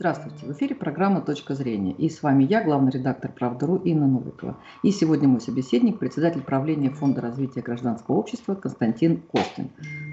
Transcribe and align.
Здравствуйте, 0.00 0.46
в 0.46 0.52
эфире 0.52 0.74
программа 0.74 1.20
«Точка 1.20 1.54
зрения». 1.54 1.92
И 1.92 2.08
с 2.08 2.22
вами 2.22 2.44
я, 2.44 2.64
главный 2.64 2.90
редактор 2.90 3.30
«Правда.ру» 3.30 3.76
Инна 3.76 4.06
Новикова. 4.06 4.56
И 4.82 4.92
сегодня 4.92 5.28
мой 5.28 5.42
собеседник, 5.42 5.98
председатель 5.98 6.40
правления 6.40 6.88
Фонда 6.88 7.20
развития 7.20 7.60
гражданского 7.60 8.16
общества 8.16 8.54
Константин 8.54 9.20
Костин. 9.30 9.68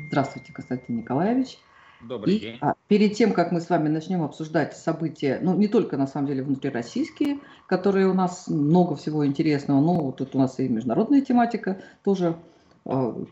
Здравствуйте, 0.10 0.52
Константин 0.52 0.98
Николаевич. 0.98 1.58
Добрый 2.02 2.36
и, 2.36 2.40
день. 2.42 2.58
А, 2.60 2.74
перед 2.90 3.14
тем, 3.14 3.32
как 3.32 3.54
мы 3.54 3.62
с 3.62 3.70
вами 3.70 3.88
начнем 3.88 4.24
обсуждать 4.24 4.76
события, 4.76 5.40
ну 5.42 5.56
не 5.56 5.70
только 5.70 5.96
на 5.96 6.06
самом 6.06 6.28
деле 6.28 6.44
внутрироссийские, 6.44 7.40
которые 7.66 8.08
у 8.08 8.14
нас 8.14 8.50
много 8.50 8.98
всего 8.98 9.26
интересного, 9.26 9.80
но 9.80 9.94
вот 9.94 10.18
тут 10.18 10.36
у 10.36 10.38
нас 10.38 10.60
и 10.60 10.68
международная 10.68 11.22
тематика 11.22 11.82
тоже 12.04 12.36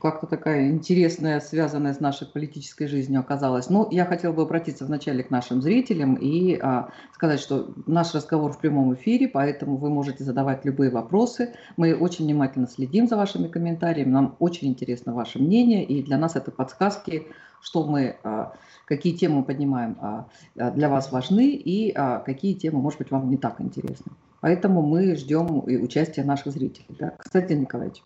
как-то 0.02 0.28
такая 0.28 0.70
интересная, 0.70 1.40
связанная 1.40 1.94
с 1.94 2.02
нашей 2.02 2.28
политической 2.28 2.88
жизнью 2.88 3.22
оказалась. 3.22 3.70
Но 3.70 3.88
я 3.90 4.06
хотела 4.06 4.34
бы 4.34 4.42
обратиться 4.42 4.86
вначале 4.86 5.24
к 5.24 5.30
нашим 5.30 5.62
зрителям 5.62 6.16
и 6.16 6.60
а, 6.62 6.90
сказать, 7.14 7.40
что 7.40 7.74
наш 7.86 8.14
разговор 8.14 8.52
в 8.52 8.60
прямом 8.60 8.94
эфире, 8.96 9.30
поэтому 9.30 9.78
вы 9.78 9.90
можете 9.90 10.26
задавать 10.26 10.66
любые 10.66 10.92
вопросы. 10.92 11.54
Мы 11.78 11.96
очень 11.96 12.26
внимательно 12.26 12.68
следим 12.68 13.08
за 13.08 13.16
вашими 13.16 13.48
комментариями, 13.48 14.10
нам 14.10 14.36
очень 14.40 14.68
интересно 14.68 15.14
ваше 15.14 15.40
мнение, 15.40 15.86
и 15.86 16.04
для 16.04 16.18
нас 16.18 16.36
это 16.36 16.52
подсказки, 16.52 17.28
что 17.62 17.86
мы, 17.86 18.18
а, 18.24 18.54
какие 18.86 19.16
темы 19.16 19.38
мы 19.38 19.44
поднимаем 19.46 19.98
а, 20.02 20.28
а 20.60 20.72
для 20.72 20.90
вас 20.90 21.14
важны 21.14 21.52
и 21.52 21.94
а, 21.96 22.20
какие 22.20 22.56
темы, 22.56 22.82
может 22.82 23.00
быть, 23.00 23.10
вам 23.10 23.30
не 23.30 23.38
так 23.38 23.62
интересны. 23.62 24.12
Поэтому 24.42 24.82
мы 24.82 25.16
ждем 25.16 25.64
участия 25.66 26.24
наших 26.26 26.52
зрителей. 26.52 26.86
Да? 27.00 27.12
Константин 27.12 27.62
Николаевич. 27.62 28.04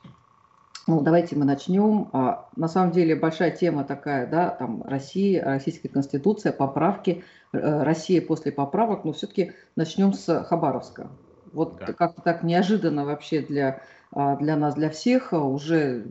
Ну, 0.90 1.02
давайте 1.02 1.36
мы 1.36 1.46
начнем. 1.46 2.10
А, 2.14 2.50
на 2.56 2.68
самом 2.68 2.92
деле 2.92 3.16
большая 3.16 3.52
тема 3.52 3.84
такая, 3.84 4.26
да, 4.26 4.50
там 4.50 4.82
Россия, 4.82 5.46
Российская 5.46 5.88
Конституция, 5.88 6.52
поправки, 6.52 7.24
э, 7.54 7.84
Россия 7.84 8.24
после 8.24 8.52
поправок, 8.52 9.04
но 9.06 9.14
все-таки 9.14 9.52
начнем 9.76 10.14
с 10.14 10.44
Хабаровска. 10.46 11.12
Вот 11.54 11.78
да. 11.78 11.94
как-то 11.94 12.24
так 12.24 12.42
неожиданно 12.42 13.06
вообще 13.06 13.42
для, 13.42 13.84
а, 14.12 14.36
для 14.38 14.56
нас, 14.56 14.74
для 14.74 14.90
всех. 14.90 15.32
Уже 15.32 16.06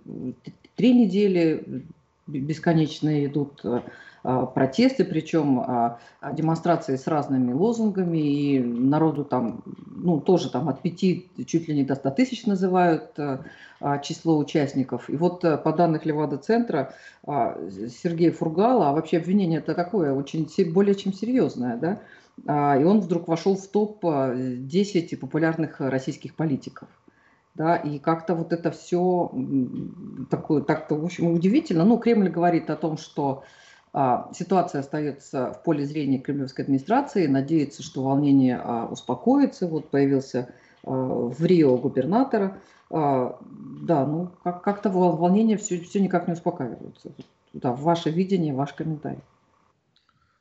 три 0.76 0.94
недели 0.94 1.84
бесконечные 2.28 3.26
идут 3.26 3.60
э, 3.64 3.80
протесты, 4.22 5.04
причем 5.04 5.60
а, 5.60 5.98
а, 6.20 6.32
демонстрации 6.32 6.96
с 6.96 7.06
разными 7.06 7.52
лозунгами, 7.52 8.18
и 8.18 8.58
народу 8.58 9.24
там, 9.24 9.62
ну, 9.86 10.20
тоже 10.20 10.50
там 10.50 10.68
от 10.68 10.82
5 10.82 11.46
чуть 11.46 11.68
ли 11.68 11.74
не 11.74 11.84
до 11.84 11.94
100 11.94 12.10
тысяч 12.10 12.46
называют 12.46 13.16
число 14.02 14.38
участников. 14.38 15.08
И 15.08 15.16
вот 15.16 15.40
по 15.40 15.72
данным 15.72 16.00
Левада-центра 16.02 16.94
Сергей 17.24 18.30
Фургала, 18.30 18.90
а 18.90 18.92
вообще 18.92 19.18
обвинение 19.18 19.60
это 19.60 19.74
такое, 19.74 20.12
очень 20.12 20.48
более 20.72 20.94
чем 20.96 21.12
серьезное, 21.12 21.76
да, 21.76 22.76
и 22.76 22.84
он 22.84 23.00
вдруг 23.00 23.28
вошел 23.28 23.56
в 23.56 23.68
топ-10 23.68 25.16
популярных 25.16 25.80
российских 25.80 26.34
политиков 26.34 26.88
да, 27.58 27.76
и 27.76 27.98
как-то 27.98 28.34
вот 28.34 28.52
это 28.52 28.70
все 28.70 29.32
такое, 30.30 30.62
так-то, 30.62 30.94
в 30.94 31.04
общем, 31.04 31.32
удивительно. 31.32 31.84
Ну, 31.84 31.98
Кремль 31.98 32.30
говорит 32.30 32.70
о 32.70 32.76
том, 32.76 32.96
что 32.96 33.42
а, 33.42 33.42
ситуация 34.32 34.80
остается 34.80 35.52
в 35.52 35.62
поле 35.62 35.84
зрения 35.84 36.18
кремлевской 36.18 36.64
администрации, 36.64 37.26
надеется, 37.26 37.82
что 37.82 38.02
волнение 38.02 38.60
а, 38.62 38.86
успокоится. 38.86 39.66
Вот 39.66 39.90
появился 39.90 40.54
а, 40.84 40.90
в 40.92 41.44
Рио 41.44 41.76
губернатора. 41.76 42.58
А, 42.90 43.38
да, 43.40 44.06
ну, 44.06 44.30
как- 44.42 44.62
как-то 44.62 44.90
волнение 44.90 45.56
все, 45.56 45.80
все 45.80 46.00
никак 46.00 46.26
не 46.26 46.34
успокаивается. 46.34 47.12
Да, 47.52 47.72
ваше 47.72 48.10
видение, 48.10 48.54
ваш 48.54 48.74
комментарий. 48.74 49.20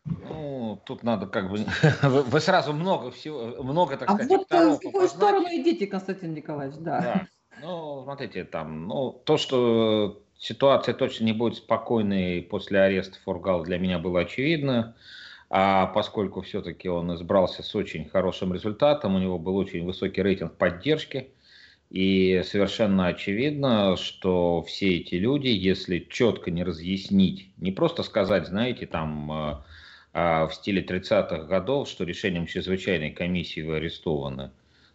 Ну, 0.05 0.79
тут 0.85 1.03
надо 1.03 1.27
как 1.27 1.49
бы... 1.49 1.65
Вы 2.03 2.39
сразу 2.39 2.73
много 2.73 3.11
всего, 3.11 3.63
много, 3.63 3.97
так 3.97 4.09
а 4.09 4.13
сказать, 4.13 4.29
вот 4.29 4.47
э, 4.51 4.69
в 4.75 4.79
какую 4.79 5.07
сторону 5.07 5.47
идите, 5.49 5.87
Константин 5.87 6.33
Николаевич, 6.33 6.77
да. 6.79 7.01
да. 7.01 7.27
Ну, 7.61 8.03
смотрите, 8.03 8.43
там, 8.43 8.87
ну, 8.87 9.11
то, 9.11 9.37
что 9.37 10.21
ситуация 10.39 10.93
точно 10.93 11.25
не 11.25 11.33
будет 11.33 11.57
спокойной 11.57 12.41
после 12.41 12.79
ареста 12.79 13.17
Фургала, 13.23 13.63
для 13.63 13.77
меня 13.77 13.99
было 13.99 14.21
очевидно. 14.21 14.95
А 15.49 15.85
поскольку 15.87 16.41
все-таки 16.41 16.89
он 16.89 17.13
избрался 17.15 17.63
с 17.63 17.73
очень 17.73 18.09
хорошим 18.09 18.53
результатом, 18.53 19.15
у 19.15 19.19
него 19.19 19.39
был 19.39 19.55
очень 19.55 19.85
высокий 19.85 20.21
рейтинг 20.21 20.55
поддержки, 20.55 21.29
и 21.89 22.41
совершенно 22.45 23.07
очевидно, 23.07 23.95
что 23.95 24.61
все 24.63 24.97
эти 24.97 25.15
люди, 25.15 25.47
если 25.47 26.05
четко 26.09 26.51
не 26.51 26.65
разъяснить, 26.65 27.49
не 27.57 27.71
просто 27.71 28.03
сказать, 28.03 28.47
знаете, 28.47 28.87
там 28.87 29.31
э, 29.31 29.55
а 30.19 30.47
в 30.47 30.55
стиле 30.55 30.81
30-х 30.81 31.43
годов, 31.43 31.87
что 31.87 32.03
решением 32.03 32.47
чрезвычайной 32.47 33.11
комиссии 33.11 33.61
вы 33.61 33.75
арестованы 33.75 34.49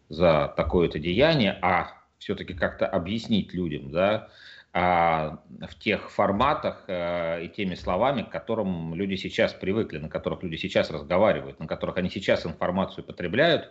за 0.08 0.52
такое-то 0.56 0.98
деяние, 0.98 1.56
а 1.62 1.92
все-таки 2.18 2.54
как-то 2.54 2.88
объяснить 2.88 3.54
людям, 3.54 3.92
да, 3.92 4.14
а, 4.16 4.30
в 4.72 5.74
тех 5.80 6.10
форматах 6.10 6.84
а, 6.88 7.38
и 7.38 7.48
теми 7.48 7.74
словами, 7.74 8.22
к 8.22 8.30
которым 8.30 8.94
люди 8.94 9.16
сейчас 9.16 9.52
привыкли, 9.52 9.98
на 9.98 10.08
которых 10.08 10.42
люди 10.42 10.56
сейчас 10.56 10.90
разговаривают, 10.90 11.60
на 11.60 11.66
которых 11.66 11.98
они 11.98 12.08
сейчас 12.08 12.46
информацию 12.46 13.04
потребляют, 13.04 13.70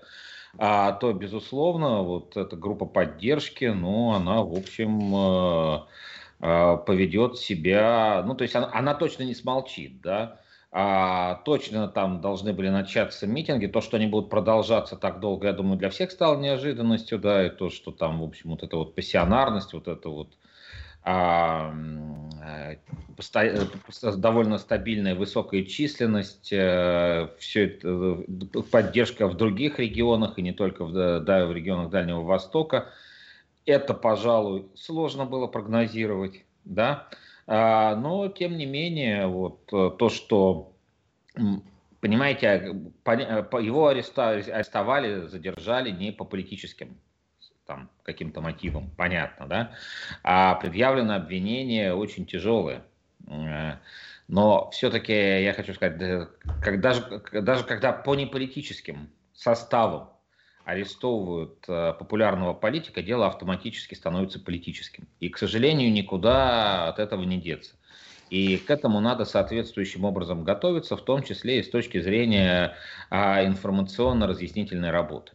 а, 0.57 0.91
то, 0.91 1.11
безусловно, 1.13 2.03
вот 2.03 2.37
эта 2.37 2.55
группа 2.55 2.85
поддержки, 2.85 3.65
ну, 3.65 4.11
она, 4.11 4.43
в 4.43 4.53
общем, 4.53 5.15
а, 5.15 5.87
а, 6.39 6.77
поведет 6.77 7.37
себя, 7.37 8.23
ну, 8.25 8.35
то 8.35 8.43
есть 8.43 8.55
она, 8.55 8.69
она 8.73 8.93
точно 8.93 9.23
не 9.23 9.33
смолчит, 9.33 10.01
да, 10.01 10.39
а, 10.71 11.41
точно 11.45 11.87
там 11.87 12.21
должны 12.21 12.53
были 12.53 12.69
начаться 12.69 13.27
митинги. 13.27 13.65
То, 13.65 13.81
что 13.81 13.97
они 13.97 14.07
будут 14.07 14.29
продолжаться 14.29 14.95
так 14.95 15.19
долго, 15.19 15.47
я 15.47 15.53
думаю, 15.53 15.77
для 15.77 15.89
всех 15.89 16.11
стало 16.11 16.39
неожиданностью, 16.39 17.19
да, 17.19 17.47
и 17.47 17.49
то, 17.49 17.69
что 17.69 17.91
там, 17.91 18.21
в 18.21 18.23
общем, 18.23 18.51
вот 18.51 18.63
эта 18.63 18.77
вот 18.77 18.95
пассионарность, 18.95 19.73
вот 19.73 19.87
это 19.87 20.09
вот 20.09 20.29
а, 20.29 20.40
довольно 24.17 24.57
стабильная 24.57 25.15
высокая 25.15 25.63
численность, 25.63 26.51
э, 26.51 27.29
все 27.39 27.65
это, 27.65 27.87
э, 27.87 28.61
поддержка 28.71 29.27
в 29.27 29.35
других 29.35 29.79
регионах 29.79 30.37
и 30.37 30.41
не 30.41 30.53
только 30.53 30.85
в, 30.85 31.19
да, 31.21 31.45
в 31.45 31.53
регионах 31.53 31.89
Дальнего 31.89 32.21
Востока. 32.21 32.89
Это, 33.65 33.93
пожалуй, 33.93 34.67
сложно 34.75 35.25
было 35.25 35.47
прогнозировать, 35.47 36.45
да, 36.65 37.07
а, 37.47 37.95
но, 37.95 38.27
тем 38.27 38.57
не 38.57 38.65
менее, 38.65 39.27
вот 39.27 39.69
э, 39.73 39.91
то, 39.97 40.09
что, 40.09 40.73
понимаете, 41.99 42.75
э, 43.05 43.43
его 43.61 43.87
арестовали, 43.87 45.27
задержали 45.27 45.91
не 45.91 46.11
по 46.11 46.25
политическим 46.25 46.97
там, 47.71 47.89
каким-то 48.03 48.41
мотивам, 48.41 48.89
понятно, 48.97 49.47
да, 49.47 49.71
а 50.23 50.55
предъявлено 50.55 51.15
обвинение 51.15 51.93
очень 51.93 52.25
тяжелое. 52.25 52.83
Э, 53.27 53.75
но 54.27 54.69
все-таки 54.71 55.13
я 55.13 55.53
хочу 55.53 55.73
сказать, 55.73 56.27
когда, 56.61 56.93
даже 57.31 57.63
когда 57.63 57.93
по 57.93 58.13
неполитическим 58.15 59.09
составам 59.33 60.09
арестовывают 60.65 61.63
э, 61.69 61.93
популярного 61.97 62.53
политика, 62.53 63.01
дело 63.01 63.27
автоматически 63.27 63.95
становится 63.95 64.41
политическим. 64.41 65.07
И, 65.21 65.29
к 65.29 65.37
сожалению, 65.37 65.93
никуда 65.93 66.89
от 66.89 66.99
этого 66.99 67.23
не 67.23 67.39
деться. 67.39 67.75
И 68.29 68.57
к 68.57 68.69
этому 68.69 68.99
надо 68.99 69.23
соответствующим 69.23 70.03
образом 70.03 70.43
готовиться, 70.43 70.97
в 70.97 71.03
том 71.03 71.23
числе 71.23 71.59
и 71.59 71.63
с 71.63 71.69
точки 71.69 72.01
зрения 72.01 72.75
а, 73.09 73.45
информационно-разъяснительной 73.45 74.91
работы. 74.91 75.31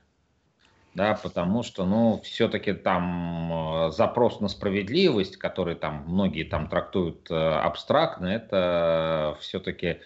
Да, 0.97 1.13
потому 1.23 1.63
что, 1.63 1.85
ну, 1.85 2.23
все-таки 2.25 2.73
там 2.73 3.89
э, 3.89 3.91
запрос 3.91 4.41
на 4.41 4.49
справедливость, 4.49 5.37
который 5.37 5.75
там 5.75 6.05
многие 6.09 6.45
там 6.45 6.69
трактуют 6.69 7.31
э, 7.31 7.35
абстрактно, 7.35 8.25
это 8.29 9.37
все-таки 9.41 9.99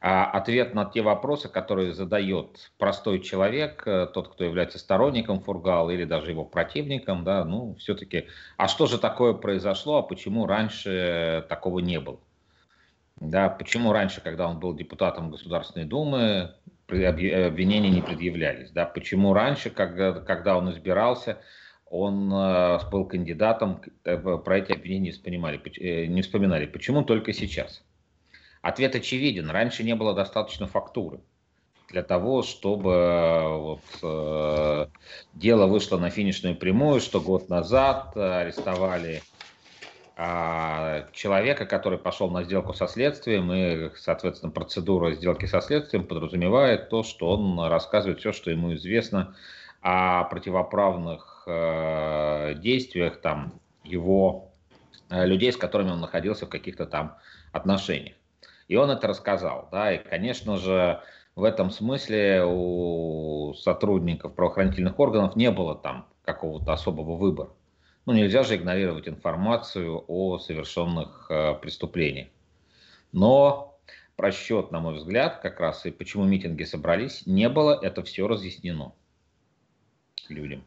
а 0.00 0.24
ответ 0.24 0.72
на 0.72 0.86
те 0.86 1.02
вопросы, 1.02 1.50
которые 1.50 1.92
задает 1.92 2.70
простой 2.78 3.20
человек, 3.20 3.82
э, 3.84 4.06
тот, 4.06 4.28
кто 4.28 4.44
является 4.44 4.78
сторонником 4.78 5.42
Фургала 5.42 5.90
или 5.90 6.04
даже 6.04 6.30
его 6.30 6.46
противником, 6.46 7.24
да, 7.24 7.44
ну, 7.44 7.74
все-таки, 7.74 8.28
а 8.56 8.68
что 8.68 8.86
же 8.86 8.96
такое 8.96 9.34
произошло, 9.34 9.98
а 9.98 10.02
почему 10.02 10.46
раньше 10.46 11.44
такого 11.50 11.80
не 11.80 12.00
было? 12.00 12.20
Да, 13.20 13.50
почему 13.50 13.92
раньше, 13.92 14.22
когда 14.22 14.48
он 14.48 14.60
был 14.60 14.74
депутатом 14.74 15.30
Государственной 15.30 15.84
Думы, 15.84 16.54
обвинения 16.88 17.90
не 17.90 18.02
предъявлялись? 18.02 18.70
Да, 18.70 18.86
почему 18.86 19.34
раньше, 19.34 19.70
когда, 19.70 20.12
когда 20.12 20.56
он 20.56 20.70
избирался, 20.70 21.38
он 21.86 22.32
э, 22.32 22.78
был 22.90 23.06
кандидатом, 23.06 23.82
э, 24.04 24.16
про 24.16 24.58
эти 24.58 24.72
обвинения 24.72 25.06
не 25.06 25.10
вспоминали, 25.12 25.60
не 26.06 26.22
вспоминали. 26.22 26.66
Почему 26.66 27.02
только 27.02 27.32
сейчас? 27.32 27.82
Ответ 28.60 28.94
очевиден. 28.94 29.48
Раньше 29.50 29.84
не 29.84 29.94
было 29.94 30.14
достаточно 30.14 30.66
фактуры 30.66 31.20
для 31.88 32.02
того, 32.02 32.42
чтобы 32.42 32.92
э, 32.92 33.56
вот, 33.56 33.80
э, 34.02 34.86
дело 35.34 35.66
вышло 35.66 35.98
на 35.98 36.10
финишную 36.10 36.56
прямую, 36.56 37.00
что 37.00 37.20
год 37.20 37.48
назад 37.48 38.16
арестовали 38.16 39.22
человека, 41.12 41.64
который 41.64 41.98
пошел 41.98 42.28
на 42.28 42.42
сделку 42.42 42.74
со 42.74 42.88
следствием, 42.88 43.52
и, 43.52 43.90
соответственно, 43.96 44.50
процедура 44.50 45.12
сделки 45.12 45.46
со 45.46 45.60
следствием 45.60 46.06
подразумевает 46.06 46.88
то, 46.88 47.04
что 47.04 47.30
он 47.30 47.60
рассказывает 47.68 48.18
все, 48.18 48.32
что 48.32 48.50
ему 48.50 48.74
известно 48.74 49.36
о 49.80 50.24
противоправных 50.24 51.44
э, 51.46 52.54
действиях 52.56 53.20
там, 53.20 53.60
его 53.84 54.50
э, 55.08 55.24
людей, 55.24 55.52
с 55.52 55.56
которыми 55.56 55.90
он 55.90 56.00
находился 56.00 56.46
в 56.46 56.50
каких-то 56.50 56.86
там 56.86 57.16
отношениях. 57.52 58.16
И 58.66 58.74
он 58.74 58.90
это 58.90 59.06
рассказал. 59.06 59.68
Да, 59.70 59.92
и, 59.92 59.98
конечно 59.98 60.56
же, 60.56 61.00
в 61.36 61.44
этом 61.44 61.70
смысле 61.70 62.44
у 62.44 63.54
сотрудников 63.54 64.34
правоохранительных 64.34 64.98
органов 64.98 65.36
не 65.36 65.52
было 65.52 65.76
там 65.76 66.06
какого-то 66.24 66.72
особого 66.72 67.14
выбора. 67.16 67.50
Ну, 68.08 68.14
нельзя 68.14 68.42
же 68.42 68.56
игнорировать 68.56 69.06
информацию 69.06 70.02
о 70.08 70.38
совершенных 70.38 71.26
э, 71.28 71.52
преступлениях. 71.60 72.28
Но 73.12 73.78
просчет, 74.16 74.70
на 74.70 74.80
мой 74.80 74.94
взгляд, 74.94 75.40
как 75.42 75.60
раз 75.60 75.84
и 75.84 75.90
почему 75.90 76.24
митинги 76.24 76.64
собрались, 76.64 77.26
не 77.26 77.50
было, 77.50 77.78
это 77.78 78.02
все 78.02 78.26
разъяснено 78.26 78.94
людям. 80.30 80.64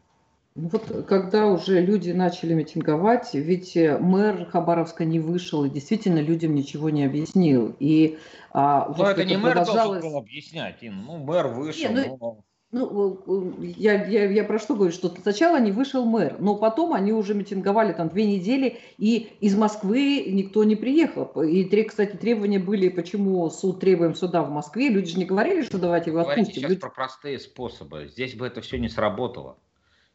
Ну 0.54 0.68
вот 0.68 1.04
когда 1.08 1.48
уже 1.48 1.80
люди 1.80 2.12
начали 2.12 2.54
митинговать, 2.54 3.34
ведь 3.34 3.76
э, 3.76 3.98
мэр 3.98 4.44
Хабаровска 4.44 5.04
не 5.04 5.18
вышел 5.18 5.64
и 5.64 5.68
действительно 5.68 6.20
людям 6.20 6.54
ничего 6.54 6.90
не 6.90 7.04
объяснил. 7.04 7.74
И, 7.80 8.18
а, 8.52 8.94
Но 8.96 9.10
это 9.10 9.24
не 9.24 9.36
мэр 9.36 9.56
продолжалось... 9.56 10.00
должен 10.00 10.12
был 10.12 10.18
объяснять, 10.20 10.76
Ну, 10.82 11.18
мэр 11.18 11.48
вышел, 11.48 11.90
не, 11.90 12.06
ну, 12.06 12.18
но... 12.20 12.44
Ну, 12.72 13.54
я, 13.76 14.06
я, 14.06 14.30
я 14.30 14.44
про 14.44 14.58
что 14.58 14.74
говорю, 14.74 14.92
что 14.92 15.14
сначала 15.20 15.60
не 15.60 15.72
вышел 15.72 16.06
мэр, 16.06 16.36
но 16.38 16.56
потом 16.56 16.94
они 16.94 17.12
уже 17.12 17.34
митинговали 17.34 17.92
там 17.92 18.08
две 18.08 18.24
недели, 18.24 18.78
и 18.96 19.30
из 19.40 19.54
Москвы 19.54 20.24
никто 20.28 20.64
не 20.64 20.74
приехал. 20.74 21.26
И, 21.42 21.82
кстати, 21.82 22.16
требования 22.16 22.58
были, 22.58 22.88
почему 22.88 23.48
суд 23.50 23.80
требуем 23.80 24.14
суда 24.14 24.42
в 24.42 24.50
Москве. 24.50 24.88
Люди 24.88 25.10
же 25.10 25.18
не 25.18 25.26
говорили, 25.26 25.60
что 25.60 25.76
давайте 25.76 26.10
его 26.10 26.20
Говорите 26.20 26.40
отпустим. 26.40 26.62
сейчас 26.62 26.70
Люди... 26.70 26.80
про 26.80 26.88
простые 26.88 27.38
способы. 27.38 28.08
Здесь 28.08 28.34
бы 28.34 28.46
это 28.46 28.62
все 28.62 28.78
не 28.78 28.88
сработало. 28.88 29.58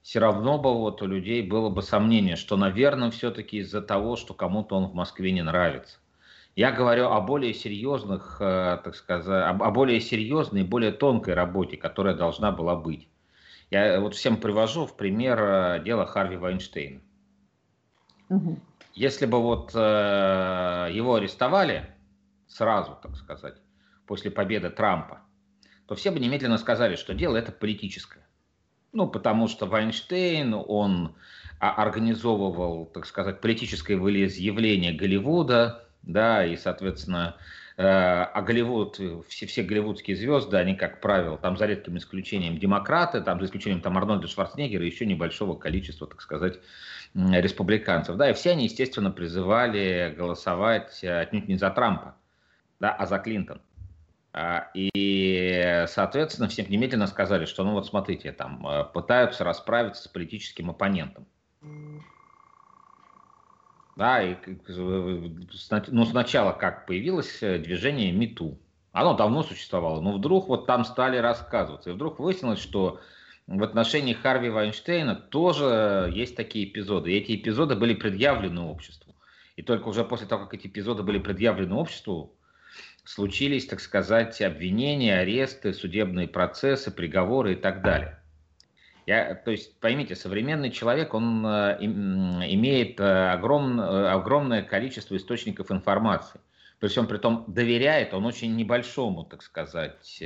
Все 0.01 0.18
равно 0.18 0.57
бы 0.57 0.74
вот 0.74 1.04
у 1.04 1.06
людей 1.06 1.44
было 1.44 1.69
бы 1.69 1.83
сомнение, 1.83 2.38
что, 2.38 2.57
наверное, 2.57 3.12
все-таки 3.12 3.57
из-за 3.57 3.83
того, 3.83 4.15
что 4.15 4.33
кому-то 4.33 4.77
он 4.77 4.88
в 4.88 4.95
Москве 4.95 5.31
не 5.31 5.44
нравится. 5.44 6.00
Я 6.57 6.71
говорю 6.71 7.12
о 7.12 7.21
более 7.21 7.54
серьезных, 7.54 8.38
э, 8.39 8.80
так 8.83 8.95
сказать, 8.95 9.27
о 9.27 9.69
более 9.69 10.01
серьезной, 10.01 10.63
более 10.63 10.92
тонкой 10.92 11.36
работе, 11.36 11.77
которая 11.77 12.15
должна 12.15 12.51
была 12.51 12.75
быть. 12.75 13.07
Я 13.69 14.00
вот 14.00 14.15
всем 14.15 14.38
привожу 14.38 14.88
в 14.88 14.98
пример 14.98 15.39
э, 15.39 15.83
дело 15.86 16.07
Харви 16.07 16.36
Вайнштейна. 16.36 17.01
Угу. 18.30 18.59
Если 18.95 19.27
бы 19.27 19.39
вот 19.39 19.69
э, 19.75 20.89
его 20.92 21.13
арестовали 21.13 21.94
сразу, 22.48 22.98
так 23.04 23.15
сказать, 23.18 23.62
после 24.07 24.31
победы 24.31 24.71
Трампа, 24.71 25.21
то 25.86 25.94
все 25.94 26.09
бы 26.09 26.18
немедленно 26.18 26.57
сказали, 26.57 26.95
что 26.95 27.13
дело 27.13 27.38
это 27.38 27.51
политическое. 27.51 28.25
Ну, 28.94 29.07
потому 29.07 29.48
что 29.48 29.68
Вайнштейн, 29.68 30.56
он 30.56 31.13
организовывал, 31.59 32.88
так 32.88 33.06
сказать, 33.06 33.42
политическое 33.42 33.95
волеизъявление 33.95 34.94
Голливуда, 34.94 35.86
да, 36.07 36.45
и, 36.45 36.56
соответственно, 36.56 37.36
э, 37.77 37.83
а 37.83 38.42
Голливуд, 38.42 39.00
все, 39.27 39.45
все 39.45 39.63
голливудские 39.63 40.15
звезды, 40.15 40.57
они, 40.57 40.75
как 40.75 41.01
правило, 41.01 41.38
там 41.38 41.57
за 41.57 41.65
редким 41.65 41.98
исключением 41.98 42.57
демократы, 42.57 43.21
там 43.21 43.39
за 43.39 43.45
исключением 43.45 43.81
там 43.81 43.98
Арнольда 43.98 44.27
Шварценеггера 44.27 44.83
и 44.83 44.88
еще 44.88 45.06
небольшого 45.06 45.56
количества, 45.56 46.07
так 46.07 46.21
сказать, 46.21 46.59
республиканцев, 47.13 48.15
да, 48.15 48.30
и 48.30 48.33
все 48.33 48.51
они, 48.51 48.65
естественно, 48.65 49.12
призывали 49.12 50.13
голосовать 50.18 51.04
отнюдь 51.04 51.48
не 51.48 51.57
за 51.57 51.69
Трампа, 51.69 52.15
да, 52.80 52.92
а 52.92 53.06
за 53.06 53.19
Клинтон. 53.19 53.62
А, 54.39 54.69
и, 54.75 55.86
соответственно, 55.88 56.48
всем 56.48 56.69
немедленно 56.69 57.07
сказали, 57.07 57.45
что, 57.45 57.63
ну 57.63 57.71
вот 57.71 57.88
смотрите, 57.88 58.31
там 58.31 58.68
э, 58.68 58.83
пытаются 58.94 59.44
расправиться 59.44 60.04
с 60.04 60.07
политическим 60.07 60.69
оппонентом. 60.69 61.25
Да, 63.97 64.21
и 64.21 64.35
ну, 64.67 66.05
сначала 66.05 66.51
как 66.51 66.85
появилось 66.85 67.41
э, 67.41 67.57
движение 67.57 68.11
МИТУ. 68.11 68.59
Оно 68.91 69.15
давно 69.15 69.41
существовало, 69.41 70.01
но 70.01 70.13
вдруг 70.13 70.47
вот 70.49 70.67
там 70.67 70.85
стали 70.85 71.17
рассказываться. 71.17 71.89
И 71.89 71.94
вдруг 71.94 72.19
выяснилось, 72.19 72.59
что 72.59 73.01
в 73.47 73.63
отношении 73.63 74.13
Харви 74.13 74.51
Вайнштейна 74.51 75.15
тоже 75.15 76.11
есть 76.13 76.35
такие 76.35 76.65
эпизоды. 76.65 77.11
И 77.11 77.17
эти 77.17 77.35
эпизоды 77.35 77.75
были 77.75 77.95
предъявлены 77.95 78.61
обществу. 78.61 79.15
И 79.55 79.63
только 79.63 79.88
уже 79.88 80.03
после 80.03 80.27
того, 80.27 80.44
как 80.45 80.53
эти 80.53 80.67
эпизоды 80.67 81.01
были 81.01 81.17
предъявлены 81.17 81.73
обществу, 81.73 82.35
случились, 83.03 83.65
так 83.65 83.79
сказать, 83.79 84.39
обвинения, 84.44 85.17
аресты, 85.17 85.73
судебные 85.73 86.27
процессы, 86.27 86.91
приговоры 86.91 87.53
и 87.53 87.55
так 87.55 87.81
далее. 87.81 88.19
Я, 89.07 89.36
то 89.36 89.51
есть, 89.51 89.80
поймите, 89.80 90.18
современный 90.18 90.69
человек, 90.69 91.13
он 91.13 91.45
э, 91.45 91.77
имеет 91.80 93.00
э, 93.00 93.31
огром, 93.31 93.80
э, 93.80 94.09
огромное 94.09 94.63
количество 94.63 95.15
источников 95.15 95.71
информации. 95.71 96.42
Есть 96.81 96.98
он 96.98 97.07
при 97.07 97.18
том 97.18 97.45
доверяет, 97.48 98.13
он 98.13 98.25
очень 98.25 98.56
небольшому, 98.57 99.24
так 99.24 99.42
сказать, 99.42 100.21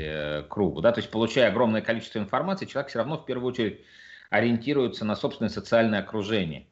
кругу. 0.50 0.81
Да? 0.81 0.92
То 0.92 1.00
есть 1.00 1.12
получая 1.12 1.50
огромное 1.50 1.81
количество 1.81 2.18
информации, 2.19 2.66
человек 2.66 2.89
все 2.89 3.00
равно 3.00 3.18
в 3.18 3.25
первую 3.25 3.54
очередь 3.54 3.81
ориентируется 4.31 5.06
на 5.06 5.16
собственное 5.16 5.50
социальное 5.50 6.00
окружение. 6.00 6.66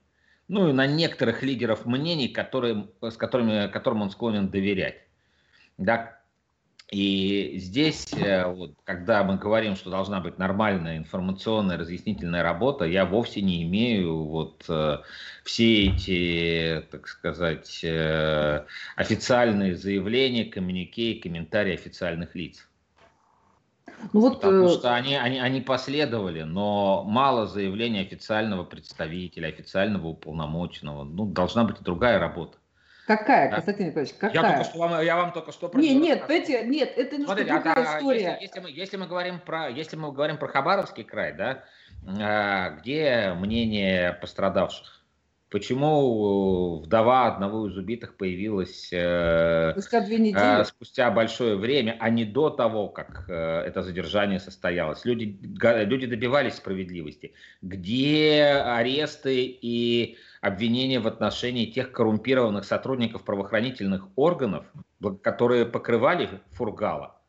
Ну 0.50 0.68
и 0.68 0.74
на 0.74 0.88
некоторых 0.88 1.44
лидеров 1.44 1.86
мнений, 1.86 2.28
которые, 2.28 2.88
с 3.02 3.16
которыми, 3.16 3.68
которым 3.68 4.02
он 4.02 4.10
склонен 4.10 4.50
доверять. 4.50 4.98
Да, 5.78 6.19
и 6.92 7.60
здесь, 7.60 8.12
э, 8.14 8.46
вот, 8.48 8.74
когда 8.84 9.24
мы 9.24 9.38
говорим, 9.38 9.76
что 9.76 9.92
должна 9.92 10.22
быть 10.22 10.40
нормальная 10.40 10.98
информационная 10.98 11.78
разъяснительная 11.78 12.42
работа, 12.42 12.86
я 12.86 13.06
вовсе 13.06 13.44
не 13.44 13.62
имею 13.64 14.24
вот 14.24 14.66
э, 14.70 14.98
все 15.44 15.86
эти, 15.86 16.84
так 16.90 17.08
сказать, 17.08 17.82
э, 17.84 18.66
официальные 18.96 19.76
заявления, 19.76 20.46
коммюнике 20.46 21.12
и 21.12 21.20
комментарии 21.20 21.76
официальных 21.76 22.34
лиц. 22.34 22.68
Ну 24.14 24.22
вот, 24.22 24.42
Потому 24.42 24.70
что 24.70 24.96
они, 24.96 25.16
они, 25.16 25.40
они 25.40 25.62
последовали, 25.62 26.42
но 26.42 27.04
мало 27.04 27.46
заявлений 27.46 28.00
официального 28.00 28.64
представителя, 28.64 29.50
официального 29.50 30.08
уполномоченного. 30.08 31.04
Ну, 31.04 31.26
должна 31.26 31.66
быть 31.66 31.82
другая 31.82 32.18
работа. 32.18 32.58
Какая? 33.10 33.50
Константин 33.50 33.88
Николаевич, 33.88 34.16
какая? 34.20 34.36
Я, 34.36 34.54
только 34.54 34.64
что 34.70 34.78
вам, 34.78 35.02
я 35.02 35.16
вам 35.16 35.34
только 35.34 35.52
что 35.52 35.68
про 35.68 35.80
Нет, 35.82 36.00
нет, 36.00 36.30
эти, 36.30 36.64
нет, 36.64 36.94
это 36.96 37.16
немножко 37.16 37.38
Смотрите, 37.38 37.54
другая 37.54 37.76
а, 37.76 37.98
история. 37.98 38.38
Если, 38.40 38.44
если, 38.44 38.60
мы, 38.60 38.70
если, 38.70 38.98
мы 38.98 39.08
говорим 39.08 39.40
про, 39.40 39.68
если 39.68 39.96
мы 39.96 40.12
говорим 40.12 40.38
про 40.38 40.48
Хабаровский 40.48 41.04
край, 41.04 41.34
да, 41.34 41.64
а, 42.06 42.70
где 42.70 43.34
мнение 43.36 44.14
пострадавших? 44.14 45.04
Почему 45.50 46.82
вдова 46.82 47.26
одного 47.26 47.68
из 47.68 47.76
убитых 47.76 48.16
появилась 48.16 48.90
э, 48.92 49.72
спустя, 49.72 50.02
две 50.02 50.20
недели. 50.20 50.62
Э, 50.62 50.66
спустя 50.66 51.10
большое 51.10 51.56
время, 51.56 51.98
а 52.00 52.12
не 52.12 52.26
до 52.26 52.52
того, 52.52 52.90
как 52.90 53.26
э, 53.28 53.34
это 53.66 53.82
задержание 53.82 54.40
состоялось? 54.40 55.04
Люди, 55.06 55.36
люди 55.42 56.06
добивались 56.06 56.58
справедливости. 56.58 57.34
Где 57.64 58.62
аресты 58.64 59.46
и 59.46 60.20
обвинения 60.42 61.00
в 61.00 61.08
отношении 61.08 61.66
тех 61.66 61.92
коррумпированных 61.92 62.66
сотрудников 62.66 63.24
правоохранительных 63.24 64.08
органов, 64.16 64.66
которые 65.22 65.66
покрывали 65.66 66.42
Фургала? 66.52 67.20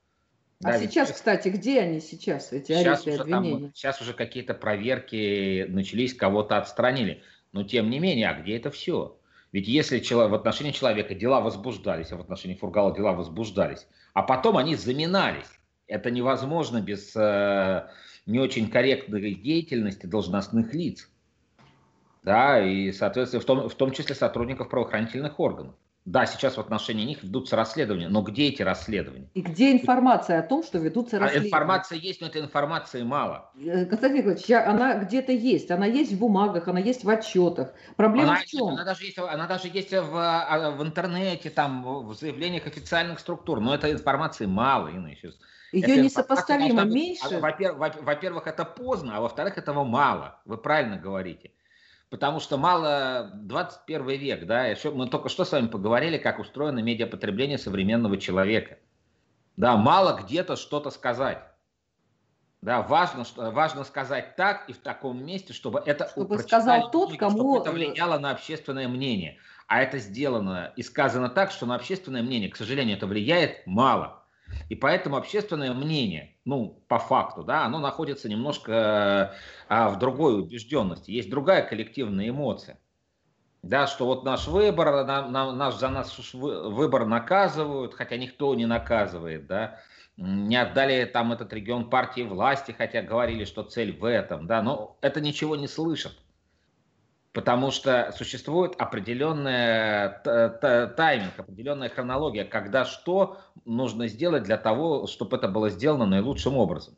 А 0.62 0.72
да, 0.72 0.78
сейчас, 0.78 1.08
ведь... 1.08 1.16
кстати, 1.16 1.48
где 1.48 1.80
они 1.80 2.00
сейчас, 2.00 2.52
эти 2.52 2.72
сейчас 2.72 3.06
аресты 3.06 3.10
и 3.10 3.14
обвинения? 3.14 3.66
Там, 3.66 3.74
сейчас 3.74 4.00
уже 4.02 4.12
какие-то 4.12 4.52
проверки 4.52 5.64
начались, 5.68 6.14
кого-то 6.14 6.58
отстранили. 6.58 7.22
Но 7.52 7.64
тем 7.64 7.88
не 7.88 7.98
менее, 7.98 8.28
а 8.28 8.34
где 8.34 8.56
это 8.56 8.70
все? 8.70 9.18
Ведь 9.52 9.66
если 9.66 9.98
в 9.98 10.34
отношении 10.34 10.70
человека 10.70 11.14
дела 11.14 11.40
возбуждались, 11.40 12.12
а 12.12 12.16
в 12.16 12.20
отношении 12.20 12.54
Фургала 12.54 12.94
дела 12.94 13.12
возбуждались, 13.12 13.86
а 14.12 14.22
потом 14.22 14.56
они 14.56 14.76
заминались, 14.76 15.48
это 15.86 16.10
невозможно 16.10 16.80
без 16.80 17.16
э, 17.16 17.88
не 18.26 18.38
очень 18.38 18.70
корректной 18.70 19.34
деятельности 19.34 20.06
должностных 20.06 20.72
лиц. 20.72 21.10
Да, 22.22 22.62
и, 22.62 22.92
соответственно, 22.92 23.40
в 23.40 23.44
том, 23.44 23.68
в 23.68 23.74
том 23.74 23.92
числе 23.92 24.14
сотрудников 24.14 24.68
правоохранительных 24.68 25.40
органов. 25.40 25.74
Да, 26.06 26.24
сейчас 26.24 26.56
в 26.56 26.60
отношении 26.60 27.04
них 27.04 27.22
ведутся 27.22 27.56
расследования, 27.56 28.08
но 28.08 28.22
где 28.22 28.48
эти 28.48 28.62
расследования? 28.62 29.28
И 29.34 29.42
где 29.42 29.70
информация 29.70 30.40
о 30.40 30.42
том, 30.42 30.62
что 30.62 30.78
ведутся 30.78 31.18
а 31.18 31.20
расследования? 31.20 31.48
информация 31.48 31.98
есть, 31.98 32.20
но 32.22 32.26
этой 32.26 32.40
информации 32.40 33.02
мало. 33.02 33.52
Э, 33.54 33.84
Константин 33.84 34.18
Николаевич, 34.18 34.50
она 34.50 34.94
где-то 34.94 35.32
есть, 35.32 35.70
она 35.70 35.84
есть 35.84 36.12
в 36.12 36.18
бумагах, 36.18 36.68
она 36.68 36.80
есть 36.80 37.04
в 37.04 37.10
отчетах. 37.10 37.74
Проблема 37.96 38.32
она, 38.32 38.40
в 38.40 38.46
чем? 38.46 38.68
Она 38.68 38.84
даже 38.84 39.04
есть, 39.04 39.18
она 39.18 39.46
даже 39.46 39.68
есть 39.68 39.92
в, 39.92 40.16
а, 40.16 40.70
в 40.70 40.82
интернете, 40.82 41.50
там, 41.50 41.82
в 42.06 42.14
заявлениях 42.14 42.66
официальных 42.66 43.20
структур, 43.20 43.60
но 43.60 43.74
этой 43.74 43.92
информации 43.92 44.46
мало, 44.46 44.88
Инна, 44.88 45.08
еще 45.08 45.32
ее 45.72 46.02
несопоставимо 46.02 46.84
меньше. 46.84 47.38
Во-первых, 47.38 48.02
во-первых, 48.02 48.46
это 48.46 48.64
поздно, 48.64 49.16
а 49.16 49.20
во-вторых, 49.20 49.58
этого 49.58 49.84
мало. 49.84 50.40
Вы 50.44 50.56
правильно 50.56 50.96
говорите. 50.96 51.52
Потому 52.10 52.40
что 52.40 52.58
мало 52.58 53.30
21 53.34 54.08
век, 54.08 54.46
да, 54.46 54.66
еще 54.66 54.90
мы 54.90 55.08
только 55.08 55.28
что 55.28 55.44
с 55.44 55.52
вами 55.52 55.68
поговорили, 55.68 56.18
как 56.18 56.40
устроено 56.40 56.80
медиапотребление 56.80 57.56
современного 57.56 58.16
человека. 58.16 58.78
Да, 59.56 59.76
мало 59.76 60.20
где-то 60.20 60.56
что-то 60.56 60.90
сказать. 60.90 61.38
Да, 62.62 62.82
важно, 62.82 63.24
что, 63.24 63.52
важно 63.52 63.84
сказать 63.84 64.36
так 64.36 64.68
и 64.68 64.72
в 64.72 64.78
таком 64.78 65.24
месте, 65.24 65.52
чтобы 65.52 65.82
это 65.86 66.08
чтобы 66.08 66.38
сказал 66.40 66.90
тот, 66.90 67.16
кому 67.16 67.36
чтобы 67.36 67.58
это 67.60 67.70
влияло 67.70 68.18
на 68.18 68.32
общественное 68.32 68.88
мнение. 68.88 69.38
А 69.66 69.80
это 69.80 69.98
сделано 69.98 70.72
и 70.76 70.82
сказано 70.82 71.28
так, 71.28 71.52
что 71.52 71.64
на 71.64 71.76
общественное 71.76 72.22
мнение, 72.22 72.50
к 72.50 72.56
сожалению, 72.56 72.96
это 72.96 73.06
влияет 73.06 73.66
мало. 73.66 74.24
И 74.68 74.74
поэтому 74.74 75.16
общественное 75.16 75.72
мнение, 75.72 76.36
ну, 76.50 76.82
по 76.88 76.98
факту, 76.98 77.44
да, 77.44 77.64
оно 77.64 77.78
находится 77.78 78.28
немножко 78.28 79.34
а, 79.68 79.88
в 79.88 79.98
другой 79.98 80.38
убежденности. 80.40 81.10
Есть 81.10 81.30
другая 81.30 81.62
коллективная 81.62 82.28
эмоция. 82.28 82.78
Да, 83.62 83.86
что 83.86 84.04
вот 84.06 84.24
наш 84.24 84.48
выбор, 84.48 85.06
на, 85.06 85.28
на, 85.28 85.52
наш, 85.52 85.76
за 85.76 85.88
нас 85.88 86.18
выбор 86.34 87.06
наказывают, 87.06 87.94
хотя 87.94 88.16
никто 88.16 88.54
не 88.54 88.66
наказывает, 88.66 89.46
да 89.46 89.80
не 90.20 90.56
отдали 90.56 91.06
там 91.06 91.32
этот 91.32 91.52
регион 91.52 91.88
партии 91.88 92.22
власти, 92.22 92.74
хотя 92.76 93.00
говорили, 93.00 93.44
что 93.44 93.62
цель 93.62 93.96
в 93.96 94.04
этом, 94.04 94.46
да, 94.46 94.60
но 94.60 94.98
это 95.00 95.20
ничего 95.20 95.56
не 95.56 95.66
слышат. 95.66 96.12
Потому 97.32 97.70
что 97.70 98.12
существует 98.16 98.74
определенная 98.76 100.20
тайминг, 100.96 101.38
определенная 101.38 101.88
хронология, 101.88 102.44
когда 102.44 102.84
что 102.84 103.40
нужно 103.64 104.08
сделать 104.08 104.42
для 104.42 104.56
того, 104.56 105.06
чтобы 105.06 105.36
это 105.36 105.46
было 105.46 105.70
сделано 105.70 106.06
наилучшим 106.06 106.56
образом. 106.56 106.96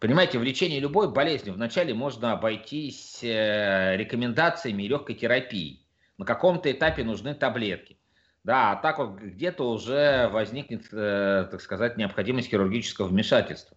Понимаете, 0.00 0.38
в 0.38 0.42
лечении 0.42 0.78
любой 0.78 1.10
болезни 1.10 1.50
вначале 1.50 1.92
можно 1.92 2.32
обойтись 2.32 3.18
э, 3.24 3.96
рекомендациями 3.96 4.84
легкой 4.84 5.16
терапией. 5.16 5.84
На 6.18 6.24
каком-то 6.24 6.70
этапе 6.70 7.02
нужны 7.02 7.34
таблетки. 7.34 7.98
Да, 8.44 8.72
а 8.72 8.76
так 8.76 8.98
вот 8.98 9.18
где-то 9.18 9.68
уже 9.68 10.28
возникнет, 10.28 10.86
э, 10.92 11.48
так 11.50 11.60
сказать, 11.60 11.96
необходимость 11.96 12.48
хирургического 12.48 13.08
вмешательства. 13.08 13.76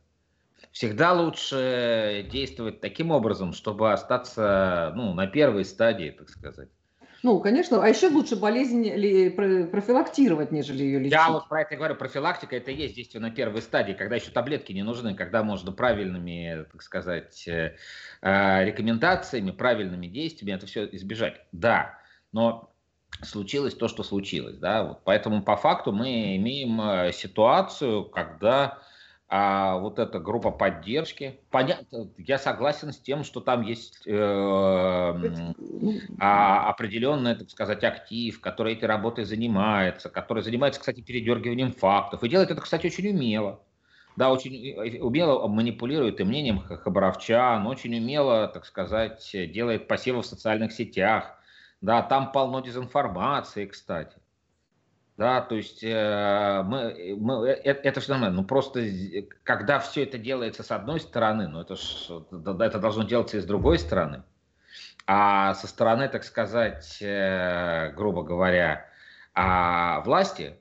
Всегда 0.71 1.13
лучше 1.13 2.27
действовать 2.31 2.79
таким 2.79 3.11
образом, 3.11 3.53
чтобы 3.53 3.91
остаться 3.91 4.93
ну, 4.95 5.13
на 5.13 5.27
первой 5.27 5.65
стадии, 5.65 6.15
так 6.17 6.29
сказать. 6.29 6.69
Ну, 7.23 7.39
конечно, 7.39 7.83
а 7.83 7.87
еще 7.87 8.09
лучше 8.09 8.35
болезнь 8.35 8.89
профилактировать, 9.69 10.51
нежели 10.51 10.83
ее 10.83 10.99
лечить. 10.99 11.11
Я 11.11 11.29
вот 11.29 11.47
про 11.49 11.61
это 11.61 11.75
говорю, 11.75 11.95
профилактика 11.95 12.55
это 12.55 12.71
и 12.71 12.75
есть 12.75 12.95
действие 12.95 13.21
на 13.21 13.29
первой 13.29 13.61
стадии, 13.61 13.93
когда 13.93 14.15
еще 14.15 14.31
таблетки 14.31 14.71
не 14.71 14.81
нужны, 14.81 15.13
когда 15.13 15.43
можно 15.43 15.71
правильными, 15.71 16.65
так 16.71 16.81
сказать, 16.81 17.47
э, 17.47 17.75
э, 18.23 18.65
рекомендациями, 18.65 19.51
правильными 19.51 20.07
действиями 20.07 20.55
это 20.55 20.65
все 20.65 20.85
избежать. 20.93 21.41
Да, 21.51 21.99
но 22.31 22.71
случилось 23.21 23.75
то, 23.75 23.87
что 23.87 24.01
случилось. 24.01 24.57
Да? 24.57 24.83
Вот, 24.83 25.01
поэтому 25.03 25.43
по 25.43 25.57
факту 25.57 25.91
мы 25.91 26.35
имеем 26.37 26.81
э, 26.81 27.11
ситуацию, 27.13 28.05
когда 28.05 28.79
а, 29.33 29.77
вот 29.77 29.97
эта 29.97 30.19
группа 30.19 30.51
поддержки, 30.51 31.39
понятно, 31.51 32.09
я 32.17 32.37
согласен 32.37 32.91
с 32.91 32.99
тем, 32.99 33.23
что 33.23 33.39
там 33.39 33.61
есть 33.61 34.05
э, 34.05 34.13
а, 36.19 36.69
определенный, 36.69 37.35
так 37.35 37.49
сказать, 37.49 37.81
актив, 37.85 38.41
который 38.41 38.73
этой 38.73 38.89
работой 38.89 39.23
занимается, 39.23 40.09
который 40.09 40.43
занимается, 40.43 40.81
кстати, 40.81 40.99
передергиванием 40.99 41.71
фактов, 41.71 42.21
и 42.21 42.27
делает 42.27 42.51
это, 42.51 42.59
кстати, 42.59 42.87
очень 42.87 43.07
умело. 43.07 43.61
Да, 44.17 44.33
очень 44.33 44.53
э, 44.67 44.99
умело 44.99 45.47
манипулирует 45.47 46.19
и 46.19 46.25
мнением 46.25 46.59
Хабаровчан, 46.59 47.65
очень 47.67 47.97
умело, 47.97 48.49
так 48.49 48.65
сказать, 48.65 49.25
делает 49.33 49.87
посевы 49.87 50.23
в 50.23 50.25
социальных 50.25 50.73
сетях, 50.73 51.39
да, 51.79 52.01
там 52.01 52.33
полно 52.33 52.59
дезинформации, 52.59 53.65
кстати. 53.65 54.17
Да, 55.17 55.41
то 55.41 55.55
есть 55.55 55.83
э, 55.83 56.63
мы, 56.65 57.15
мы, 57.19 57.47
это, 57.47 57.87
это 57.87 57.99
все 57.99 58.13
нормально. 58.13 58.37
Ну 58.37 58.43
просто 58.43 58.83
когда 59.43 59.79
все 59.79 60.03
это 60.03 60.17
делается 60.17 60.63
с 60.63 60.71
одной 60.71 60.99
стороны, 60.99 61.47
ну 61.47 61.61
это, 61.61 61.75
ж, 61.75 62.09
это 62.31 62.79
должно 62.79 63.03
делаться 63.03 63.37
и 63.37 63.41
с 63.41 63.45
другой 63.45 63.77
стороны. 63.77 64.23
А 65.05 65.53
со 65.55 65.67
стороны, 65.67 66.07
так 66.07 66.23
сказать, 66.23 66.97
э, 67.01 67.91
грубо 67.95 68.23
говоря, 68.23 68.85
а 69.33 70.01
власти 70.01 70.55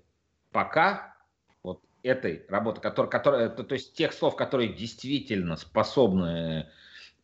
пока 0.51 1.15
вот 1.63 1.83
этой 2.03 2.45
работы, 2.49 2.81
которая, 2.81 3.11
которая, 3.11 3.49
то, 3.49 3.63
то 3.63 3.75
есть 3.75 3.95
тех 3.95 4.13
слов, 4.13 4.37
которые 4.37 4.73
действительно 4.73 5.57
способны 5.57 6.69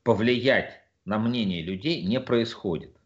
повлиять 0.04 0.80
на 1.04 1.18
мнение 1.18 1.62
людей, 1.62 2.02
не 2.04 2.21
происходит. 2.21 2.97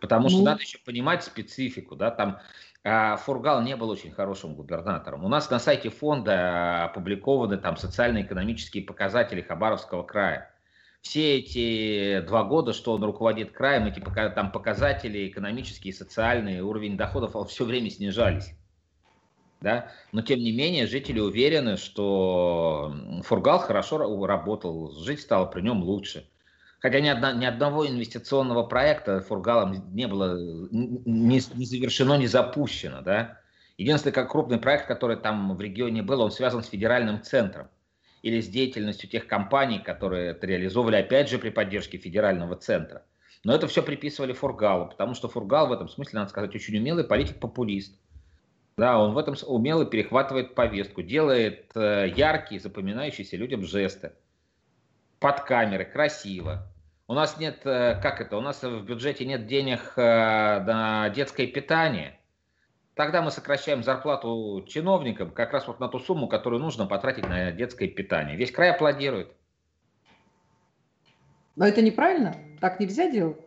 Потому 0.00 0.28
что 0.28 0.38
ну... 0.38 0.44
надо 0.44 0.62
еще 0.62 0.78
понимать 0.78 1.24
специфику, 1.24 1.96
да, 1.96 2.10
там 2.10 2.38
Фургал 2.82 3.62
не 3.62 3.76
был 3.76 3.90
очень 3.90 4.10
хорошим 4.10 4.54
губернатором. 4.54 5.24
У 5.24 5.28
нас 5.28 5.50
на 5.50 5.58
сайте 5.58 5.90
фонда 5.90 6.84
опубликованы 6.84 7.58
там 7.58 7.76
социально-экономические 7.76 8.84
показатели 8.84 9.42
Хабаровского 9.42 10.02
края. 10.02 10.50
Все 11.02 11.38
эти 11.38 12.20
два 12.26 12.44
года, 12.44 12.72
что 12.72 12.92
он 12.92 13.04
руководит 13.04 13.52
краем, 13.52 13.86
эти 13.86 14.00
там 14.34 14.52
показатели 14.52 15.28
экономические, 15.28 15.92
социальные, 15.92 16.62
уровень 16.62 16.96
доходов 16.96 17.36
все 17.50 17.64
время 17.64 17.90
снижались. 17.90 18.54
Да? 19.60 19.92
Но 20.12 20.22
тем 20.22 20.38
не 20.38 20.52
менее 20.52 20.86
жители 20.86 21.20
уверены, 21.20 21.76
что 21.76 22.94
Фургал 23.24 23.58
хорошо 23.58 24.26
работал, 24.26 24.92
жить 24.92 25.20
стало 25.20 25.44
при 25.46 25.60
нем 25.60 25.82
лучше. 25.82 26.26
Хотя 26.80 27.00
ни, 27.00 27.08
одна, 27.08 27.32
ни 27.32 27.44
одного 27.44 27.86
инвестиционного 27.86 28.62
проекта 28.62 29.20
Фургалом 29.20 29.94
не 29.94 30.06
было 30.06 30.38
не, 30.70 31.40
не 31.54 31.64
завершено, 31.64 32.16
не 32.16 32.26
запущено. 32.26 33.02
Да? 33.02 33.38
Единственный 33.76 34.12
как 34.12 34.30
крупный 34.30 34.58
проект, 34.58 34.86
который 34.86 35.16
там 35.16 35.54
в 35.54 35.60
регионе 35.60 36.02
был, 36.02 36.22
он 36.22 36.30
связан 36.30 36.62
с 36.62 36.68
федеральным 36.68 37.22
центром 37.22 37.68
или 38.22 38.40
с 38.40 38.48
деятельностью 38.48 39.10
тех 39.10 39.26
компаний, 39.26 39.78
которые 39.78 40.30
это 40.30 40.46
реализовывали, 40.46 40.96
опять 40.96 41.28
же, 41.28 41.38
при 41.38 41.50
поддержке 41.50 41.98
федерального 41.98 42.56
центра. 42.56 43.04
Но 43.44 43.54
это 43.54 43.66
все 43.66 43.82
приписывали 43.82 44.32
Фургалу, 44.32 44.88
потому 44.88 45.14
что 45.14 45.28
Фургал 45.28 45.68
в 45.68 45.72
этом 45.72 45.88
смысле, 45.88 46.18
надо 46.18 46.30
сказать, 46.30 46.54
очень 46.54 46.76
умелый 46.76 47.04
политик-популист. 47.04 47.98
Да, 48.76 48.98
он 48.98 49.12
в 49.12 49.18
этом 49.18 49.34
умело 49.46 49.84
перехватывает 49.84 50.54
повестку, 50.54 51.02
делает 51.02 51.70
э, 51.74 52.12
яркие, 52.14 52.60
запоминающиеся 52.60 53.36
людям 53.36 53.64
жесты 53.64 54.12
под 55.20 55.42
камеры, 55.42 55.84
красиво. 55.84 56.66
У 57.06 57.14
нас 57.14 57.38
нет, 57.38 57.60
э, 57.64 58.00
как 58.02 58.20
это, 58.20 58.36
у 58.36 58.40
нас 58.40 58.62
в 58.62 58.82
бюджете 58.82 59.26
нет 59.26 59.46
денег 59.46 59.92
э, 59.96 60.00
на 60.00 61.10
детское 61.10 61.46
питание. 61.46 62.18
Тогда 62.94 63.22
мы 63.22 63.30
сокращаем 63.30 63.82
зарплату 63.82 64.64
чиновникам 64.66 65.30
как 65.30 65.52
раз 65.52 65.68
вот 65.68 65.78
на 65.78 65.88
ту 65.88 65.98
сумму, 65.98 66.26
которую 66.26 66.60
нужно 66.60 66.86
потратить 66.86 67.28
на 67.28 67.52
детское 67.52 67.88
питание. 67.88 68.36
Весь 68.36 68.50
край 68.50 68.70
аплодирует. 68.70 69.32
Но 71.56 71.66
это 71.66 71.82
неправильно? 71.82 72.34
Так 72.60 72.80
нельзя 72.80 73.10
делать? 73.10 73.38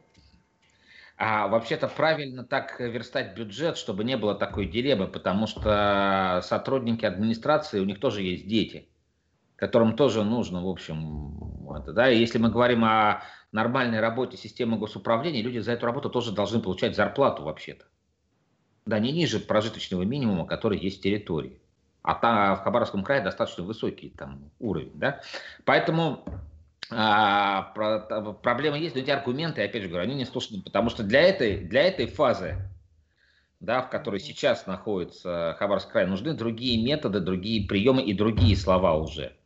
А 1.18 1.48
вообще-то 1.48 1.88
правильно 1.88 2.44
так 2.44 2.80
верстать 2.80 3.36
бюджет, 3.36 3.78
чтобы 3.78 4.04
не 4.04 4.18
было 4.18 4.36
такой 4.36 4.66
дилеммы, 4.66 5.08
потому 5.08 5.48
что 5.48 6.42
сотрудники 6.44 7.06
администрации, 7.06 7.80
у 7.80 7.86
них 7.86 8.00
тоже 8.00 8.22
есть 8.22 8.48
дети 8.48 8.90
которым 9.64 9.96
тоже 9.96 10.26
нужно, 10.26 10.62
в 10.62 10.68
общем, 10.68 11.74
это, 11.74 11.94
да, 11.94 12.12
и 12.12 12.20
если 12.20 12.38
мы 12.38 12.50
говорим 12.50 12.84
о 12.84 13.22
нормальной 13.54 14.02
работе 14.02 14.36
системы 14.36 14.78
госуправления, 14.78 15.42
люди 15.42 15.60
за 15.60 15.72
эту 15.72 15.86
работу 15.86 16.10
тоже 16.10 16.34
должны 16.34 16.60
получать 16.60 16.98
зарплату 16.98 17.44
вообще-то. 17.44 17.86
Да, 18.86 19.00
не 19.00 19.14
ниже 19.14 19.40
прожиточного 19.40 20.04
минимума, 20.04 20.46
который 20.46 20.78
есть 20.78 21.00
в 21.00 21.02
территории. 21.02 21.62
А 22.02 22.16
там 22.16 22.58
в 22.58 22.60
Хабаровском 22.60 23.06
крае 23.06 23.22
достаточно 23.22 23.64
высокий 23.64 24.10
там 24.10 24.52
уровень, 24.60 24.92
да. 24.96 25.22
Поэтому 25.64 26.26
а, 26.92 27.72
про, 27.74 28.34
проблема 28.34 28.78
есть, 28.78 28.96
но 28.96 29.02
эти 29.02 29.12
аргументы, 29.12 29.64
опять 29.64 29.84
же 29.84 29.88
говорю, 29.88 30.04
они 30.04 30.16
не 30.16 30.26
слушаны, 30.26 30.62
потому 30.62 30.90
что 30.90 31.04
для 31.04 31.22
этой, 31.22 31.60
для 31.64 31.84
этой 31.84 32.08
фазы, 32.08 32.58
да, 33.62 33.82
в 33.82 33.90
которой 33.90 34.20
сейчас 34.20 34.68
находится 34.68 35.56
Хабаровский 35.58 35.94
край, 35.94 36.06
нужны 36.06 36.34
другие 36.34 36.84
методы, 36.84 37.22
другие 37.22 37.66
приемы 37.66 38.02
и 38.02 38.14
другие 38.14 38.58
слова 38.58 38.96
уже. 38.96 39.38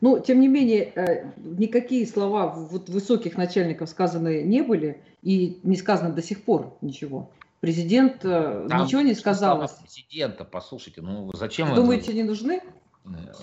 Но, 0.00 0.18
тем 0.18 0.40
не 0.40 0.48
менее, 0.48 0.92
э, 0.94 1.26
никакие 1.36 2.06
слова 2.06 2.48
вот 2.48 2.88
высоких 2.88 3.36
начальников 3.36 3.88
сказаны 3.88 4.42
не 4.42 4.62
были, 4.62 5.00
и 5.22 5.58
не 5.62 5.76
сказано 5.76 6.12
до 6.12 6.22
сих 6.22 6.44
пор 6.44 6.76
ничего. 6.80 7.30
Президент 7.60 8.24
э, 8.24 8.66
Там 8.68 8.84
ничего 8.84 9.00
не 9.00 9.14
сказал. 9.14 9.68
Президента, 9.82 10.44
послушайте, 10.44 11.00
ну 11.00 11.30
зачем... 11.32 11.74
Думаете, 11.74 12.12
вы... 12.12 12.18
не 12.18 12.22
нужны? 12.22 12.60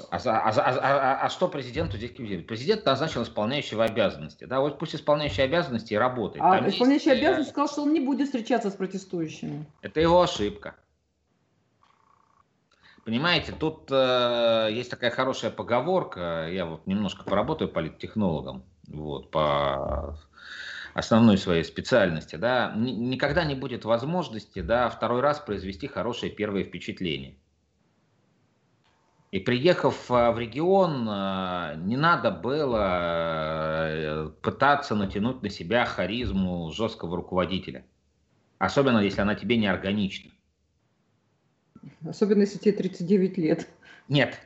А, 0.09 0.17
а, 0.17 0.49
а, 0.49 0.51
а, 0.57 1.25
а 1.25 1.29
что 1.29 1.47
президенту 1.47 1.97
здесь 1.97 2.11
делать? 2.11 2.47
Президент 2.47 2.83
назначил 2.83 3.21
исполняющего 3.21 3.83
обязанности. 3.83 4.45
Да, 4.45 4.59
вот 4.59 4.79
пусть 4.79 4.95
исполняющий 4.95 5.43
обязанности 5.43 5.93
и 5.93 5.97
работает. 5.97 6.43
А 6.43 6.57
Там 6.57 6.69
исполняющий 6.69 7.09
есть... 7.09 7.21
обязанности 7.21 7.51
сказал, 7.51 7.67
что 7.67 7.83
он 7.83 7.93
не 7.93 7.99
будет 7.99 8.27
встречаться 8.27 8.71
с 8.71 8.73
протестующими. 8.73 9.65
Это 9.81 9.99
его 9.99 10.21
ошибка. 10.21 10.75
Понимаете, 13.03 13.51
тут 13.51 13.89
э, 13.89 14.69
есть 14.71 14.91
такая 14.91 15.09
хорошая 15.09 15.49
поговорка, 15.49 16.47
я 16.51 16.65
вот 16.65 16.85
немножко 16.85 17.23
поработаю 17.23 17.69
политтехнологом, 17.69 18.63
вот, 18.87 19.31
по, 19.31 20.19
основной 20.93 21.37
своей 21.37 21.63
специальности, 21.63 22.35
да, 22.35 22.73
никогда 22.75 23.43
не 23.43 23.55
будет 23.55 23.85
возможности, 23.85 24.61
да, 24.61 24.89
второй 24.89 25.21
раз 25.21 25.39
произвести 25.39 25.87
хорошее 25.87 26.31
первое 26.31 26.63
впечатление. 26.63 27.37
И 29.31 29.39
приехав 29.39 30.11
а, 30.11 30.33
в 30.33 30.39
регион, 30.39 31.07
а, 31.09 31.75
не 31.75 31.95
надо 31.95 32.31
было 32.31 33.87
э, 33.87 34.29
пытаться 34.41 34.93
натянуть 34.93 35.41
на 35.41 35.49
себя 35.49 35.85
харизму 35.85 36.69
жесткого 36.73 37.15
руководителя. 37.15 37.85
Особенно, 38.57 38.99
если 38.99 39.21
она 39.21 39.35
тебе 39.35 39.55
не 39.55 39.67
органична. 39.67 40.31
Особенно, 42.05 42.41
если 42.41 42.57
тебе 42.57 42.73
39 42.73 43.37
лет. 43.37 43.67
Нет, 44.07 44.37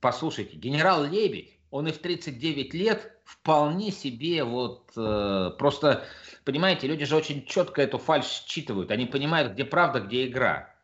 послушайте, 0.00 0.56
генерал 0.56 1.04
Лебедь, 1.04 1.56
он 1.70 1.88
и 1.88 1.92
в 1.92 1.98
39 1.98 2.74
лет 2.74 3.12
вполне 3.24 3.90
себе 3.90 4.44
вот 4.44 4.92
э, 4.96 5.50
просто, 5.58 6.04
понимаете, 6.44 6.86
люди 6.86 7.04
же 7.04 7.16
очень 7.16 7.44
четко 7.46 7.82
эту 7.82 7.98
фальш 7.98 8.26
считывают. 8.26 8.90
Они 8.90 9.06
понимают, 9.06 9.52
где 9.52 9.64
правда, 9.64 10.00
где 10.00 10.26
игра. 10.26 10.74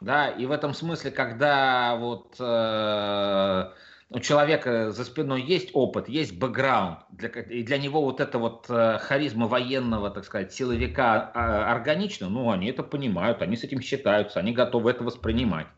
Да, 0.00 0.30
и 0.30 0.46
в 0.46 0.50
этом 0.50 0.72
смысле, 0.72 1.10
когда 1.10 1.96
вот 1.96 2.36
э, 2.38 3.70
у 4.10 4.18
человека 4.18 4.90
за 4.90 5.04
спиной 5.04 5.42
есть 5.42 5.70
опыт, 5.72 6.08
есть 6.08 6.36
бэкграунд, 6.36 6.98
для, 7.10 7.28
и 7.28 7.62
для 7.62 7.78
него 7.78 8.02
вот 8.02 8.20
эта 8.20 8.38
вот 8.38 8.66
э, 8.68 8.98
харизма 8.98 9.46
военного, 9.46 10.10
так 10.10 10.24
сказать, 10.24 10.52
силовика 10.52 11.30
э, 11.32 11.38
органична, 11.38 12.28
ну, 12.28 12.50
они 12.50 12.68
это 12.68 12.82
понимают, 12.82 13.40
они 13.40 13.56
с 13.56 13.62
этим 13.62 13.80
считаются, 13.80 14.40
они 14.40 14.52
готовы 14.52 14.90
это 14.90 15.04
воспринимать. 15.04 15.68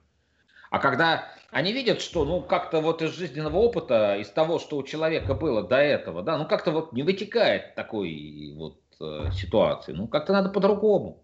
А 0.70 0.78
когда 0.78 1.26
они 1.50 1.74
видят, 1.74 2.00
что, 2.00 2.24
ну, 2.24 2.40
как-то 2.40 2.80
вот 2.80 3.02
из 3.02 3.14
жизненного 3.14 3.58
опыта, 3.58 4.16
из 4.16 4.30
того, 4.30 4.58
что 4.58 4.78
у 4.78 4.82
человека 4.82 5.34
было 5.34 5.62
до 5.62 5.76
этого, 5.76 6.22
да, 6.22 6.38
ну, 6.38 6.46
как-то 6.46 6.70
вот 6.70 6.94
не 6.94 7.02
вытекает 7.02 7.74
такой 7.74 8.54
вот 8.56 8.80
э, 8.98 9.30
ситуации, 9.32 9.92
ну, 9.92 10.08
как-то 10.08 10.32
надо 10.32 10.48
по-другому. 10.48 11.22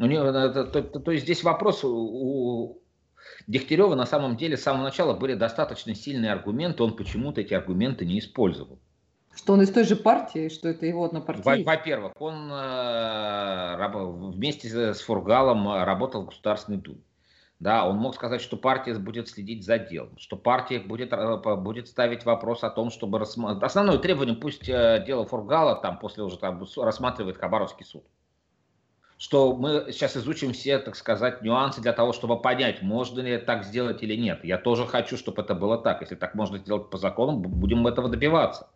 У 0.00 0.06
него, 0.06 0.24
э, 0.24 0.52
то, 0.52 0.64
то, 0.64 0.82
то, 0.82 0.98
то 0.98 1.10
есть 1.12 1.22
здесь 1.22 1.44
вопрос 1.44 1.84
у 1.84 2.82
Дегтярева 3.46 3.94
на 3.94 4.06
самом 4.06 4.36
деле 4.36 4.56
с 4.56 4.62
самого 4.62 4.84
начала 4.84 5.14
были 5.14 5.34
достаточно 5.34 5.94
сильные 5.94 6.32
аргументы, 6.32 6.82
он 6.82 6.96
почему-то 6.96 7.40
эти 7.40 7.54
аргументы 7.54 8.04
не 8.04 8.18
использовал. 8.18 8.78
Что 9.34 9.52
он 9.52 9.62
из 9.62 9.70
той 9.70 9.84
же 9.84 9.96
партии, 9.96 10.48
что 10.48 10.68
это 10.68 10.86
его 10.86 11.04
однопартийный? 11.04 11.62
Во-первых, 11.62 12.12
он 12.18 12.50
э, 12.50 13.88
вместе 14.34 14.94
с 14.94 15.00
Фургалом 15.02 15.84
работал 15.84 16.22
в 16.22 16.26
Государственной 16.26 16.78
Думе. 16.78 17.02
Да, 17.60 17.88
он 17.88 17.96
мог 17.96 18.14
сказать, 18.14 18.40
что 18.42 18.56
партия 18.56 18.94
будет 18.94 19.28
следить 19.28 19.64
за 19.64 19.78
делом, 19.78 20.18
что 20.18 20.36
партия 20.36 20.80
будет, 20.80 21.12
э, 21.12 21.56
будет 21.56 21.88
ставить 21.88 22.24
вопрос 22.24 22.64
о 22.64 22.70
том, 22.70 22.90
чтобы 22.90 23.18
рассматривать... 23.18 23.62
Основное 23.62 23.98
требование, 23.98 24.36
пусть 24.36 24.68
э, 24.68 25.04
дело 25.06 25.24
Фургала 25.26 25.76
там 25.76 25.98
после 25.98 26.24
уже 26.24 26.38
там 26.38 26.62
рассматривает 26.78 27.36
Хабаровский 27.36 27.84
суд 27.86 28.04
что 29.18 29.56
мы 29.56 29.92
сейчас 29.92 30.16
изучим 30.16 30.52
все, 30.52 30.78
так 30.78 30.94
сказать, 30.94 31.42
нюансы 31.42 31.80
для 31.80 31.92
того, 31.92 32.12
чтобы 32.12 32.40
понять, 32.40 32.82
можно 32.82 33.20
ли 33.20 33.38
так 33.38 33.64
сделать 33.64 34.02
или 34.02 34.14
нет. 34.14 34.44
Я 34.44 34.58
тоже 34.58 34.86
хочу, 34.86 35.16
чтобы 35.16 35.42
это 35.42 35.54
было 35.54 35.78
так. 35.78 36.02
Если 36.02 36.16
так 36.16 36.34
можно 36.34 36.58
сделать 36.58 36.90
по 36.90 36.98
закону, 36.98 37.38
будем 37.38 37.86
этого 37.86 38.08
добиваться. 38.08 38.68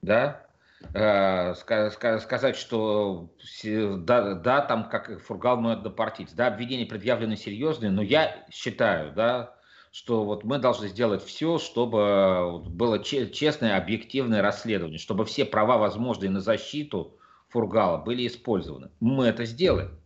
Да? 0.00 0.44
Э, 0.92 1.54
сказать, 1.54 2.56
что 2.56 3.30
да, 3.62 4.34
да, 4.34 4.60
там 4.60 4.88
как 4.90 5.20
Фургал 5.22 5.56
мы 5.56 5.72
однопартийц, 5.72 6.32
да, 6.32 6.48
обвинения 6.48 6.84
предъявлены 6.84 7.36
серьезные, 7.36 7.90
но 7.90 8.02
я 8.02 8.44
считаю, 8.50 9.12
да, 9.12 9.54
что 9.90 10.24
вот 10.24 10.44
мы 10.44 10.58
должны 10.58 10.88
сделать 10.88 11.24
все, 11.24 11.58
чтобы 11.58 12.60
было 12.66 12.98
честное, 13.02 13.76
объективное 13.76 14.42
расследование, 14.42 14.98
чтобы 14.98 15.24
все 15.24 15.44
права 15.44 15.78
возможные 15.78 16.30
на 16.30 16.40
защиту 16.40 17.16
Фургала 17.54 17.98
были 17.98 18.26
использованы. 18.26 18.90
Мы 18.98 19.26
это 19.26 19.44
сделаем. 19.44 19.96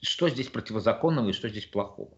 Что 0.00 0.28
здесь 0.28 0.46
противозаконного 0.46 1.30
и 1.30 1.32
что 1.32 1.48
здесь 1.48 1.66
плохого? 1.66 2.10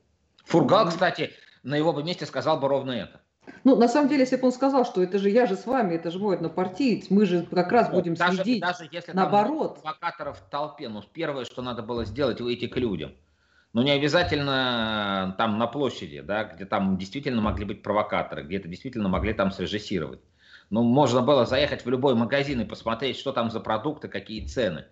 Фургал, 0.44 0.88
кстати, 0.88 1.30
на 1.62 1.74
его 1.74 1.94
бы 1.94 2.02
месте 2.02 2.26
сказал 2.26 2.60
бы 2.60 2.68
ровно 2.68 2.92
это. 2.92 3.22
Ну, 3.64 3.76
на 3.76 3.88
самом 3.88 4.10
деле, 4.10 4.20
если 4.20 4.36
бы 4.36 4.48
он 4.48 4.52
сказал, 4.52 4.84
что 4.84 5.02
это 5.02 5.18
же 5.18 5.30
я 5.30 5.46
же 5.46 5.56
с 5.56 5.64
вами, 5.64 5.94
это 5.94 6.10
же 6.10 6.18
мой 6.18 6.36
однопартиец, 6.36 7.08
мы 7.08 7.24
же 7.24 7.46
как 7.50 7.72
раз 7.72 7.88
будем 7.88 8.12
даже, 8.12 8.34
следить 8.42 8.60
даже 8.60 8.86
если 8.92 9.12
наоборот. 9.12 9.80
Там 9.82 10.34
в 10.34 10.50
толпе, 10.50 10.90
ну, 10.90 11.02
первое, 11.10 11.46
что 11.46 11.62
надо 11.62 11.82
было 11.82 12.04
сделать, 12.04 12.42
выйти 12.42 12.66
к 12.66 12.76
людям. 12.76 13.12
Но 13.72 13.82
не 13.82 13.92
обязательно 13.92 15.34
там 15.38 15.58
на 15.58 15.66
площади, 15.66 16.20
да, 16.20 16.44
где 16.44 16.66
там 16.66 16.98
действительно 16.98 17.40
могли 17.40 17.64
быть 17.64 17.82
провокаторы, 17.82 18.42
где 18.42 18.58
это 18.58 18.68
действительно 18.68 19.08
могли 19.08 19.32
там 19.32 19.50
срежиссировать. 19.50 20.20
Ну, 20.70 20.82
можно 20.82 21.22
было 21.22 21.46
заехать 21.46 21.84
в 21.84 21.88
любой 21.88 22.14
магазин 22.14 22.60
и 22.60 22.66
посмотреть, 22.66 23.16
что 23.16 23.32
там 23.32 23.50
за 23.50 23.60
продукты, 23.60 24.08
какие 24.08 24.46
цены. 24.46 24.84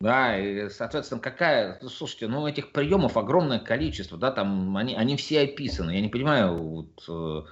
Да, 0.00 0.38
и, 0.38 0.68
соответственно, 0.70 1.20
какая... 1.20 1.80
Слушайте, 1.88 2.28
ну, 2.28 2.46
этих 2.46 2.72
приемов 2.72 3.16
огромное 3.16 3.58
количество, 3.58 4.18
да, 4.18 4.30
там 4.30 4.76
они, 4.76 4.94
они 4.94 5.16
все 5.16 5.42
описаны. 5.42 5.92
Я 5.92 6.00
не 6.00 6.08
понимаю, 6.08 6.56
вот, 6.56 7.04
э, 7.08 7.42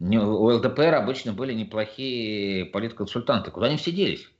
у 0.00 0.44
ЛДПР 0.46 0.94
обычно 0.94 1.32
были 1.32 1.52
неплохие 1.52 2.66
политконсультанты. 2.66 3.50
Куда 3.50 3.66
они 3.66 3.76
все 3.76 3.92
делись? 3.92 4.30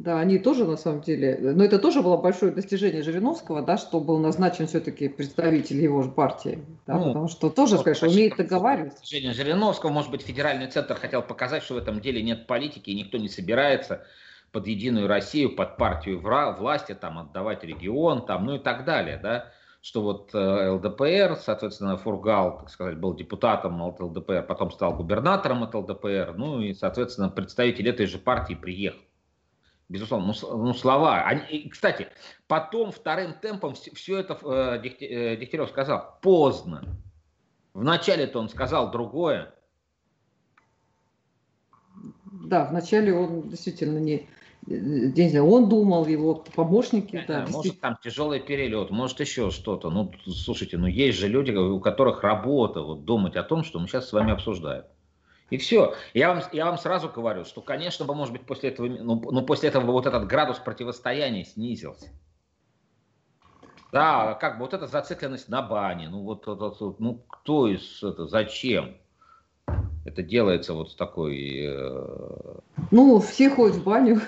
Да, 0.00 0.18
они 0.18 0.38
тоже 0.38 0.64
на 0.64 0.78
самом 0.78 1.02
деле, 1.02 1.38
но 1.42 1.62
это 1.62 1.78
тоже 1.78 2.00
было 2.00 2.16
большое 2.16 2.52
достижение 2.52 3.02
Жириновского, 3.02 3.60
да, 3.60 3.76
что 3.76 4.00
был 4.00 4.18
назначен 4.18 4.66
все-таки 4.66 5.10
представитель 5.10 5.82
его 5.82 6.02
же 6.02 6.10
партии, 6.10 6.64
да, 6.86 6.94
ну, 6.94 7.08
потому 7.08 7.28
что 7.28 7.50
тоже, 7.50 7.76
ну, 7.76 7.82
конечно, 7.82 8.08
умеет 8.08 8.34
договариваться. 8.34 9.00
Достижение 9.00 9.34
Жириновского, 9.34 9.90
может 9.90 10.10
быть, 10.10 10.22
федеральный 10.22 10.68
центр 10.68 10.94
хотел 10.94 11.20
показать, 11.20 11.62
что 11.62 11.74
в 11.74 11.76
этом 11.76 12.00
деле 12.00 12.22
нет 12.22 12.46
политики, 12.46 12.88
и 12.88 12.94
никто 12.94 13.18
не 13.18 13.28
собирается 13.28 14.06
под 14.52 14.66
Единую 14.66 15.06
Россию, 15.06 15.54
под 15.54 15.76
партию 15.76 16.18
власти, 16.22 16.94
там, 16.94 17.18
отдавать 17.18 17.62
регион, 17.62 18.24
там, 18.24 18.46
ну 18.46 18.54
и 18.54 18.58
так 18.58 18.86
далее, 18.86 19.20
да, 19.22 19.52
что 19.82 20.00
вот 20.00 20.30
э, 20.32 20.70
ЛДПР, 20.70 21.36
соответственно, 21.38 21.98
Фургал, 21.98 22.60
так 22.60 22.70
сказать, 22.70 22.96
был 22.96 23.14
депутатом 23.14 23.82
от 23.82 24.00
ЛДПР, 24.00 24.46
потом 24.48 24.70
стал 24.70 24.96
губернатором 24.96 25.62
от 25.62 25.74
ЛДПР, 25.74 26.36
ну 26.38 26.62
и, 26.62 26.72
соответственно, 26.72 27.28
представитель 27.28 27.90
этой 27.90 28.06
же 28.06 28.16
партии 28.16 28.54
приехал 28.54 29.00
безусловно, 29.90 30.32
ну, 30.40 30.56
ну 30.56 30.72
слова. 30.72 31.24
Они, 31.24 31.68
кстати, 31.68 32.08
потом 32.46 32.92
вторым 32.92 33.34
темпом 33.34 33.74
все, 33.74 34.18
это 34.18 34.38
э, 34.42 34.80
э, 35.00 35.36
Дегтярев 35.36 35.68
сказал 35.68 36.18
поздно. 36.22 36.84
Вначале-то 37.74 38.38
он 38.38 38.48
сказал 38.48 38.90
другое. 38.90 39.52
Да, 42.24 42.64
вначале 42.64 43.12
он 43.12 43.48
действительно 43.48 43.98
не, 43.98 44.28
не 44.66 45.28
знаю, 45.28 45.46
он 45.48 45.68
думал, 45.68 46.06
его 46.06 46.36
помощники. 46.36 47.24
Да, 47.26 47.44
да, 47.44 47.50
может, 47.50 47.80
там 47.80 47.98
тяжелый 48.02 48.40
перелет, 48.40 48.90
может, 48.90 49.18
еще 49.20 49.50
что-то. 49.50 49.90
Ну, 49.90 50.12
слушайте, 50.26 50.78
ну 50.78 50.86
есть 50.86 51.18
же 51.18 51.26
люди, 51.26 51.50
у 51.50 51.80
которых 51.80 52.22
работа 52.22 52.82
вот, 52.82 53.04
думать 53.04 53.36
о 53.36 53.42
том, 53.42 53.64
что 53.64 53.80
мы 53.80 53.88
сейчас 53.88 54.08
с 54.08 54.12
вами 54.12 54.32
обсуждаем. 54.32 54.84
И 55.50 55.58
все. 55.58 55.94
Я 56.14 56.32
вам, 56.32 56.42
я 56.52 56.66
вам 56.66 56.78
сразу 56.78 57.08
говорю, 57.08 57.44
что, 57.44 57.60
конечно, 57.60 58.04
бы, 58.04 58.14
может 58.14 58.32
быть, 58.32 58.46
после 58.46 58.70
этого, 58.70 58.86
ну, 58.86 59.20
ну, 59.30 59.42
после 59.42 59.68
этого 59.68 59.90
вот 59.90 60.06
этот 60.06 60.26
градус 60.26 60.58
противостояния 60.58 61.44
снизился. 61.44 62.08
Да, 63.92 64.34
как 64.34 64.58
бы 64.58 64.64
вот 64.64 64.74
эта 64.74 64.86
зацикленность 64.86 65.48
на 65.48 65.62
бане, 65.62 66.08
ну 66.08 66.22
вот, 66.22 66.46
вот 66.46 67.00
ну 67.00 67.24
кто 67.28 67.66
из 67.66 68.02
это, 68.04 68.28
зачем? 68.28 68.96
Это 70.04 70.22
делается 70.22 70.74
вот 70.74 70.92
с 70.92 70.94
такой... 70.94 71.66
Э... 71.66 72.58
Ну, 72.90 73.20
все 73.20 73.50
ходят 73.50 73.76
в 73.76 73.84
баню. 73.84 74.20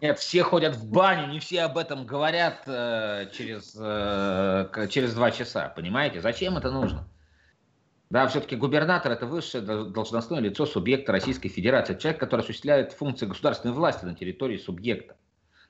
Нет, 0.00 0.18
все 0.18 0.42
ходят 0.42 0.74
в 0.74 0.90
баню, 0.90 1.30
не 1.30 1.38
все 1.38 1.62
об 1.62 1.78
этом 1.78 2.04
говорят 2.04 2.62
э, 2.66 3.28
через, 3.32 3.76
э, 3.78 4.88
через 4.90 5.14
два 5.14 5.30
часа, 5.30 5.68
понимаете? 5.68 6.20
Зачем 6.20 6.56
это 6.56 6.70
нужно? 6.70 7.06
Да, 8.14 8.28
все-таки 8.28 8.54
губернатор 8.54 9.10
это 9.10 9.26
высшее 9.26 9.64
должностное 9.64 10.38
лицо 10.38 10.66
субъекта 10.66 11.10
Российской 11.10 11.48
Федерации, 11.48 11.96
человек, 11.96 12.20
который 12.20 12.42
осуществляет 12.42 12.92
функции 12.92 13.26
государственной 13.26 13.74
власти 13.74 14.04
на 14.04 14.14
территории 14.14 14.56
субъекта. 14.56 15.16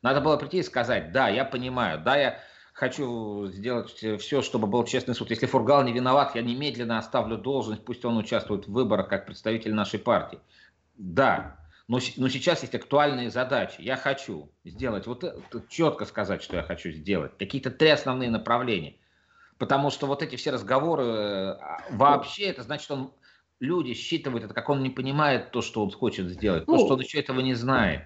Надо 0.03 0.21
было 0.21 0.37
прийти 0.37 0.59
и 0.59 0.63
сказать, 0.63 1.11
да, 1.11 1.31
я 1.31 1.47
понимаю, 1.47 2.03
да, 2.05 2.19
я 2.19 2.41
хочу 2.75 3.47
сделать 3.47 3.89
все, 4.21 4.43
чтобы 4.43 4.67
был 4.67 4.85
честный 4.85 5.15
суд. 5.15 5.31
Если 5.31 5.47
Фургал 5.47 5.85
не 5.85 5.95
виноват, 5.95 6.35
я 6.35 6.43
немедленно 6.43 6.99
оставлю 6.99 7.39
должность, 7.39 7.83
пусть 7.83 8.05
он 8.05 8.19
участвует 8.19 8.67
в 8.67 8.73
выборах 8.73 9.09
как 9.09 9.25
представитель 9.25 9.73
нашей 9.73 9.99
партии. 9.99 10.39
Да, 10.99 11.57
но, 11.89 11.99
но 12.19 12.29
сейчас 12.29 12.61
есть 12.61 12.75
актуальные 12.75 13.31
задачи. 13.31 13.81
Я 13.81 13.97
хочу 13.97 14.53
сделать, 14.67 15.07
вот 15.07 15.25
четко 15.71 16.05
сказать, 16.05 16.43
что 16.43 16.57
я 16.57 16.63
хочу 16.63 16.91
сделать. 16.91 17.39
Какие-то 17.39 17.71
три 17.71 17.89
основные 17.89 18.29
направления. 18.29 18.97
Потому 19.65 19.89
что 19.89 20.07
вот 20.07 20.23
эти 20.23 20.37
все 20.37 20.51
разговоры 20.51 21.57
а, 21.59 21.79
вообще, 21.91 22.45
это 22.45 22.63
значит, 22.63 22.91
он 22.91 23.13
люди 23.61 23.95
считывают 23.95 24.45
это, 24.45 24.53
как 24.53 24.69
он 24.69 24.83
не 24.83 24.91
понимает 24.91 25.53
то, 25.53 25.63
что 25.63 25.83
он 25.83 25.91
хочет 25.91 26.29
сделать, 26.29 26.67
ну, 26.67 26.77
то, 26.77 26.85
что 26.85 26.95
он 26.95 27.01
еще 27.01 27.19
этого 27.19 27.41
не 27.41 27.55
знает. 27.55 28.03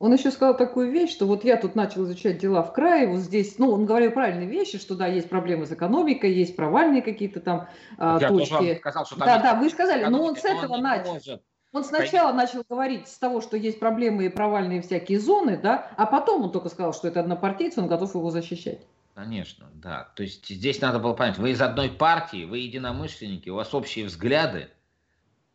Он 0.00 0.12
еще 0.12 0.32
сказал 0.32 0.56
такую 0.56 0.90
вещь, 0.90 1.12
что 1.12 1.26
вот 1.26 1.44
я 1.44 1.58
тут 1.58 1.76
начал 1.76 2.02
изучать 2.06 2.38
дела 2.38 2.64
в 2.64 2.72
крае, 2.72 3.06
вот 3.06 3.20
здесь, 3.20 3.56
ну, 3.58 3.70
он 3.70 3.86
говорил 3.86 4.10
правильные 4.10 4.48
вещи, 4.48 4.78
что 4.78 4.96
да, 4.96 5.06
есть 5.06 5.28
проблемы 5.28 5.64
с 5.66 5.70
экономикой, 5.70 6.32
есть 6.32 6.56
провальные 6.56 7.02
какие-то 7.02 7.38
там 7.38 7.68
а, 7.98 8.18
я 8.20 8.28
точки. 8.28 8.52
Тоже 8.52 8.76
сказал, 8.78 9.06
что 9.06 9.16
там 9.16 9.28
да, 9.28 9.38
да, 9.38 9.54
вы 9.54 9.70
сказали, 9.70 10.04
но 10.06 10.24
он 10.24 10.34
с 10.34 10.44
этого 10.44 10.74
он 10.74 10.82
начал. 10.82 11.12
Может. 11.14 11.42
Он 11.72 11.84
сначала 11.84 12.32
начал 12.32 12.64
говорить 12.68 13.06
с 13.06 13.16
того, 13.16 13.40
что 13.40 13.56
есть 13.56 13.78
проблемы 13.78 14.26
и 14.26 14.28
провальные 14.28 14.82
всякие 14.82 15.20
зоны, 15.20 15.56
да, 15.56 15.92
а 15.96 16.06
потом 16.06 16.42
он 16.42 16.50
только 16.50 16.68
сказал, 16.68 16.92
что 16.92 17.06
это 17.06 17.20
однопартийцы, 17.20 17.80
он 17.80 17.86
готов 17.86 18.12
его 18.12 18.30
защищать. 18.30 18.80
Конечно, 19.16 19.70
да. 19.72 20.12
То 20.14 20.22
есть 20.22 20.46
здесь 20.46 20.82
надо 20.82 20.98
было 20.98 21.14
понять, 21.14 21.38
вы 21.38 21.52
из 21.52 21.62
одной 21.62 21.88
партии, 21.88 22.44
вы 22.44 22.58
единомышленники, 22.58 23.48
у 23.48 23.54
вас 23.54 23.72
общие 23.72 24.04
взгляды, 24.04 24.68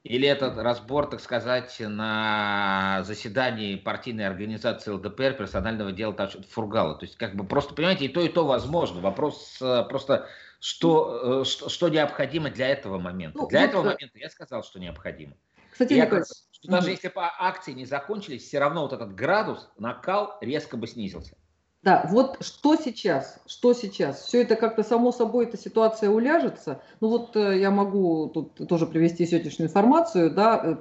или 0.03 0.27
этот 0.27 0.57
разбор, 0.57 1.07
так 1.07 1.19
сказать, 1.19 1.75
на 1.79 3.03
заседании 3.03 3.75
партийной 3.75 4.25
организации 4.25 4.89
ЛДПР 4.89 5.33
персонального 5.33 5.91
дела 5.91 6.15
Фургала. 6.49 6.95
То 6.95 7.05
есть, 7.05 7.17
как 7.17 7.35
бы 7.35 7.43
просто, 7.43 7.75
понимаете, 7.75 8.05
и 8.05 8.07
то, 8.07 8.21
и 8.21 8.29
то 8.29 8.47
возможно. 8.47 8.99
Вопрос 8.99 9.61
э, 9.61 9.83
просто, 9.87 10.27
что, 10.59 11.41
э, 11.41 11.45
что, 11.45 11.69
что 11.69 11.89
необходимо 11.89 12.49
для 12.49 12.67
этого 12.67 12.97
момента. 12.97 13.37
Ну, 13.37 13.47
для 13.47 13.59
вот, 13.59 13.69
этого 13.69 13.83
момента 13.83 14.17
я 14.17 14.31
сказал, 14.31 14.63
что 14.63 14.79
необходимо. 14.79 15.33
Кстати, 15.69 15.93
я 15.93 16.07
говорю, 16.07 16.25
что 16.25 16.67
даже 16.67 16.89
если 16.89 17.09
бы 17.09 17.21
акции 17.37 17.73
не 17.73 17.85
закончились, 17.85 18.41
все 18.41 18.57
равно 18.57 18.81
вот 18.81 18.93
этот 18.93 19.13
градус, 19.13 19.69
накал 19.77 20.39
резко 20.41 20.77
бы 20.77 20.87
снизился. 20.87 21.37
Да, 21.83 22.05
вот 22.11 22.37
что 22.41 22.75
сейчас, 22.75 23.39
что 23.47 23.73
сейчас? 23.73 24.21
Все 24.21 24.43
это 24.43 24.55
как-то 24.55 24.83
само 24.83 25.11
собой, 25.11 25.45
эта 25.45 25.57
ситуация 25.57 26.11
уляжется. 26.11 26.83
Ну 26.99 27.07
вот 27.07 27.35
э, 27.35 27.59
я 27.59 27.71
могу 27.71 28.29
тут 28.29 28.67
тоже 28.67 28.85
привести 28.85 29.25
сегодняшнюю 29.25 29.67
информацию, 29.67 30.29
да, 30.29 30.61
э, 30.63 30.75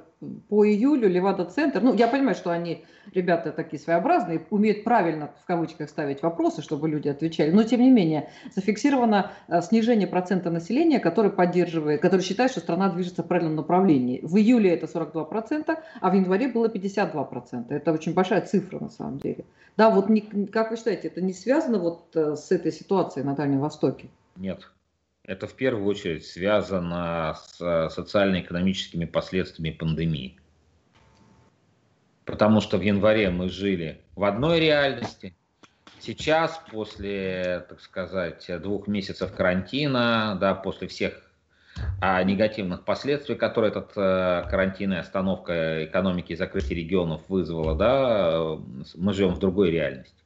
по 0.49 0.65
июлю 0.65 1.09
Левада-центр, 1.09 1.81
ну, 1.81 1.93
я 1.93 2.07
понимаю, 2.07 2.35
что 2.35 2.51
они, 2.51 2.85
ребята 3.13 3.51
такие 3.51 3.79
своеобразные, 3.79 4.45
умеют 4.51 4.83
правильно, 4.83 5.31
в 5.41 5.45
кавычках, 5.45 5.89
ставить 5.89 6.21
вопросы, 6.21 6.61
чтобы 6.61 6.87
люди 6.87 7.07
отвечали, 7.07 7.51
но, 7.51 7.63
тем 7.63 7.81
не 7.81 7.89
менее, 7.89 8.29
зафиксировано 8.55 9.31
э, 9.47 9.61
снижение 9.61 10.07
процента 10.07 10.51
населения, 10.51 10.99
который 10.99 11.31
поддерживает, 11.31 12.01
который 12.01 12.21
считает, 12.21 12.51
что 12.51 12.59
страна 12.59 12.89
движется 12.89 13.23
в 13.23 13.27
правильном 13.27 13.55
направлении. 13.55 14.19
В 14.21 14.37
июле 14.37 14.71
это 14.71 14.85
42%, 14.85 15.77
а 15.99 16.09
в 16.09 16.13
январе 16.13 16.47
было 16.47 16.67
52%. 16.67 17.65
Это 17.69 17.91
очень 17.91 18.13
большая 18.13 18.41
цифра, 18.41 18.79
на 18.79 18.89
самом 18.89 19.17
деле. 19.17 19.45
Да, 19.75 19.89
вот 19.89 20.09
не, 20.09 20.21
как 20.21 20.69
вы 20.69 20.77
считаете, 20.77 21.07
это 21.07 21.21
не 21.21 21.33
связано 21.33 21.79
вот 21.79 22.15
э, 22.15 22.35
с 22.35 22.51
этой 22.51 22.71
ситуацией 22.71 23.25
на 23.25 23.35
Дальнем 23.35 23.59
Востоке? 23.59 24.09
Нет. 24.35 24.69
Это 25.23 25.47
в 25.47 25.53
первую 25.53 25.85
очередь 25.85 26.25
связано 26.25 27.35
с 27.35 27.61
э, 27.61 27.89
социально-экономическими 27.89 29.05
последствиями 29.05 29.75
пандемии. 29.75 30.39
Потому 32.25 32.59
что 32.61 32.77
в 32.77 32.81
январе 32.81 33.29
мы 33.29 33.49
жили 33.49 34.01
в 34.15 34.23
одной 34.23 34.59
реальности. 34.59 35.35
Сейчас, 35.99 36.59
после, 36.71 37.65
так 37.69 37.81
сказать, 37.81 38.49
двух 38.61 38.87
месяцев 38.87 39.31
карантина, 39.33 40.35
да, 40.39 40.55
после 40.55 40.87
всех 40.87 41.31
а, 41.99 42.23
негативных 42.23 42.83
последствий, 42.83 43.35
которые 43.35 43.69
этот 43.69 43.91
э, 43.95 44.47
карантин 44.49 44.93
и 44.93 44.97
остановка 44.97 45.85
экономики 45.85 46.33
и 46.33 46.35
закрытие 46.35 46.79
регионов 46.79 47.21
вызвала, 47.29 47.75
да, 47.75 48.57
мы 48.95 49.13
живем 49.13 49.35
в 49.35 49.39
другой 49.39 49.69
реальности. 49.69 50.23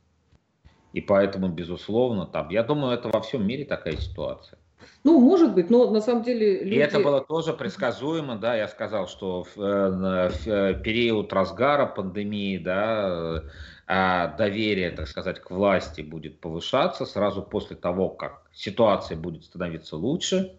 И 0.93 1.01
поэтому, 1.01 1.49
безусловно, 1.49 2.25
там, 2.25 2.49
я 2.49 2.63
думаю, 2.63 2.93
это 2.93 3.09
во 3.09 3.21
всем 3.21 3.45
мире 3.45 3.65
такая 3.65 3.97
ситуация. 3.97 4.57
Ну, 5.03 5.19
может 5.19 5.53
быть, 5.53 5.69
но 5.69 5.91
на 5.91 6.01
самом 6.01 6.23
деле... 6.23 6.63
Люди... 6.63 6.73
И 6.73 6.77
это 6.77 6.99
было 6.99 7.21
тоже 7.21 7.53
предсказуемо, 7.53 8.37
да, 8.37 8.55
я 8.55 8.67
сказал, 8.67 9.07
что 9.07 9.43
в, 9.43 9.61
э, 9.61 10.29
в 10.29 10.47
э, 10.47 10.81
период 10.83 11.31
разгара 11.31 11.85
пандемии, 11.85 12.57
да, 12.57 13.43
а 13.87 14.27
доверие, 14.35 14.89
так 14.89 15.07
сказать, 15.07 15.39
к 15.39 15.51
власти 15.51 16.01
будет 16.01 16.39
повышаться 16.39 17.05
сразу 17.05 17.43
после 17.43 17.75
того, 17.75 18.09
как 18.09 18.41
ситуация 18.51 19.15
будет 19.15 19.43
становиться 19.43 19.95
лучше, 19.95 20.55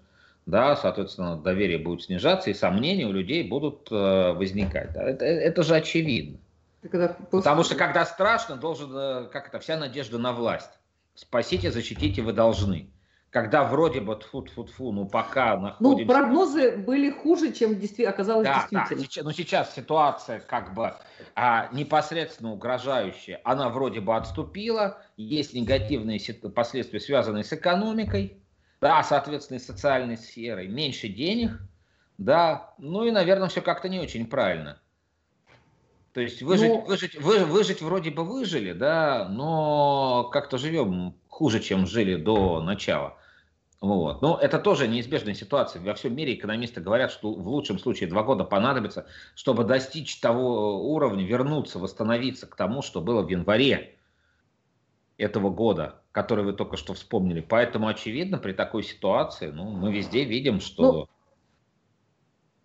да, 0.46 0.76
соответственно, 0.76 1.37
доверие 1.37 1.79
будет 1.79 2.02
снижаться, 2.02 2.50
и 2.50 2.55
сомнения 2.55 3.05
у 3.05 3.12
людей 3.12 3.42
будут 3.48 3.88
э, 3.90 4.33
возникать. 4.33 4.92
Да. 4.92 5.02
Это, 5.02 5.24
это 5.24 5.62
же 5.64 5.74
очевидно. 5.74 6.38
Когда 6.83 7.09
после... 7.09 7.38
Потому 7.40 7.64
что 7.64 7.74
когда 7.74 8.07
страшно, 8.07 8.57
должен, 8.57 9.29
как 9.31 9.48
это, 9.48 9.59
вся 9.59 9.76
надежда 9.76 10.18
на 10.18 10.33
власть. 10.33 10.70
Спасите, 11.16 11.72
защитите, 11.72 12.22
вы 12.22 12.33
должны 12.33 12.90
когда 13.37 13.64
вроде 13.64 14.01
бы 14.01 14.16
тфу 14.16 14.40
тфу 14.40 14.64
тфу 14.64 14.92
ну 14.92 15.07
пока 15.07 15.59
находимся... 15.59 16.05
Ну, 16.07 16.11
прогнозы 16.11 16.79
были 16.79 17.11
хуже, 17.11 17.53
чем 17.53 17.79
действи... 17.79 18.05
оказалось 18.05 18.46
да, 18.46 18.55
действительно. 18.55 19.03
Да, 19.03 19.07
сейчас, 19.07 19.25
но 19.27 19.33
сейчас 19.33 19.75
ситуация 19.75 20.40
как 20.40 20.72
бы 20.72 20.94
а, 21.35 21.68
непосредственно 21.70 22.53
угрожающая, 22.53 23.42
она 23.44 23.68
вроде 23.68 24.01
бы 24.01 24.16
отступила, 24.16 25.03
есть 25.18 25.53
негативные 25.53 26.18
последствия, 26.49 26.99
связанные 26.99 27.44
с 27.44 27.53
экономикой, 27.53 28.42
да, 28.81 29.03
соответственно, 29.03 29.59
и 29.59 29.61
социальной 29.61 30.16
сферой, 30.16 30.68
меньше 30.68 31.09
денег, 31.09 31.61
да, 32.16 32.72
ну 32.79 33.05
и, 33.05 33.11
наверное, 33.11 33.51
все 33.51 33.61
как-то 33.61 33.90
не 33.90 34.01
очень 34.01 34.27
правильно. 34.29 34.81
То 36.14 36.22
есть 36.22 36.40
выжить, 36.40 36.70
ну... 36.70 36.87
выжить, 36.87 37.20
вы, 37.20 37.44
выжить 37.44 37.83
вроде 37.83 38.11
бы 38.11 38.25
выжили, 38.25 38.72
да, 38.72 39.29
но 39.29 40.25
как-то 40.33 40.57
живем 40.57 41.14
хуже, 41.29 41.61
чем 41.61 41.87
жили 41.87 42.16
до 42.16 42.62
начала. 42.62 43.18
Вот. 43.87 44.20
Но 44.20 44.37
это 44.37 44.59
тоже 44.59 44.88
неизбежная 44.88 45.35
ситуация. 45.35 45.81
Во 45.81 45.94
всем 45.94 46.14
мире 46.14 46.35
экономисты 46.35 46.81
говорят, 46.81 47.12
что 47.12 47.33
в 47.33 47.49
лучшем 47.49 47.79
случае 47.79 48.09
два 48.09 48.25
года 48.25 48.42
понадобится, 48.42 49.07
чтобы 49.35 49.64
достичь 49.64 50.18
того 50.20 50.92
уровня, 50.92 51.25
вернуться, 51.25 51.79
восстановиться 51.79 52.46
к 52.46 52.57
тому, 52.57 52.83
что 52.83 53.01
было 53.01 53.22
в 53.22 53.29
январе 53.29 53.96
этого 55.18 55.51
года, 55.51 56.03
который 56.11 56.44
вы 56.44 56.53
только 56.53 56.77
что 56.77 56.94
вспомнили. 56.94 57.40
Поэтому, 57.40 57.87
очевидно, 57.87 58.38
при 58.38 58.53
такой 58.53 58.83
ситуации 58.83 59.51
ну, 59.51 59.70
мы 59.70 59.92
везде 59.92 60.25
видим, 60.25 60.61
что 60.61 61.09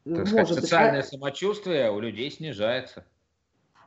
ну, 0.03 0.15
так 0.15 0.27
сказать, 0.27 0.49
социальное 0.49 1.01
быть, 1.01 1.09
самочувствие 1.09 1.91
у 1.91 1.99
людей 1.99 2.31
снижается. 2.31 3.05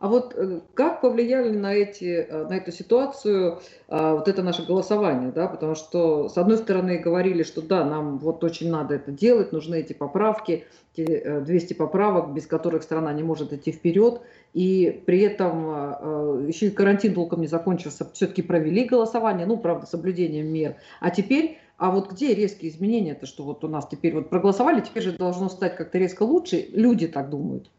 А 0.05 0.09
вот 0.09 0.35
э, 0.37 0.61
как 0.75 1.01
повлияли 1.01 1.49
на, 1.57 1.73
эти, 1.73 2.27
э, 2.29 2.47
на 2.47 2.59
эту 2.59 2.71
ситуацию 2.73 3.61
а, 3.88 4.17
вот 4.17 4.29
это 4.29 4.43
наше 4.43 4.67
голосование, 4.67 5.33
да, 5.33 5.49
потому 5.49 5.75
что 5.75 6.29
с 6.29 6.37
одной 6.37 6.59
стороны 6.59 6.99
говорили, 6.99 7.43
что 7.43 7.62
да, 7.62 7.87
нам 7.87 8.19
вот 8.19 8.45
очень 8.45 8.71
надо 8.71 8.97
это 8.97 9.11
делать, 9.11 9.53
нужны 9.53 9.77
эти 9.77 9.95
поправки, 9.95 10.67
эти 10.95 11.40
200 11.40 11.73
э, 11.73 11.77
поправок, 11.77 12.35
без 12.35 12.47
которых 12.47 12.83
страна 12.83 13.14
не 13.14 13.23
может 13.23 13.55
идти 13.55 13.73
вперед, 13.73 14.21
и 14.53 15.03
при 15.07 15.21
этом 15.21 16.47
еще 16.49 16.67
и 16.67 16.71
карантин 16.71 17.14
толком 17.14 17.40
не 17.40 17.47
закончился, 17.47 18.07
все-таки 18.12 18.43
провели 18.43 18.85
голосование, 18.85 19.47
ну, 19.47 19.57
правда, 19.57 19.87
соблюдением 19.87 20.49
мер, 20.49 20.77
а 21.01 21.09
теперь 21.09 21.59
а 21.79 21.90
вот 21.90 22.12
где 22.12 22.35
резкие 22.35 22.71
изменения-то, 22.71 23.25
что 23.25 23.43
вот 23.43 23.64
у 23.64 23.69
нас 23.69 23.88
теперь 23.90 24.12
вот 24.12 24.29
проголосовали, 24.29 24.83
теперь 24.83 25.03
же 25.03 25.12
должно 25.12 25.49
стать 25.49 25.77
как-то 25.77 25.97
резко 25.97 26.25
лучше, 26.25 26.69
люди 26.75 27.09
так 27.09 27.31
думают. 27.31 27.71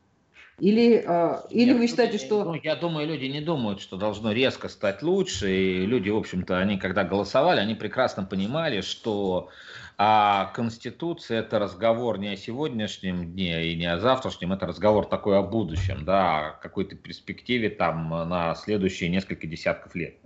Или, 0.60 1.04
э, 1.06 1.41
или 1.50 1.72
я, 1.72 1.78
вы 1.78 1.88
считаете, 1.88 2.18
что... 2.18 2.46
Ну, 2.46 2.54
я 2.56 2.76
думаю, 2.76 3.08
люди 3.08 3.26
не 3.26 3.41
думают, 3.41 3.82
что 3.82 3.98
должно 3.98 4.32
резко 4.32 4.70
стать 4.70 5.02
лучше. 5.02 5.54
И 5.54 5.86
люди, 5.86 6.10
в 6.10 6.18
общем-то, 6.18 6.58
они 6.58 6.78
когда 6.78 7.04
голосовали, 7.04 7.60
они 7.60 7.76
прекрасно 7.76 8.24
понимали, 8.24 8.82
что 8.82 9.50
а 9.98 10.52
Конституция– 10.54 11.39
это 11.41 11.58
разговор 11.58 12.20
не 12.20 12.30
о 12.30 12.36
сегодняшнем 12.36 13.32
дне 13.32 13.68
и 13.68 13.76
не 13.78 13.86
о 13.86 13.98
завтрашнем, 13.98 14.52
это 14.52 14.65
разговор 14.65 15.06
такой 15.06 15.38
о 15.38 15.41
будущем, 15.41 16.04
да, 16.04 16.48
о 16.48 16.52
какой-то 16.52 16.96
перспективе 16.96 17.70
там 17.70 18.10
на 18.10 18.56
следующие 18.56 19.10
несколько 19.10 19.48
десятков 19.48 19.96
лет. 19.96 20.18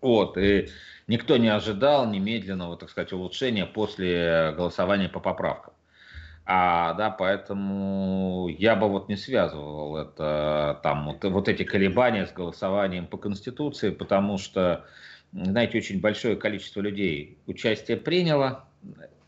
Вот, 0.00 0.36
и 0.36 0.68
никто 1.06 1.36
не 1.36 1.48
ожидал 1.48 2.10
немедленного, 2.10 2.76
так 2.76 2.90
сказать, 2.90 3.12
улучшения 3.12 3.64
после 3.64 4.52
голосования 4.56 5.08
по 5.08 5.20
поправкам. 5.20 5.72
А, 6.46 6.92
да, 6.94 7.10
поэтому 7.10 8.48
я 8.48 8.76
бы 8.76 8.88
вот 8.88 9.08
не 9.08 9.16
связывал 9.16 9.96
это, 9.96 10.78
там, 10.82 11.06
вот, 11.06 11.24
вот 11.24 11.48
эти 11.48 11.62
колебания 11.62 12.26
с 12.26 12.32
голосованием 12.32 13.06
по 13.06 13.16
Конституции, 13.16 13.90
потому 13.90 14.36
что, 14.36 14.84
знаете, 15.32 15.78
очень 15.78 16.00
большое 16.02 16.36
количество 16.36 16.80
людей 16.80 17.38
участие 17.46 17.96
приняло 17.96 18.66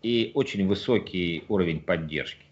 и 0.02 0.31
очень 0.35 0.66
высокий 0.68 1.44
уровень 1.48 1.81
поддержки. 1.81 2.44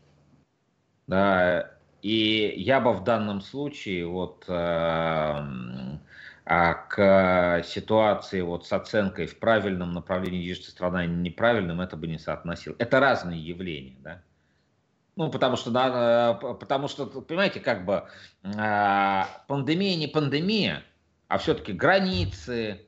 Да, 1.07 1.70
и 2.00 2.55
я 2.57 2.81
бы 2.81 2.94
в 2.94 3.05
данном 3.05 3.42
случае 3.42 4.07
вот 4.07 4.44
э, 4.48 5.98
к 6.46 7.62
ситуации 7.66 8.40
вот 8.40 8.66
с 8.66 8.72
оценкой 8.72 9.27
в 9.27 9.38
правильном 9.38 9.92
направлении 9.92 10.42
движется 10.42 10.70
страна 10.70 11.05
и 11.05 11.09
неправильном, 11.09 11.83
это 11.83 11.98
бы 11.98 12.07
не 12.07 12.18
соотносил. 12.18 12.74
Это 12.79 12.98
разные 12.98 13.40
явления, 13.40 13.96
да. 14.00 14.22
Ну, 15.16 15.31
потому 15.31 15.57
что, 15.57 15.70
да, 15.70 16.38
э, 16.42 16.55
потому 16.55 16.88
что, 16.88 17.07
понимаете, 17.07 17.61
как 17.61 17.85
бы 17.85 18.05
э, 18.42 19.22
пандемия 19.46 19.96
не 19.96 20.09
пандемия, 20.09 20.83
а 21.29 21.38
все-таки 21.38 21.72
границы, 21.72 22.87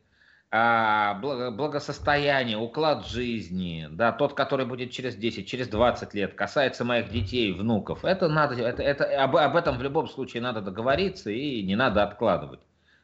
а, 0.51 1.15
благосостояние, 1.15 2.57
уклад 2.57 3.07
жизни, 3.07 3.89
да, 3.91 4.13
тот, 4.13 4.35
который 4.35 4.65
будет 4.65 4.91
через 4.93 5.17
10, 5.17 5.47
через 5.47 5.69
20 5.69 6.15
лет, 6.15 6.35
касается 6.35 6.85
моих 6.85 7.11
детей, 7.11 7.53
внуков, 7.53 8.05
это 8.05 8.29
надо, 8.29 8.55
это, 8.55 8.83
это, 8.83 9.23
об, 9.23 9.37
об 9.37 9.57
этом 9.57 9.77
в 9.77 9.83
любом 9.83 10.09
случае 10.09 10.43
надо 10.43 10.61
договориться 10.61 11.31
и 11.31 11.63
не 11.63 11.75
надо 11.75 12.05
откладывать. 12.05 12.61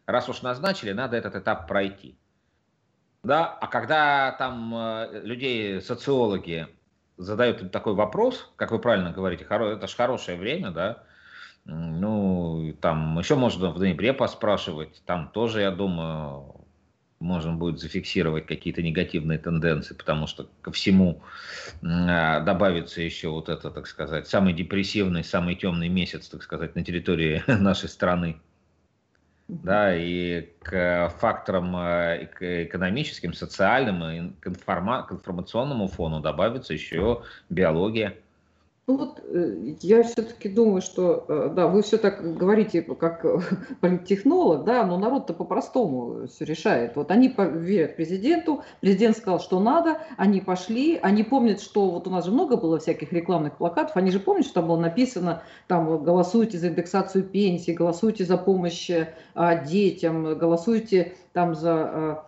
Раз 0.06 0.28
уж 0.28 0.42
назначили, 0.42 0.92
надо 0.92 1.16
этот 1.16 1.34
этап 1.34 1.66
пройти. 1.66 2.16
Да, 3.22 3.46
а 3.46 3.66
когда 3.66 4.32
там 4.32 4.74
э, 4.74 5.20
людей, 5.22 5.80
социологи, 5.80 6.68
задают 7.22 7.70
такой 7.72 7.94
вопрос, 7.94 8.50
как 8.56 8.70
вы 8.70 8.78
правильно 8.78 9.12
говорите, 9.12 9.44
это 9.48 9.86
же 9.86 9.96
хорошее 9.96 10.38
время, 10.38 10.70
да, 10.70 11.02
ну, 11.64 12.74
там 12.80 13.18
еще 13.18 13.36
можно 13.36 13.70
в 13.70 13.78
ноябре 13.78 14.12
поспрашивать, 14.12 15.02
там 15.06 15.30
тоже, 15.32 15.60
я 15.60 15.70
думаю, 15.70 16.62
можно 17.22 17.52
будет 17.52 17.80
зафиксировать 17.80 18.46
какие-то 18.46 18.82
негативные 18.82 19.38
тенденции, 19.38 19.94
потому 19.94 20.26
что 20.26 20.48
ко 20.60 20.72
всему 20.72 21.22
а, 21.82 22.40
добавится 22.40 23.00
еще 23.00 23.28
вот 23.28 23.48
это, 23.48 23.70
так 23.70 23.86
сказать, 23.86 24.26
самый 24.26 24.52
депрессивный, 24.52 25.24
самый 25.24 25.54
темный 25.54 25.88
месяц, 25.88 26.28
так 26.28 26.42
сказать, 26.42 26.74
на 26.74 26.84
территории 26.84 27.42
нашей 27.46 27.88
страны. 27.88 28.40
Да, 29.60 29.94
и 29.94 30.48
к 30.62 31.10
факторам 31.18 31.76
э, 31.76 32.28
экономическим, 32.40 33.34
социальным 33.34 34.04
и 34.04 34.30
к, 34.40 34.46
информа- 34.46 35.06
информационному 35.10 35.88
фону 35.88 36.20
добавится 36.20 36.72
еще 36.72 37.22
биология. 37.50 38.16
Ну 38.88 38.96
вот 38.96 39.20
э, 39.22 39.74
я 39.80 40.02
все-таки 40.02 40.48
думаю, 40.48 40.82
что, 40.82 41.24
э, 41.28 41.52
да, 41.54 41.68
вы 41.68 41.82
все 41.82 41.98
так 41.98 42.36
говорите 42.36 42.82
как 42.82 43.24
политтехнолог, 43.80 44.64
да, 44.64 44.84
но 44.84 44.98
народ-то 44.98 45.34
по-простому 45.34 46.26
все 46.26 46.44
решает. 46.44 46.96
Вот 46.96 47.12
они 47.12 47.32
верят 47.38 47.94
президенту, 47.94 48.64
президент 48.80 49.16
сказал, 49.16 49.38
что 49.38 49.60
надо, 49.60 49.98
они 50.16 50.40
пошли, 50.40 50.98
они 51.00 51.22
помнят, 51.22 51.60
что 51.60 51.90
вот 51.90 52.08
у 52.08 52.10
нас 52.10 52.24
же 52.24 52.32
много 52.32 52.56
было 52.56 52.80
всяких 52.80 53.12
рекламных 53.12 53.56
плакатов, 53.56 53.96
они 53.96 54.10
же 54.10 54.18
помнят, 54.18 54.46
что 54.46 54.54
там 54.54 54.66
было 54.66 54.80
написано, 54.80 55.44
там, 55.68 56.02
голосуйте 56.02 56.58
за 56.58 56.68
индексацию 56.68 57.22
пенсии, 57.22 57.70
голосуйте 57.70 58.24
за 58.24 58.36
помощь 58.36 58.90
а, 59.34 59.54
детям, 59.64 60.36
голосуйте 60.36 61.14
там 61.32 61.54
за 61.54 62.24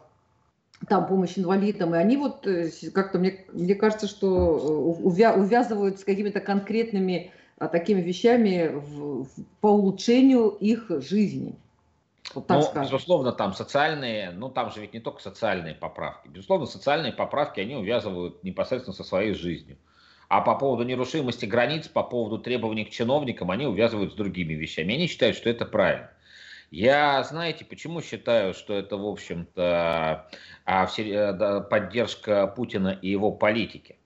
там 0.89 1.07
помощь 1.07 1.39
инвалидам, 1.39 1.95
и 1.95 1.99
они 1.99 2.17
вот 2.17 2.47
э, 2.47 2.71
как-то, 2.93 3.19
мне, 3.19 3.45
мне 3.53 3.75
кажется, 3.75 4.07
что 4.07 4.27
э, 4.29 5.03
увя, 5.03 5.35
увязывают 5.35 6.01
с 6.01 6.05
какими-то 6.05 6.41
конкретными 6.41 7.33
а, 7.59 7.69
такими 7.69 8.01
вещами 8.01 8.69
в, 8.69 9.25
в, 9.25 9.29
по 9.61 9.69
улучшению 9.69 10.49
их 10.49 10.91
жизни. 11.01 11.55
Вот 12.35 12.47
так 12.47 12.59
ну, 12.59 12.63
скажем. 12.63 12.83
безусловно, 12.83 13.33
там 13.33 13.53
социальные, 13.53 14.31
ну 14.31 14.49
там 14.49 14.71
же 14.71 14.81
ведь 14.81 14.95
не 14.95 15.01
только 15.01 15.23
социальные 15.23 15.75
поправки. 15.75 16.29
Безусловно, 16.29 16.67
социальные 16.67 17.13
поправки, 17.13 17.61
они 17.61 17.77
увязывают 17.77 18.43
непосредственно 18.43 18.95
со 18.95 19.05
своей 19.05 19.35
жизнью. 19.35 19.77
А 20.29 20.41
по 20.41 20.55
поводу 20.57 20.85
нерушимости 20.85 21.45
границ, 21.45 21.87
по 21.87 22.03
поводу 22.03 22.39
требований 22.39 22.85
к 22.87 22.91
чиновникам, 22.91 23.51
они 23.51 23.67
увязывают 23.67 24.13
с 24.13 24.17
другими 24.17 24.55
вещами. 24.55 24.95
Они 24.95 25.07
считают, 25.07 25.37
что 25.37 25.51
это 25.51 25.67
правильно. 25.67 26.11
Я, 26.71 27.23
знаете, 27.25 27.65
почему 27.65 28.01
считаю, 28.03 28.55
что 28.55 28.75
это, 28.75 28.97
в 28.97 29.07
общем-то, 29.07 30.29
а, 30.65 30.89
э, 30.99 31.61
поддержка 31.71 32.47
Путина 32.47 32.89
и 32.89 33.09
его 33.11 33.31
политики? 33.33 33.99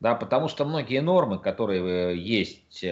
Да, 0.00 0.14
потому 0.14 0.48
что 0.48 0.64
многие 0.64 1.00
нормы, 1.00 1.38
которые 1.38 2.12
э, 2.12 2.16
есть 2.16 2.82
э, 2.82 2.90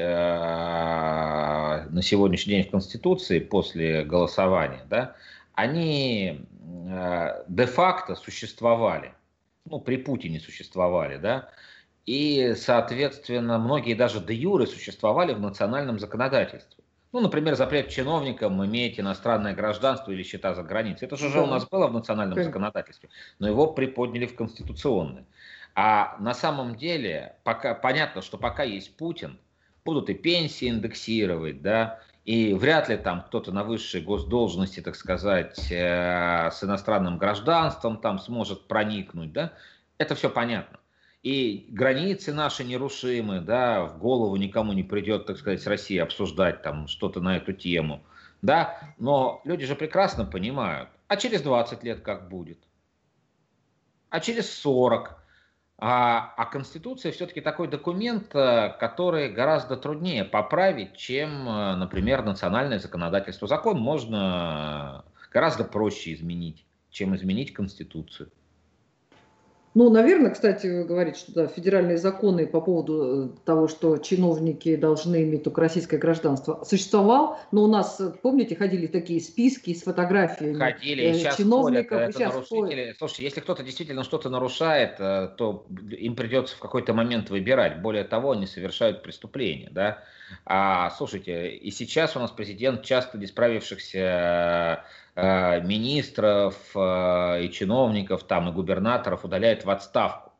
на 1.90 2.02
сегодняшний 2.02 2.54
день 2.54 2.64
в 2.64 2.70
Конституции 2.70 3.38
после 3.38 4.04
голосования, 4.04 4.84
да, 4.88 5.16
они 5.54 6.46
де-факто 7.48 8.14
существовали, 8.14 9.12
ну, 9.64 9.80
при 9.80 9.96
Путине 9.96 10.40
существовали, 10.40 11.16
да, 11.16 11.48
и, 12.06 12.54
соответственно, 12.56 13.58
многие 13.58 13.94
даже 13.94 14.20
де 14.20 14.34
юры 14.34 14.66
существовали 14.66 15.34
в 15.34 15.40
национальном 15.40 15.98
законодательстве. 15.98 16.81
Ну, 17.12 17.20
например, 17.20 17.56
запрет 17.56 17.90
чиновникам 17.90 18.64
иметь 18.64 18.98
иностранное 18.98 19.54
гражданство 19.54 20.10
или 20.12 20.22
счета 20.22 20.54
за 20.54 20.62
границей. 20.62 21.06
Это 21.06 21.16
же 21.16 21.26
уже 21.26 21.42
у 21.42 21.46
нас 21.46 21.68
было 21.68 21.86
в 21.86 21.92
национальном 21.92 22.42
законодательстве, 22.42 23.10
но 23.38 23.48
его 23.48 23.66
приподняли 23.66 24.26
в 24.26 24.34
конституционное. 24.34 25.26
А 25.74 26.16
на 26.20 26.32
самом 26.32 26.74
деле 26.74 27.36
пока, 27.44 27.74
понятно, 27.74 28.22
что 28.22 28.38
пока 28.38 28.62
есть 28.62 28.96
Путин, 28.96 29.38
будут 29.84 30.08
и 30.08 30.14
пенсии 30.14 30.68
индексировать, 30.68 31.60
да, 31.60 32.00
и 32.24 32.54
вряд 32.54 32.88
ли 32.88 32.96
там 32.96 33.22
кто-то 33.22 33.52
на 33.52 33.64
высшей 33.64 34.00
госдолжности, 34.00 34.80
так 34.80 34.96
сказать, 34.96 35.70
э, 35.70 36.50
с 36.50 36.62
иностранным 36.62 37.18
гражданством 37.18 37.98
там 37.98 38.18
сможет 38.18 38.68
проникнуть, 38.68 39.32
да, 39.32 39.52
это 39.98 40.14
все 40.14 40.30
понятно 40.30 40.78
и 41.22 41.66
границы 41.70 42.32
наши 42.32 42.64
нерушимы, 42.64 43.40
да, 43.40 43.84
в 43.84 43.98
голову 43.98 44.36
никому 44.36 44.72
не 44.72 44.82
придет, 44.82 45.26
так 45.26 45.38
сказать, 45.38 45.62
с 45.62 45.66
Россией 45.66 46.00
обсуждать 46.00 46.62
там 46.62 46.88
что-то 46.88 47.20
на 47.20 47.36
эту 47.36 47.52
тему, 47.52 48.02
да, 48.42 48.94
но 48.98 49.40
люди 49.44 49.64
же 49.64 49.76
прекрасно 49.76 50.24
понимают, 50.24 50.88
а 51.08 51.16
через 51.16 51.42
20 51.42 51.84
лет 51.84 52.00
как 52.00 52.28
будет, 52.28 52.58
а 54.10 54.20
через 54.20 54.52
40, 54.52 55.22
а, 55.78 56.34
а 56.36 56.46
Конституция 56.46 57.12
все-таки 57.12 57.40
такой 57.40 57.66
документ, 57.66 58.34
э, 58.34 58.76
который 58.78 59.28
гораздо 59.32 59.76
труднее 59.76 60.24
поправить, 60.24 60.96
чем, 60.96 61.48
э, 61.48 61.74
например, 61.74 62.24
национальное 62.24 62.78
законодательство. 62.78 63.48
Закон 63.48 63.80
можно 63.80 65.04
гораздо 65.32 65.64
проще 65.64 66.12
изменить, 66.12 66.64
чем 66.90 67.16
изменить 67.16 67.52
Конституцию. 67.52 68.30
Ну, 69.74 69.88
наверное, 69.88 70.30
кстати, 70.30 70.66
вы 70.66 70.84
говорите, 70.84 71.18
что 71.18 71.32
да, 71.32 71.46
федеральные 71.46 71.96
законы 71.96 72.46
по 72.46 72.60
поводу 72.60 73.32
э, 73.34 73.46
того, 73.46 73.68
что 73.68 73.96
чиновники 73.96 74.76
должны 74.76 75.22
иметь 75.22 75.44
только 75.44 75.62
российское 75.62 75.96
гражданство, 75.96 76.62
существовал, 76.64 77.38
но 77.52 77.64
у 77.64 77.66
нас, 77.68 77.98
э, 77.98 78.12
помните, 78.20 78.54
ходили 78.54 78.86
такие 78.86 79.20
списки 79.20 79.72
с 79.72 79.82
фотографиями 79.82 80.58
ходили, 80.58 81.04
э, 81.04 81.14
сейчас 81.14 81.38
чиновников. 81.38 81.98
Ходят, 81.98 82.08
это 82.10 82.18
сейчас 82.18 82.34
нарушители. 82.34 82.82
Ходят. 82.82 82.98
Слушайте, 82.98 83.24
если 83.24 83.40
кто-то 83.40 83.62
действительно 83.62 84.04
что-то 84.04 84.28
нарушает, 84.28 84.96
э, 84.98 85.30
то 85.38 85.66
им 85.90 86.16
придется 86.16 86.54
в 86.56 86.58
какой-то 86.58 86.92
момент 86.92 87.30
выбирать. 87.30 87.80
Более 87.80 88.04
того, 88.04 88.32
они 88.32 88.46
совершают 88.46 89.02
преступления, 89.02 89.70
да. 89.70 90.04
А, 90.44 90.90
слушайте, 90.90 91.50
и 91.50 91.70
сейчас 91.70 92.16
у 92.16 92.20
нас 92.20 92.30
президент 92.30 92.82
часто 92.82 93.16
не 93.16 93.26
справившихся 93.26 94.84
министров 95.16 96.56
э, 96.74 97.44
и 97.44 97.50
чиновников, 97.50 98.24
там 98.24 98.48
и 98.48 98.52
губернаторов 98.52 99.24
удаляет 99.24 99.64
в 99.64 99.70
отставку. 99.70 100.32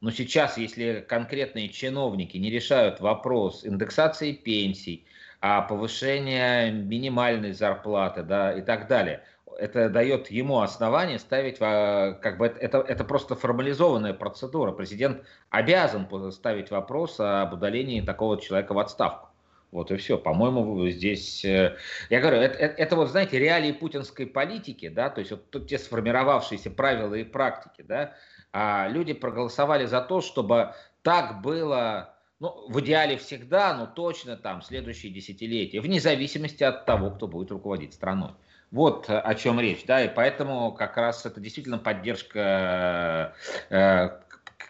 Но 0.00 0.10
сейчас, 0.10 0.58
если 0.58 1.04
конкретные 1.08 1.68
чиновники 1.68 2.36
не 2.36 2.50
решают 2.50 3.00
вопрос 3.00 3.64
индексации 3.64 4.32
пенсий, 4.32 5.06
а 5.40 5.62
повышения 5.62 6.70
минимальной 6.70 7.52
зарплаты 7.52 8.22
да, 8.22 8.52
и 8.52 8.62
так 8.62 8.86
далее, 8.86 9.24
это 9.58 9.88
дает 9.88 10.30
ему 10.30 10.60
основание 10.60 11.18
ставить, 11.18 11.58
как 11.58 12.38
бы 12.38 12.46
это, 12.46 12.78
это 12.78 13.04
просто 13.04 13.34
формализованная 13.34 14.14
процедура. 14.14 14.72
Президент 14.72 15.22
обязан 15.50 16.08
ставить 16.32 16.70
вопрос 16.70 17.18
об 17.18 17.54
удалении 17.54 18.00
такого 18.00 18.40
человека 18.40 18.74
в 18.74 18.78
отставку. 18.78 19.28
Вот 19.74 19.90
и 19.90 19.96
все. 19.96 20.16
По-моему, 20.16 20.88
здесь, 20.88 21.44
э, 21.44 21.76
я 22.08 22.20
говорю, 22.20 22.36
это, 22.36 22.56
это, 22.56 22.80
это 22.80 22.94
вот, 22.94 23.10
знаете, 23.10 23.40
реалии 23.40 23.72
путинской 23.72 24.24
политики, 24.24 24.88
да, 24.88 25.10
то 25.10 25.18
есть 25.18 25.32
вот 25.32 25.66
те 25.66 25.78
сформировавшиеся 25.78 26.70
правила 26.70 27.12
и 27.16 27.24
практики, 27.24 27.82
да, 27.82 28.14
а 28.52 28.86
люди 28.88 29.14
проголосовали 29.14 29.86
за 29.86 30.00
то, 30.00 30.20
чтобы 30.20 30.74
так 31.02 31.42
было, 31.42 32.14
ну, 32.38 32.68
в 32.68 32.80
идеале 32.82 33.16
всегда, 33.16 33.74
но 33.76 33.86
точно 33.86 34.36
там 34.36 34.62
следующие 34.62 35.12
десятилетия, 35.12 35.80
вне 35.80 35.98
зависимости 35.98 36.62
от 36.62 36.86
того, 36.86 37.10
кто 37.10 37.26
будет 37.26 37.50
руководить 37.50 37.94
страной. 37.94 38.30
Вот 38.70 39.06
о 39.08 39.34
чем 39.34 39.58
речь, 39.58 39.84
да, 39.86 40.04
и 40.04 40.08
поэтому 40.08 40.70
как 40.70 40.96
раз 40.96 41.26
это 41.26 41.40
действительно 41.40 41.78
поддержка 41.78 43.34
э, 43.70 44.08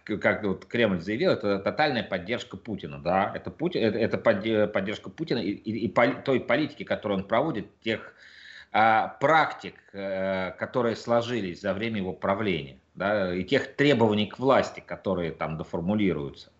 как 0.04 0.44
вот 0.44 0.64
Кремль 0.66 1.00
заявил, 1.00 1.32
это 1.32 1.58
тотальная 1.58 2.02
поддержка 2.02 2.56
Путина, 2.56 2.98
да, 2.98 3.32
это, 3.34 3.50
Пути, 3.50 3.78
это, 3.78 3.98
это 3.98 4.18
поддержка 4.18 5.10
Путина 5.10 5.38
и, 5.38 5.50
и, 5.50 5.86
и 5.86 5.88
той 5.88 6.40
политики, 6.40 6.84
которую 6.84 7.20
он 7.20 7.24
проводит, 7.26 7.66
тех 7.80 8.14
а, 8.72 9.08
практик, 9.20 9.74
а, 9.92 10.50
которые 10.52 10.96
сложились 10.96 11.60
за 11.60 11.74
время 11.74 11.98
его 11.98 12.12
правления, 12.12 12.78
да, 12.94 13.34
и 13.34 13.44
тех 13.44 13.74
требований 13.76 14.26
к 14.26 14.38
власти, 14.38 14.82
которые 14.84 15.32
там 15.32 15.56
доформулируются. 15.56 16.50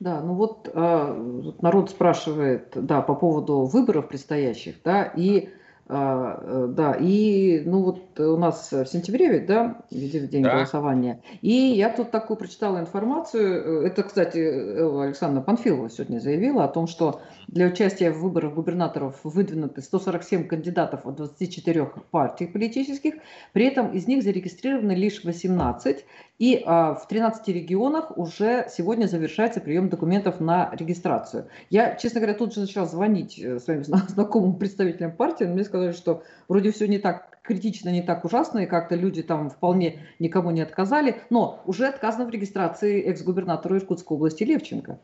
Да, 0.00 0.20
ну 0.20 0.34
вот 0.34 0.68
а, 0.74 1.14
народ 1.62 1.90
спрашивает, 1.90 2.72
да, 2.74 3.00
по 3.00 3.14
поводу 3.14 3.64
выборов 3.64 4.08
предстоящих, 4.08 4.76
да, 4.84 5.04
и 5.04 5.48
А, 5.86 6.40
э, 6.40 6.66
да, 6.70 6.94
и 6.98 7.62
ну 7.66 7.82
вот 7.82 8.18
у 8.18 8.38
нас 8.38 8.72
в 8.72 8.86
сентябре 8.86 9.28
ведь, 9.28 9.46
да, 9.46 9.82
видели 9.90 10.26
день 10.26 10.42
да. 10.42 10.54
голосования. 10.54 11.20
И 11.42 11.52
я 11.52 11.90
тут 11.90 12.10
такую 12.10 12.38
прочитала 12.38 12.78
информацию. 12.78 13.82
Э, 13.82 13.86
это, 13.88 14.02
кстати, 14.02 14.38
Александра 14.38 15.42
Панфилова 15.42 15.90
сегодня 15.90 16.20
заявила 16.20 16.64
о 16.64 16.68
том, 16.68 16.86
что 16.86 17.20
для 17.48 17.66
участия 17.66 18.10
в 18.10 18.20
выборах 18.20 18.54
губернаторов 18.54 19.20
выдвинуты 19.24 19.82
147 19.82 20.46
кандидатов 20.46 21.06
от 21.06 21.16
24 21.16 21.90
партий 22.10 22.46
политических. 22.46 23.14
При 23.52 23.66
этом 23.66 23.92
из 23.92 24.06
них 24.06 24.22
зарегистрированы 24.22 24.92
лишь 24.92 25.22
18. 25.22 26.04
И 26.38 26.62
а, 26.66 26.94
в 26.94 27.06
13 27.06 27.46
регионах 27.48 28.18
уже 28.18 28.66
сегодня 28.68 29.06
завершается 29.06 29.60
прием 29.60 29.88
документов 29.88 30.40
на 30.40 30.70
регистрацию. 30.74 31.46
Я, 31.70 31.94
честно 31.94 32.20
говоря, 32.20 32.36
тут 32.36 32.52
же 32.52 32.60
начала 32.60 32.86
звонить 32.86 33.38
э, 33.38 33.60
своим 33.60 33.84
знакомым 33.84 34.56
представителям 34.56 35.12
партии, 35.12 35.44
но 35.44 35.54
мне 35.54 35.64
сказали, 35.64 35.92
что 35.92 36.24
вроде 36.48 36.72
все 36.72 36.88
не 36.88 36.98
так 36.98 37.38
критично, 37.42 37.90
не 37.90 38.02
так 38.02 38.24
ужасно, 38.24 38.60
и 38.60 38.66
как-то 38.66 38.96
люди 38.96 39.22
там 39.22 39.48
вполне 39.48 40.00
никому 40.18 40.50
не 40.50 40.62
отказали, 40.62 41.20
но 41.30 41.62
уже 41.66 41.86
отказано 41.86 42.26
в 42.26 42.30
регистрации 42.30 43.02
экс-губернатору 43.02 43.76
Иркутской 43.76 44.16
области 44.16 44.42
Левченко. 44.42 44.98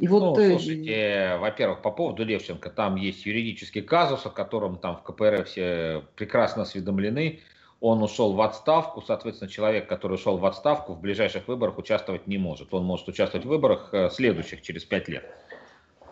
И 0.00 0.08
вот, 0.08 0.36
ну, 0.36 0.42
э, 0.42 0.50
слушайте, 0.50 1.36
во-первых, 1.38 1.80
по 1.80 1.92
поводу 1.92 2.24
Левченко, 2.24 2.70
там 2.70 2.96
есть 2.96 3.24
юридический 3.24 3.82
казус, 3.82 4.26
о 4.26 4.30
котором 4.30 4.78
там 4.78 4.96
в 4.96 5.02
КПРФ 5.02 5.46
все 5.46 6.02
прекрасно 6.16 6.62
осведомлены 6.62 7.40
он 7.80 8.02
ушел 8.02 8.32
в 8.32 8.40
отставку, 8.40 9.02
соответственно, 9.02 9.50
человек, 9.50 9.88
который 9.88 10.14
ушел 10.14 10.38
в 10.38 10.46
отставку, 10.46 10.94
в 10.94 11.00
ближайших 11.00 11.46
выборах 11.48 11.78
участвовать 11.78 12.26
не 12.26 12.38
может. 12.38 12.72
Он 12.72 12.84
может 12.84 13.08
участвовать 13.08 13.44
в 13.44 13.48
выборах 13.48 13.90
э, 13.92 14.10
следующих 14.10 14.62
через 14.62 14.84
пять 14.84 15.08
лет. 15.08 15.24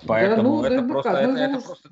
Поэтому 0.06 0.62
да, 0.62 0.68
ну, 0.68 0.74
это, 0.74 0.88
просто, 0.88 1.10
это, 1.10 1.38
это, 1.38 1.60
просто, 1.60 1.88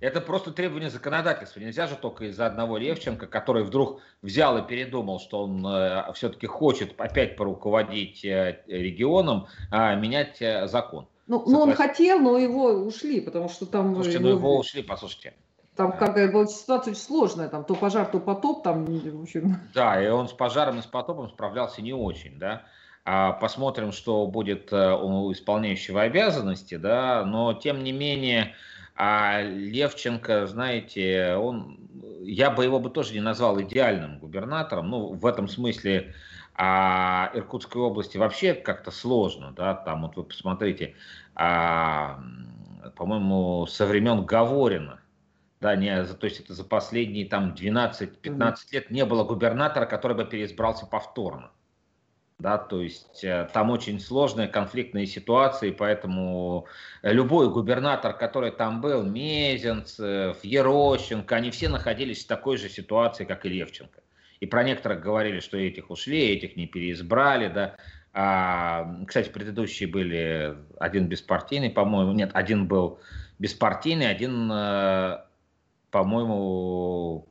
это 0.00 0.20
просто 0.20 0.52
требование 0.52 0.88
законодательства. 0.88 1.60
Нельзя 1.60 1.86
же 1.86 1.96
только 1.96 2.26
из-за 2.26 2.46
одного 2.46 2.78
Левченко, 2.78 3.26
который 3.26 3.64
вдруг 3.64 4.00
взял 4.22 4.56
и 4.56 4.66
передумал, 4.66 5.20
что 5.20 5.42
он 5.44 5.66
э, 5.66 6.12
все-таки 6.14 6.46
хочет 6.46 6.98
опять 6.98 7.36
поруководить 7.36 8.24
э, 8.24 8.62
регионом, 8.66 9.48
э, 9.70 9.96
менять 9.96 10.40
э, 10.40 10.66
закон. 10.66 11.06
Ну, 11.26 11.44
ну, 11.46 11.60
он 11.60 11.74
хотел, 11.74 12.18
но 12.18 12.38
его 12.38 12.70
ушли, 12.70 13.20
потому 13.20 13.48
что 13.48 13.66
там... 13.66 13.94
Слушайте, 13.94 14.18
его... 14.18 14.28
ну 14.28 14.34
его 14.36 14.58
ушли, 14.58 14.82
послушайте. 14.82 15.34
Там 15.80 15.92
как 15.92 16.14
была 16.30 16.46
ситуация 16.46 16.92
очень 16.92 17.00
сложная, 17.00 17.48
там 17.48 17.64
то 17.64 17.74
пожар, 17.74 18.04
то 18.04 18.20
потоп, 18.20 18.62
там, 18.62 18.84
в 18.84 19.22
общем. 19.22 19.56
Да, 19.72 19.98
и 20.02 20.08
он 20.08 20.28
с 20.28 20.32
пожаром 20.34 20.78
и 20.78 20.82
с 20.82 20.84
потопом 20.84 21.30
справлялся 21.30 21.80
не 21.80 21.94
очень, 21.94 22.38
да. 22.38 22.64
А 23.06 23.32
посмотрим, 23.32 23.90
что 23.92 24.26
будет 24.26 24.74
э, 24.74 24.92
у 24.92 25.32
исполняющего 25.32 26.02
обязанности, 26.02 26.74
да, 26.74 27.24
но 27.24 27.54
тем 27.54 27.82
не 27.82 27.92
менее, 27.92 28.52
а 28.94 29.40
Левченко, 29.40 30.46
знаете, 30.48 31.36
он, 31.36 31.80
я 32.20 32.50
бы 32.50 32.64
его 32.64 32.78
бы 32.78 32.90
тоже 32.90 33.14
не 33.14 33.20
назвал 33.20 33.58
идеальным 33.62 34.18
губернатором, 34.18 34.90
ну, 34.90 35.14
в 35.14 35.24
этом 35.24 35.48
смысле, 35.48 36.14
а 36.56 37.30
Иркутской 37.32 37.80
области 37.80 38.18
вообще 38.18 38.52
как-то 38.52 38.90
сложно, 38.90 39.54
да, 39.56 39.72
там 39.72 40.02
вот 40.02 40.14
вы 40.16 40.24
посмотрите, 40.24 40.94
а, 41.34 42.20
по-моему, 42.96 43.64
со 43.66 43.86
времен 43.86 44.26
Говорина, 44.26 44.99
да, 45.60 45.76
не, 45.76 46.04
то 46.04 46.24
есть 46.26 46.40
это 46.40 46.54
за 46.54 46.64
последние 46.64 47.26
там 47.26 47.54
12-15 47.54 48.56
лет 48.72 48.90
не 48.90 49.04
было 49.04 49.24
губернатора, 49.24 49.86
который 49.86 50.16
бы 50.16 50.24
переизбрался 50.24 50.86
повторно. 50.86 51.50
Да, 52.38 52.56
то 52.56 52.80
есть 52.80 53.22
э, 53.22 53.50
там 53.52 53.68
очень 53.70 54.00
сложные 54.00 54.48
конфликтные 54.48 55.06
ситуации, 55.06 55.72
поэтому 55.72 56.66
любой 57.02 57.50
губернатор, 57.50 58.16
который 58.16 58.50
там 58.50 58.80
был, 58.80 59.02
Мезенцев, 59.02 60.42
Ерощенко, 60.42 61.36
они 61.36 61.50
все 61.50 61.68
находились 61.68 62.24
в 62.24 62.28
такой 62.28 62.56
же 62.56 62.70
ситуации, 62.70 63.26
как 63.26 63.44
и 63.44 63.50
Левченко. 63.50 64.00
И 64.40 64.46
про 64.46 64.64
некоторых 64.64 65.02
говорили, 65.02 65.40
что 65.40 65.58
этих 65.58 65.90
ушли, 65.90 66.30
этих 66.30 66.56
не 66.56 66.66
переизбрали, 66.66 67.48
да. 67.48 67.76
А, 68.14 69.04
кстати, 69.06 69.28
предыдущие 69.28 69.90
были 69.90 70.56
один 70.78 71.08
беспартийный, 71.08 71.68
по-моему, 71.68 72.12
нет, 72.12 72.30
один 72.32 72.66
был 72.66 73.00
беспартийный, 73.38 74.08
один 74.08 74.50
э, 74.50 75.18
по-моему, 75.90 77.26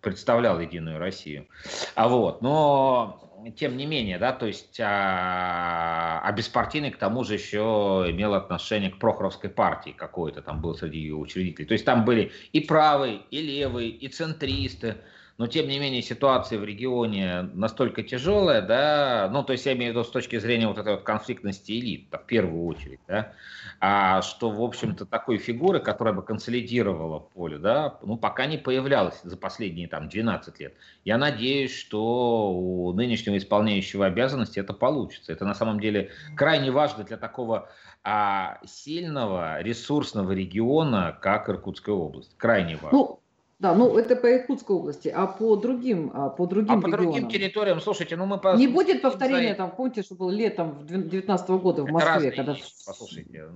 представлял 0.00 0.60
Единую 0.60 0.98
Россию. 0.98 1.48
А 1.94 2.08
вот, 2.08 2.42
но 2.42 3.26
тем 3.56 3.76
не 3.76 3.86
менее, 3.86 4.18
да, 4.18 4.32
то 4.32 4.46
есть, 4.46 4.78
а, 4.80 6.20
а 6.24 6.32
беспартийный 6.32 6.90
к 6.90 6.96
тому 6.96 7.24
же 7.24 7.34
еще 7.34 8.06
имел 8.08 8.34
отношение 8.34 8.90
к 8.90 8.98
Прохоровской 8.98 9.50
партии 9.50 9.90
какой-то, 9.90 10.42
там 10.42 10.60
был 10.60 10.74
среди 10.74 10.98
ее 10.98 11.14
учредителей. 11.14 11.66
То 11.66 11.74
есть 11.74 11.84
там 11.84 12.04
были 12.04 12.32
и 12.52 12.60
правые, 12.60 13.20
и 13.30 13.40
левые, 13.40 13.90
и 13.90 14.08
центристы, 14.08 14.96
но 15.38 15.46
тем 15.46 15.68
не 15.68 15.78
менее 15.78 16.02
ситуация 16.02 16.58
в 16.58 16.64
регионе 16.64 17.42
настолько 17.54 18.02
тяжелая, 18.02 18.62
да, 18.62 19.28
ну 19.32 19.42
то 19.42 19.52
есть 19.52 19.66
я 19.66 19.74
имею 19.74 19.92
в 19.92 19.96
виду 19.96 20.04
с 20.04 20.10
точки 20.10 20.38
зрения 20.38 20.66
вот 20.66 20.78
этой 20.78 20.94
вот 20.94 21.02
конфликтности 21.02 21.72
элит, 21.72 22.08
в 22.10 22.26
первую 22.26 22.64
очередь, 22.66 23.00
да, 23.06 23.32
а 23.80 24.22
что, 24.22 24.50
в 24.50 24.62
общем-то, 24.62 25.04
такой 25.04 25.38
фигуры, 25.38 25.80
которая 25.80 26.14
бы 26.14 26.22
консолидировала 26.22 27.18
поле, 27.18 27.58
да, 27.58 27.98
ну 28.02 28.16
пока 28.16 28.46
не 28.46 28.58
появлялась 28.58 29.20
за 29.22 29.36
последние 29.36 29.88
там 29.88 30.08
12 30.08 30.60
лет. 30.60 30.74
Я 31.04 31.18
надеюсь, 31.18 31.76
что 31.76 32.52
у 32.52 32.92
нынешнего 32.92 33.36
исполняющего 33.36 34.06
обязанности 34.06 34.58
это 34.58 34.72
получится. 34.72 35.32
Это 35.32 35.44
на 35.44 35.54
самом 35.54 35.80
деле 35.80 36.10
крайне 36.36 36.70
важно 36.70 37.04
для 37.04 37.16
такого 37.16 37.68
а, 38.02 38.58
сильного, 38.64 39.60
ресурсного 39.62 40.32
региона, 40.32 41.16
как 41.20 41.48
Иркутская 41.48 41.94
область. 41.94 42.36
Крайне 42.36 42.76
важно. 42.76 42.98
Ну, 42.98 43.20
да, 43.58 43.74
ну 43.74 43.96
это 43.96 44.16
по 44.16 44.30
Иркутской 44.30 44.76
области, 44.76 45.08
а 45.08 45.26
по 45.26 45.56
другим, 45.56 46.10
а 46.12 46.28
по 46.28 46.46
другим 46.46 46.78
А 46.78 46.80
по 46.80 46.86
регионам? 46.88 47.12
другим 47.12 47.28
территориям, 47.30 47.80
слушайте, 47.80 48.14
ну 48.16 48.26
мы... 48.26 48.38
По... 48.38 48.54
Не 48.54 48.68
будет 48.68 49.00
повторения, 49.00 49.54
там, 49.54 49.70
помните, 49.70 50.02
что 50.02 50.14
было 50.14 50.30
летом 50.30 50.86
2019 50.86 51.48
года 51.50 51.82
в 51.82 51.90
Москве? 51.90 52.32
когда... 52.32 52.54
Послушайте, 52.86 53.48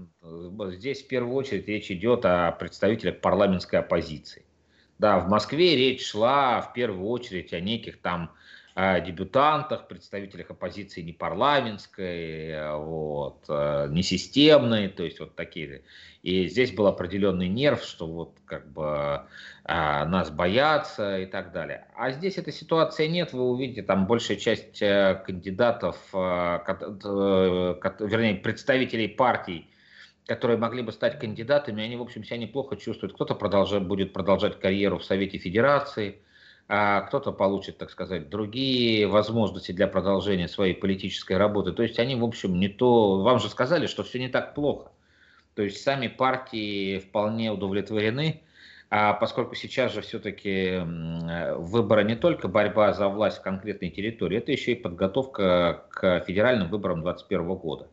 здесь 0.71 1.03
в 1.03 1.09
первую 1.09 1.35
очередь 1.35 1.69
речь 1.69 1.91
идет 1.91 2.25
о 2.25 2.53
представителях 2.53 3.21
парламентской 3.21 3.77
оппозиции. 3.77 4.47
Да, 4.99 5.19
в 5.19 5.29
Москве 5.29 5.77
речь 5.77 6.07
шла 6.07 6.63
в 6.63 6.73
первую 6.73 7.07
очередь 7.09 7.53
о 7.53 7.61
неких 7.61 8.01
там 8.01 8.31
дебютантах, 9.01 9.89
представителях 9.89 10.51
оппозиции 10.51 11.03
не 11.03 11.13
парламентской, 11.13 12.77
вот, 12.79 13.45
э, 13.49 13.89
не 13.91 14.03
системной, 14.03 14.89
то 14.89 15.03
есть 15.03 15.21
вот 15.21 15.35
такие. 15.35 15.83
И 16.23 16.49
здесь 16.49 16.73
был 16.73 16.87
определенный 16.87 17.49
нерв, 17.49 17.83
что 17.83 18.07
вот 18.07 18.39
как 18.45 18.71
бы 18.73 19.27
а, 19.65 20.05
нас 20.05 20.31
боятся 20.31 21.19
и 21.19 21.27
так 21.27 21.53
далее. 21.53 21.87
А 21.95 22.11
здесь 22.13 22.39
этой 22.39 22.53
ситуации 22.53 23.07
нет, 23.07 23.33
вы 23.33 23.49
увидите, 23.51 23.83
там 23.83 24.07
большая 24.07 24.37
часть 24.37 24.83
э, 24.83 25.23
кандидатов, 25.27 25.97
э, 26.13 26.59
вернее, 28.01 28.35
представителей 28.37 29.09
партий, 29.09 29.71
которые 30.27 30.59
могли 30.59 30.83
бы 30.83 30.93
стать 30.93 31.19
кандидатами, 31.19 31.83
они, 31.83 31.97
в 31.97 32.03
общем, 32.03 32.23
себя 32.25 32.37
неплохо 32.37 32.77
чувствуют. 32.77 33.15
Кто-то 33.15 33.35
продолжает, 33.35 33.87
будет 33.87 34.13
продолжать 34.13 34.61
карьеру 34.61 34.99
в 34.99 35.05
Совете 35.05 35.39
Федерации, 35.39 36.11
а 36.11 36.30
кто-то 36.71 37.33
получит, 37.33 37.79
так 37.79 37.91
сказать, 37.91 38.29
другие 38.29 39.09
возможности 39.09 39.73
для 39.73 39.89
продолжения 39.89 40.47
своей 40.47 40.75
политической 40.75 41.37
работы. 41.37 41.73
То 41.73 41.83
есть 41.83 41.99
они, 41.99 42.15
в 42.15 42.25
общем, 42.25 42.61
не 42.61 42.69
то... 42.69 43.23
Вам 43.23 43.41
же 43.41 43.49
сказали, 43.49 43.89
что 43.89 44.05
все 44.05 44.21
не 44.21 44.29
так 44.29 44.55
плохо. 44.55 44.93
То 45.57 45.63
есть 45.63 45.83
сами 45.83 46.07
партии 46.07 47.01
вполне 47.01 47.51
удовлетворены, 47.51 48.43
а 48.89 49.15
поскольку 49.15 49.57
сейчас 49.57 49.93
же 49.93 50.01
все-таки 50.01 50.79
выборы 51.57 52.05
не 52.05 52.15
только 52.15 52.47
борьба 52.47 52.93
за 52.93 53.09
власть 53.09 53.39
в 53.39 53.43
конкретной 53.43 53.91
территории, 53.91 54.39
это 54.39 54.53
еще 54.53 54.73
и 54.73 54.77
подготовка 54.77 55.87
к 55.91 56.21
федеральным 56.21 56.69
выборам 56.69 57.03
2021 57.03 57.55
года. 57.57 57.89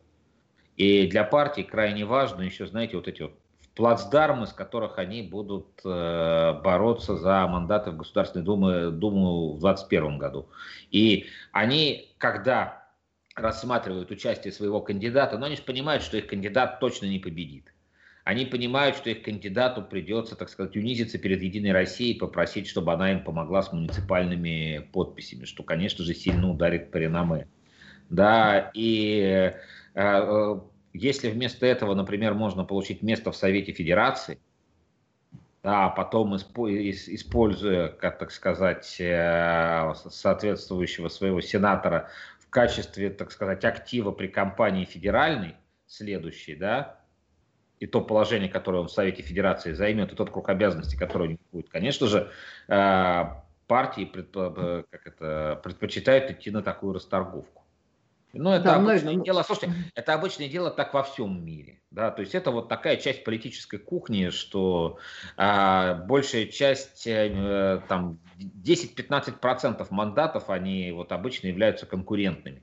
И 0.76 1.08
для 1.08 1.24
партий 1.24 1.64
крайне 1.64 2.04
важно 2.04 2.42
еще, 2.42 2.66
знаете, 2.68 2.96
вот 2.96 3.08
эти 3.08 3.22
вот 3.22 3.32
плацдармы, 3.78 4.48
с 4.48 4.52
которых 4.52 4.98
они 4.98 5.22
будут 5.22 5.68
э, 5.84 6.60
бороться 6.64 7.16
за 7.16 7.46
мандаты 7.46 7.92
в 7.92 7.96
Государственной 7.96 8.44
Думе, 8.44 8.90
Думу 8.90 9.52
в 9.52 9.60
2021 9.60 10.18
году. 10.18 10.48
И 10.90 11.26
они, 11.52 12.12
когда 12.18 12.88
рассматривают 13.36 14.10
участие 14.10 14.52
своего 14.52 14.80
кандидата, 14.80 15.38
но 15.38 15.46
они 15.46 15.54
же 15.54 15.62
понимают, 15.62 16.02
что 16.02 16.16
их 16.16 16.26
кандидат 16.26 16.80
точно 16.80 17.06
не 17.06 17.20
победит. 17.20 17.72
Они 18.24 18.46
понимают, 18.46 18.96
что 18.96 19.10
их 19.10 19.22
кандидату 19.22 19.80
придется, 19.82 20.34
так 20.34 20.48
сказать, 20.48 20.74
унизиться 20.76 21.16
перед 21.16 21.40
Единой 21.40 21.70
Россией, 21.70 22.18
попросить, 22.18 22.66
чтобы 22.66 22.92
она 22.92 23.12
им 23.12 23.22
помогла 23.22 23.62
с 23.62 23.72
муниципальными 23.72 24.90
подписями, 24.92 25.44
что, 25.44 25.62
конечно 25.62 26.04
же, 26.04 26.14
сильно 26.14 26.50
ударит 26.50 26.90
по 26.90 26.96
реноме. 26.96 27.46
Да, 28.10 28.72
и 28.74 29.20
э, 29.20 29.52
э 29.94 30.60
если 30.92 31.30
вместо 31.30 31.66
этого, 31.66 31.94
например, 31.94 32.34
можно 32.34 32.64
получить 32.64 33.02
место 33.02 33.32
в 33.32 33.36
Совете 33.36 33.72
Федерации, 33.72 34.38
да, 35.62 35.86
а 35.86 35.88
потом, 35.90 36.36
используя, 36.36 37.88
как 37.88 38.18
так 38.18 38.30
сказать, 38.30 38.96
э, 39.00 39.92
соответствующего 40.08 41.08
своего 41.08 41.40
сенатора 41.40 42.08
в 42.38 42.48
качестве, 42.48 43.10
так 43.10 43.32
сказать, 43.32 43.64
актива 43.64 44.12
при 44.12 44.28
кампании 44.28 44.84
федеральной, 44.84 45.56
следующей, 45.86 46.54
да, 46.54 47.00
и 47.80 47.86
то 47.86 48.00
положение, 48.00 48.48
которое 48.48 48.78
он 48.78 48.88
в 48.88 48.92
Совете 48.92 49.22
Федерации 49.22 49.72
займет, 49.72 50.12
и 50.12 50.16
тот 50.16 50.30
круг 50.30 50.48
обязанностей, 50.48 50.96
который 50.96 51.28
у 51.28 51.30
него 51.32 51.40
будет, 51.52 51.68
конечно 51.68 52.06
же, 52.06 52.30
э, 52.68 53.24
партии 53.66 54.10
это, 54.14 55.58
предпочитают 55.62 56.30
идти 56.30 56.50
на 56.50 56.62
такую 56.62 56.94
расторговку. 56.94 57.62
Ну, 58.32 58.50
это 58.50 58.64
да, 58.64 58.76
обычное 58.76 59.04
наверное. 59.04 59.24
дело. 59.24 59.42
Слушайте, 59.42 59.72
это 59.94 60.14
обычное 60.14 60.48
дело 60.48 60.70
так 60.70 60.92
во 60.92 61.02
всем 61.02 61.44
мире. 61.44 61.80
Да? 61.90 62.10
То 62.10 62.20
есть 62.20 62.34
это 62.34 62.50
вот 62.50 62.68
такая 62.68 62.96
часть 62.96 63.24
политической 63.24 63.78
кухни, 63.78 64.28
что 64.28 64.98
а, 65.36 65.94
большая 65.94 66.46
часть, 66.46 67.06
а, 67.08 67.82
там, 67.88 68.18
10-15% 68.38 69.86
мандатов, 69.90 70.50
они 70.50 70.92
вот 70.92 71.12
обычно 71.12 71.46
являются 71.46 71.86
конкурентными. 71.86 72.62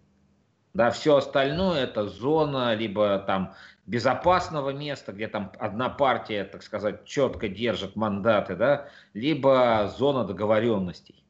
Да, 0.76 0.91
все 0.91 1.16
остальное 1.16 1.86
это 1.86 2.05
зона 2.05 2.76
либо 2.76 3.20
там 3.20 3.53
безопасного 3.86 4.72
места, 4.72 5.13
где 5.13 5.30
там 5.30 5.51
одна 5.57 5.89
партия, 5.89 6.43
так 6.43 6.63
сказать, 6.63 7.05
четко 7.05 7.47
держит 7.47 7.95
мандаты, 7.95 8.55
да, 8.55 8.89
либо 9.13 9.91
зона 9.97 10.26
договоренностей, 10.26 11.24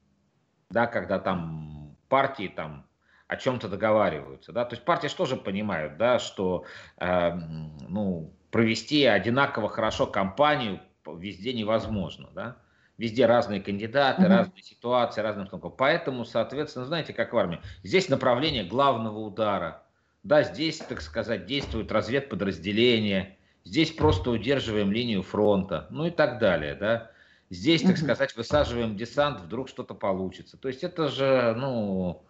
да, 0.72 0.88
когда 0.88 1.20
там 1.20 1.96
партии 2.10 2.48
там 2.48 2.85
о 3.28 3.38
чем-то 3.38 3.68
договариваются, 3.68 4.52
да, 4.52 4.66
то 4.66 4.76
есть 4.76 4.86
партии 4.86 5.08
же 5.26 5.36
понимают, 5.36 5.98
да, 5.98 6.20
что, 6.20 6.66
э, 6.98 7.34
ну, 7.34 8.34
провести 8.52 9.06
одинаково 9.06 9.70
хорошо 9.70 10.08
кампанию 10.08 10.80
везде 11.06 11.54
невозможно, 11.54 12.30
да, 12.34 12.58
Везде 12.98 13.26
разные 13.26 13.62
кандидаты, 13.62 14.22
угу. 14.22 14.32
разные 14.32 14.64
ситуации, 14.64 15.20
разные 15.20 15.48
Поэтому, 15.70 16.24
соответственно, 16.24 16.86
знаете, 16.86 17.12
как 17.12 17.34
в 17.34 17.38
армии, 17.38 17.60
здесь 17.84 18.08
направление 18.08 18.64
главного 18.64 19.20
удара. 19.20 19.84
Да, 20.24 20.44
здесь, 20.44 20.78
так 20.78 21.02
сказать, 21.02 21.46
действует 21.46 21.92
разведподразделение, 21.92 23.38
здесь 23.66 23.92
просто 23.92 24.32
удерживаем 24.32 24.92
линию 24.92 25.24
фронта, 25.24 25.88
ну 25.90 26.08
и 26.08 26.10
так 26.10 26.40
далее, 26.40 26.74
да. 26.74 27.12
Здесь, 27.50 27.84
так 27.84 27.98
сказать, 27.98 28.36
высаживаем 28.36 28.96
десант, 28.96 29.42
вдруг 29.42 29.70
что-то 29.70 29.94
получится. 29.94 30.58
То 30.58 30.68
есть 30.68 30.84
это 30.84 31.10
же, 31.10 31.54
ну, 31.58 32.24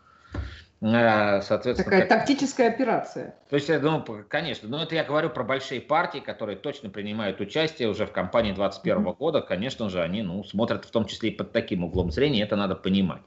соответственно, 1.41 1.83
Такая 1.83 2.01
как... 2.01 2.09
тактическая 2.09 2.69
операция. 2.69 3.35
То 3.49 3.55
есть, 3.55 3.69
ну, 3.69 4.05
конечно, 4.27 4.69
но 4.69 4.83
это 4.83 4.93
я 4.93 5.03
говорю 5.03 5.29
про 5.29 5.43
большие 5.43 5.81
партии, 5.81 6.19
которые 6.19 6.57
точно 6.57 6.89
принимают 6.89 7.39
участие 7.39 7.89
уже 7.89 8.05
в 8.05 8.11
кампании 8.11 8.51
2021 8.51 8.97
mm-hmm. 8.97 9.17
года. 9.17 9.41
Конечно 9.41 9.89
же, 9.89 10.01
они 10.01 10.21
ну, 10.21 10.43
смотрят 10.43 10.85
в 10.85 10.91
том 10.91 11.05
числе 11.05 11.29
и 11.29 11.35
под 11.35 11.51
таким 11.51 11.83
углом 11.83 12.11
зрения, 12.11 12.43
это 12.43 12.55
надо 12.55 12.75
понимать. 12.75 13.21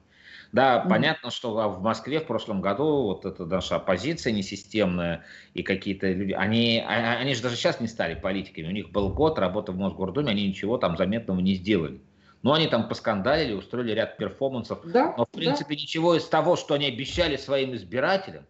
Да, 0.53 0.77
mm-hmm. 0.77 0.89
понятно, 0.89 1.31
что 1.31 1.69
в 1.69 1.83
Москве 1.83 2.21
в 2.21 2.27
прошлом 2.27 2.61
году 2.61 3.03
вот 3.03 3.25
эта 3.25 3.45
наша 3.45 3.77
оппозиция 3.77 4.33
несистемная 4.33 5.25
и 5.55 5.63
какие-то 5.63 6.11
люди, 6.11 6.33
они, 6.33 6.83
а, 6.87 7.19
они 7.19 7.35
же 7.35 7.43
даже 7.43 7.57
сейчас 7.57 7.81
не 7.81 7.89
стали 7.89 8.15
политиками. 8.15 8.69
У 8.69 8.73
них 8.73 8.91
был 8.91 9.11
год 9.11 9.39
работы 9.39 9.73
в 9.73 9.77
Мосгордуме, 9.77 10.31
они 10.31 10.47
ничего 10.47 10.79
там 10.79 10.97
заметного 10.97 11.41
не 11.41 11.55
сделали. 11.55 12.01
Ну, 12.43 12.53
они 12.53 12.69
там 12.69 12.89
поскандалили, 12.89 13.53
устроили 13.53 13.93
ряд 13.93 14.17
перформансов. 14.17 14.81
Да, 14.85 15.15
но, 15.17 15.25
в 15.25 15.31
принципе, 15.31 15.75
да. 15.75 15.81
ничего 15.81 16.15
из 16.15 16.25
того, 16.25 16.57
что 16.57 16.75
они 16.75 16.87
обещали 16.87 17.37
своим 17.37 17.75
избирателям, 17.75 18.47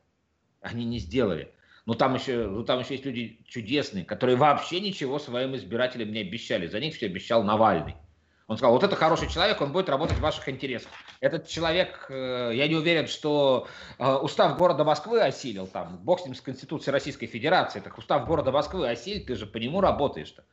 они 0.61 0.85
не 0.85 0.99
сделали. 0.99 1.53
Но 1.87 1.95
там 1.95 2.15
еще, 2.15 2.47
ну, 2.47 2.65
там 2.65 2.81
еще 2.81 2.95
есть 2.95 3.07
люди 3.07 3.41
чудесные, 3.49 4.05
которые 4.05 4.37
вообще 4.37 4.81
ничего 4.81 5.19
своим 5.19 5.57
избирателям 5.57 6.13
не 6.13 6.21
обещали. 6.21 6.67
За 6.67 6.81
них 6.81 6.95
все 6.95 7.07
обещал 7.07 7.43
Навальный. 7.43 7.97
Он 8.47 8.57
сказал, 8.57 8.73
вот 8.73 8.83
это 8.83 8.97
хороший 8.97 9.29
человек, 9.29 9.61
он 9.61 9.73
будет 9.73 9.91
работать 9.91 10.17
в 10.17 10.23
ваших 10.23 10.49
интересах. 10.49 10.91
Этот 11.21 11.49
человек, 11.49 12.07
э, 12.09 12.53
я 12.55 12.67
не 12.67 12.77
уверен, 12.77 13.07
что 13.07 13.69
э, 13.99 14.15
устав 14.17 14.57
города 14.57 14.85
Москвы 14.85 15.21
осилил, 15.21 15.67
там, 15.67 15.99
бог 15.99 16.21
с 16.21 16.25
ним 16.25 16.35
с 16.35 16.41
Конституцией 16.41 16.93
Российской 16.93 17.27
Федерации, 17.27 17.81
так 17.81 17.99
устав 17.99 18.27
города 18.27 18.51
Москвы 18.51 18.89
осилил, 18.89 19.27
ты 19.27 19.35
же 19.35 19.47
по 19.47 19.59
нему 19.59 19.83
работаешь-то. 19.83 20.45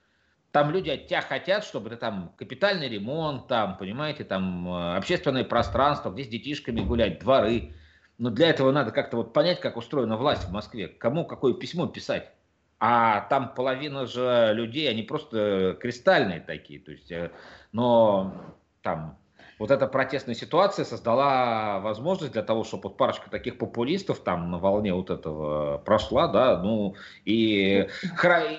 Там 0.55 0.71
люди 0.71 0.89
от 0.89 1.07
тебя 1.07 1.19
хотят, 1.19 1.65
чтобы 1.65 1.89
ты 1.89 1.97
там 1.97 2.33
капитальный 2.37 2.87
ремонт, 2.87 3.49
там, 3.49 3.77
понимаете, 3.77 4.23
там 4.23 4.65
э, 4.65 4.95
общественное 4.95 5.43
пространство, 5.43 6.11
где 6.11 6.23
с 6.23 6.29
детишками 6.29 6.79
гулять, 6.79 7.19
дворы. 7.19 7.73
Но 8.17 8.29
для 8.29 8.51
этого 8.51 8.71
надо 8.71 8.91
как-то 8.91 9.17
вот 9.17 9.33
понять, 9.33 9.59
как 9.59 9.75
устроена 9.75 10.15
власть 10.15 10.47
в 10.47 10.53
Москве, 10.53 10.87
кому 10.87 11.25
какое 11.25 11.55
письмо 11.55 11.87
писать. 11.87 12.31
А 12.79 13.27
там 13.29 13.53
половина 13.53 14.05
же 14.05 14.51
людей, 14.53 14.89
они 14.89 15.03
просто 15.03 15.77
кристальные 15.81 16.39
такие. 16.39 16.79
То 16.79 16.93
есть, 16.93 17.11
э, 17.11 17.31
но 17.73 18.33
там 18.81 19.17
вот 19.57 19.71
эта 19.71 19.87
протестная 19.87 20.35
ситуация 20.35 20.85
создала 20.85 21.79
возможность 21.79 22.33
для 22.33 22.43
того, 22.43 22.63
чтобы 22.63 22.83
вот 22.83 22.97
парочка 22.97 23.29
таких 23.29 23.57
популистов 23.57 24.19
там 24.19 24.51
на 24.51 24.59
волне 24.59 24.93
вот 24.93 25.09
этого 25.09 25.77
прошла, 25.77 26.27
да, 26.27 26.61
ну, 26.61 26.95
и, 27.23 27.87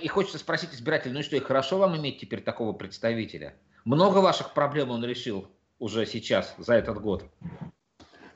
и 0.03 0.09
хочется 0.09 0.39
спросить 0.39 0.75
избирателей, 0.75 1.13
ну 1.13 1.21
и 1.21 1.23
что, 1.23 1.37
и 1.37 1.41
хорошо 1.41 1.79
вам 1.79 1.97
иметь 1.97 2.19
теперь 2.19 2.43
такого 2.43 2.73
представителя? 2.73 3.55
Много 3.85 4.19
ваших 4.19 4.55
проблем 4.55 4.91
он 4.91 5.05
решил 5.05 5.49
уже 5.79 6.07
сейчас, 6.07 6.55
за 6.59 6.75
этот 6.75 7.01
год? 7.01 7.25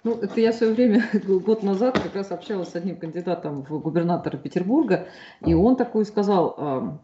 Ну, 0.03 0.19
это 0.19 0.41
я 0.41 0.53
в 0.53 0.55
свое 0.55 0.73
время, 0.73 1.09
год 1.25 1.63
назад, 1.63 1.99
как 1.99 2.15
раз 2.15 2.31
общалась 2.31 2.71
с 2.71 2.77
одним 2.77 2.97
кандидатом 2.97 3.63
в 3.63 3.79
губернатора 3.81 4.37
Петербурга, 4.37 5.09
и 5.45 5.55
он 5.55 5.77
такой 5.77 6.05
сказал, 6.05 7.01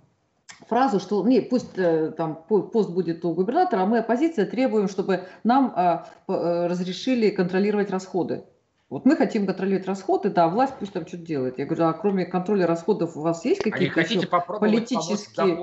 фразу, 0.68 1.00
что 1.00 1.26
не, 1.26 1.40
пусть 1.40 1.76
э, 1.76 2.12
там 2.16 2.36
пост 2.48 2.90
будет 2.90 3.24
у 3.24 3.32
губернатора, 3.32 3.82
а 3.82 3.86
мы, 3.86 3.98
оппозиция, 3.98 4.46
требуем, 4.46 4.88
чтобы 4.88 5.24
нам 5.44 5.72
а, 5.74 6.08
э, 6.28 6.66
разрешили 6.66 7.30
контролировать 7.30 7.90
расходы. 7.90 8.44
Вот 8.88 9.04
мы 9.04 9.16
хотим 9.16 9.46
контролировать 9.46 9.86
расходы, 9.86 10.30
да, 10.30 10.48
власть 10.48 10.74
пусть 10.78 10.92
там 10.92 11.06
что-то 11.06 11.24
делает. 11.24 11.58
Я 11.58 11.66
говорю, 11.66 11.86
а 11.86 11.92
кроме 11.92 12.24
контроля 12.24 12.66
расходов 12.66 13.16
у 13.16 13.20
вас 13.20 13.44
есть 13.44 13.62
какие-то 13.62 14.00
а 14.30 14.40
политические... 14.40 15.56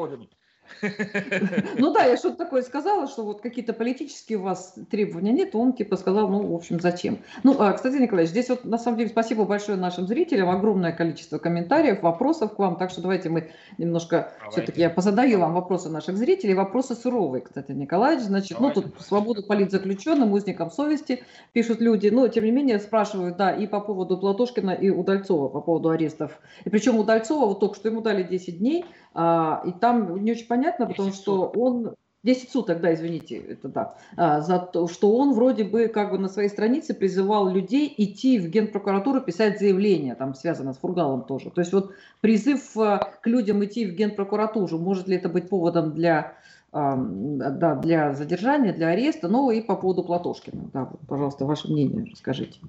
Ну 1.77 1.91
да, 1.91 2.05
я 2.05 2.17
что-то 2.17 2.37
такое 2.37 2.61
сказала, 2.61 3.07
что 3.07 3.23
вот 3.23 3.41
какие-то 3.41 3.73
политические 3.73 4.37
у 4.37 4.43
вас 4.43 4.75
требования 4.89 5.31
нет, 5.31 5.55
он 5.55 5.73
типа 5.73 5.95
сказал, 5.95 6.27
ну, 6.27 6.45
в 6.45 6.55
общем, 6.55 6.79
зачем. 6.79 7.19
Ну, 7.43 7.55
а, 7.59 7.73
кстати, 7.73 7.95
Николай, 7.95 8.25
здесь 8.25 8.49
вот 8.49 8.65
на 8.65 8.77
самом 8.77 8.97
деле 8.97 9.09
спасибо 9.09 9.45
большое 9.45 9.77
нашим 9.77 10.07
зрителям, 10.07 10.49
огромное 10.49 10.91
количество 10.91 11.37
комментариев, 11.37 12.01
вопросов 12.01 12.55
к 12.55 12.59
вам, 12.59 12.77
так 12.77 12.89
что 12.89 13.01
давайте 13.01 13.29
мы 13.29 13.51
немножко, 13.77 14.31
все-таки 14.51 14.81
я 14.81 14.89
позадаю 14.89 15.39
вам 15.39 15.53
вопросы 15.53 15.89
наших 15.89 16.17
зрителей, 16.17 16.53
вопросы 16.53 16.95
суровые, 16.95 17.41
кстати, 17.41 17.71
Николай, 17.71 18.19
значит, 18.19 18.59
ну, 18.59 18.71
тут 18.71 19.01
свободу 19.01 19.43
политзаключенным, 19.43 20.31
узникам 20.31 20.71
совести, 20.71 21.23
пишут 21.53 21.81
люди, 21.81 22.07
но, 22.07 22.27
тем 22.27 22.45
не 22.45 22.51
менее, 22.51 22.79
спрашивают, 22.79 23.37
да, 23.37 23.51
и 23.51 23.67
по 23.67 23.79
поводу 23.79 24.17
Платошкина, 24.17 24.71
и 24.71 24.89
Удальцова, 24.89 25.49
по 25.49 25.61
поводу 25.61 25.89
арестов. 25.89 26.39
И 26.65 26.69
причем 26.69 26.97
Удальцова, 26.97 27.45
вот 27.45 27.59
только 27.59 27.75
что 27.75 27.89
ему 27.89 28.01
дали 28.01 28.23
10 28.23 28.59
дней, 28.59 28.85
а, 29.15 29.61
и 29.65 29.71
там 29.71 30.23
не 30.23 30.31
очень 30.31 30.47
понятно, 30.53 30.85
потому 30.85 31.11
что 31.11 31.51
он 31.55 31.95
10 32.21 32.51
суток, 32.51 32.79
да, 32.79 32.93
извините, 32.93 33.37
это 33.37 33.69
да, 33.69 33.95
а, 34.15 34.41
за 34.41 34.59
то, 34.59 34.87
что 34.87 35.17
он 35.17 35.33
вроде 35.33 35.63
бы 35.63 35.87
как 35.87 36.11
бы 36.11 36.19
на 36.19 36.29
своей 36.29 36.47
странице 36.47 36.93
призывал 36.93 37.49
людей 37.49 37.91
идти 37.97 38.39
в 38.39 38.47
Генпрокуратуру 38.49 39.21
писать 39.21 39.59
заявление, 39.59 40.13
там 40.13 40.35
связано 40.35 40.73
с 40.73 40.77
Фургалом 40.77 41.23
тоже. 41.23 41.49
То 41.49 41.61
есть 41.61 41.73
вот 41.73 41.93
призыв 42.21 42.77
а, 42.77 42.99
к 43.21 43.25
людям 43.25 43.65
идти 43.65 43.85
в 43.87 43.95
Генпрокуратуру, 43.95 44.77
может 44.77 45.07
ли 45.07 45.15
это 45.15 45.27
быть 45.27 45.49
поводом 45.49 45.93
для, 45.93 46.33
да, 46.71 47.75
для 47.75 48.13
задержания, 48.13 48.73
для 48.73 48.89
ареста, 48.89 49.27
ну 49.27 49.49
и 49.49 49.59
по 49.59 49.75
поводу 49.75 50.03
Платошкина, 50.03 50.69
да, 50.71 50.89
пожалуйста, 51.07 51.45
ваше 51.45 51.67
мнение 51.71 52.05
расскажите. 52.11 52.59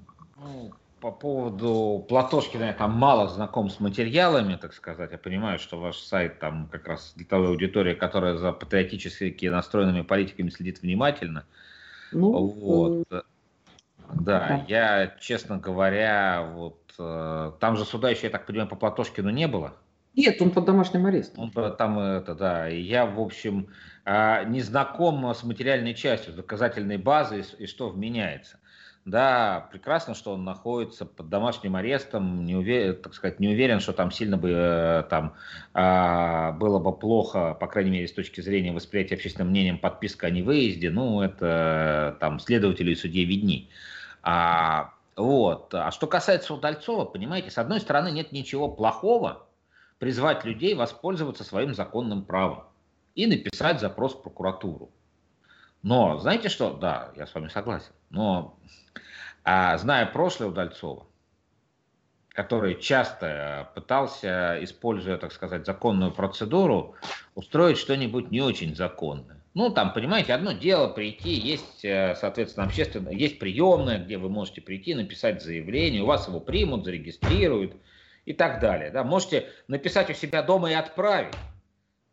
По 1.05 1.11
поводу 1.11 2.03
Платошкина 2.09 2.63
я 2.63 2.73
там 2.73 2.93
мало 2.93 3.29
знаком 3.29 3.69
с 3.69 3.79
материалами, 3.79 4.55
так 4.55 4.73
сказать. 4.73 5.11
Я 5.11 5.19
понимаю, 5.19 5.59
что 5.59 5.79
ваш 5.79 5.99
сайт 5.99 6.39
там 6.39 6.67
как 6.71 6.87
раз 6.87 7.13
для 7.15 7.27
той 7.27 7.47
аудитории, 7.47 7.93
которая 7.93 8.37
за 8.37 8.51
патриотически 8.51 9.45
настроенными 9.45 10.01
политиками 10.01 10.49
следит 10.49 10.81
внимательно. 10.81 11.45
Ну, 12.11 12.47
вот. 12.47 13.05
Э... 13.11 13.21
Да, 14.15 14.47
да, 14.47 14.65
я, 14.67 15.15
честно 15.19 15.59
говоря, 15.59 16.49
вот 16.55 16.79
э, 16.97 17.51
там 17.59 17.77
же 17.77 17.85
суда 17.85 18.09
еще, 18.09 18.23
я 18.23 18.31
так 18.31 18.47
понимаю, 18.47 18.67
по 18.67 18.75
Платошкину 18.75 19.29
не 19.29 19.47
было. 19.47 19.75
Нет, 20.15 20.41
он 20.41 20.49
под 20.49 20.65
домашним 20.65 21.05
арестом. 21.05 21.51
Он 21.55 21.75
там 21.75 21.99
это, 21.99 22.33
да. 22.33 22.67
И 22.67 22.81
я, 22.81 23.05
в 23.05 23.19
общем, 23.19 23.67
э, 24.05 24.43
не 24.47 24.61
знаком 24.61 25.23
с 25.35 25.43
материальной 25.43 25.93
частью, 25.93 26.33
с 26.33 26.35
доказательной 26.35 26.97
базой 26.97 27.41
и, 27.41 27.63
и 27.63 27.67
что 27.67 27.89
вменяется. 27.89 28.57
Да, 29.05 29.69
прекрасно, 29.71 30.15
что 30.15 30.33
он 30.33 30.43
находится 30.43 31.05
под 31.05 31.29
домашним 31.29 31.75
арестом, 31.75 32.43
не 32.43 32.55
уверен, 32.55 32.99
так 32.99 33.13
сказать, 33.13 33.39
не 33.39 33.47
уверен, 33.47 33.79
что 33.79 33.93
там 33.93 34.09
сильно 34.09 34.35
бы 34.35 34.49
э, 34.51 35.03
там 35.11 35.35
а, 35.75 36.53
было 36.53 36.79
бы 36.79 36.91
плохо, 36.91 37.53
по 37.53 37.67
крайней 37.67 37.91
мере, 37.91 38.07
с 38.07 38.13
точки 38.13 38.41
зрения 38.41 38.71
восприятия 38.71 39.13
общественным 39.13 39.49
мнением 39.51 39.77
подписка 39.77 40.25
о 40.25 40.31
невыезде, 40.31 40.89
ну, 40.89 41.21
это 41.21 42.17
там 42.19 42.39
следователи 42.39 42.91
и 42.91 42.95
судьи 42.95 43.25
видней. 43.25 43.69
А, 44.23 44.95
вот. 45.15 45.71
А 45.75 45.91
что 45.91 46.07
касается 46.07 46.55
Удальцова, 46.55 47.05
понимаете, 47.05 47.51
с 47.51 47.59
одной 47.59 47.81
стороны, 47.81 48.09
нет 48.09 48.31
ничего 48.31 48.69
плохого 48.69 49.45
призвать 49.99 50.45
людей 50.45 50.73
воспользоваться 50.73 51.43
своим 51.43 51.75
законным 51.75 52.25
правом 52.25 52.63
и 53.13 53.27
написать 53.27 53.79
запрос 53.79 54.15
в 54.15 54.23
прокуратуру. 54.23 54.89
Но 55.85 56.17
знаете 56.17 56.49
что? 56.49 56.73
Да, 56.73 57.11
я 57.15 57.27
с 57.27 57.35
вами 57.35 57.47
согласен. 57.47 57.91
Но 58.09 58.57
а, 59.43 59.77
зная 59.77 60.07
прошлое 60.07 60.49
Удальцова, 60.49 61.05
который 62.29 62.81
часто 62.81 63.69
пытался, 63.75 64.57
используя, 64.63 65.19
так 65.19 65.31
сказать, 65.31 65.67
законную 65.67 66.11
процедуру, 66.11 66.95
устроить 67.35 67.77
что-нибудь 67.77 68.31
не 68.31 68.41
очень 68.41 68.75
законное. 68.75 69.43
Ну, 69.53 69.69
там, 69.69 69.93
понимаете, 69.93 70.33
одно 70.33 70.53
дело 70.53 70.87
прийти, 70.87 71.29
есть, 71.29 71.85
э, 71.85 72.15
соответственно, 72.15 72.65
общественно, 72.65 73.09
есть 73.09 73.37
приемная, 73.37 74.03
где 74.03 74.17
вы 74.17 74.27
можете 74.27 74.61
прийти, 74.61 74.95
написать 74.95 75.43
заявление, 75.43 76.01
у 76.01 76.07
вас 76.07 76.27
его 76.27 76.39
примут, 76.39 76.83
зарегистрируют 76.83 77.75
и 78.25 78.33
так 78.33 78.59
далее. 78.59 78.89
Да. 78.89 79.03
Можете 79.03 79.49
написать 79.67 80.09
у 80.09 80.13
себя 80.13 80.41
дома 80.41 80.71
и 80.71 80.73
отправить. 80.73 81.35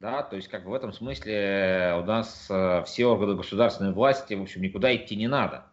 Да, 0.02 0.24
то 0.24 0.34
есть, 0.34 0.48
как 0.48 0.64
бы 0.64 0.70
в 0.72 0.74
этом 0.74 0.92
смысле 0.92 1.32
э, 1.32 2.00
у 2.00 2.04
нас 2.04 2.48
э, 2.50 2.82
все 2.86 3.06
органы 3.06 3.36
государственной 3.36 3.92
власти, 3.92 4.34
в 4.34 4.42
общем, 4.42 4.60
никуда 4.60 4.92
идти 4.96 5.14
не 5.14 5.28
надо. 5.28 5.66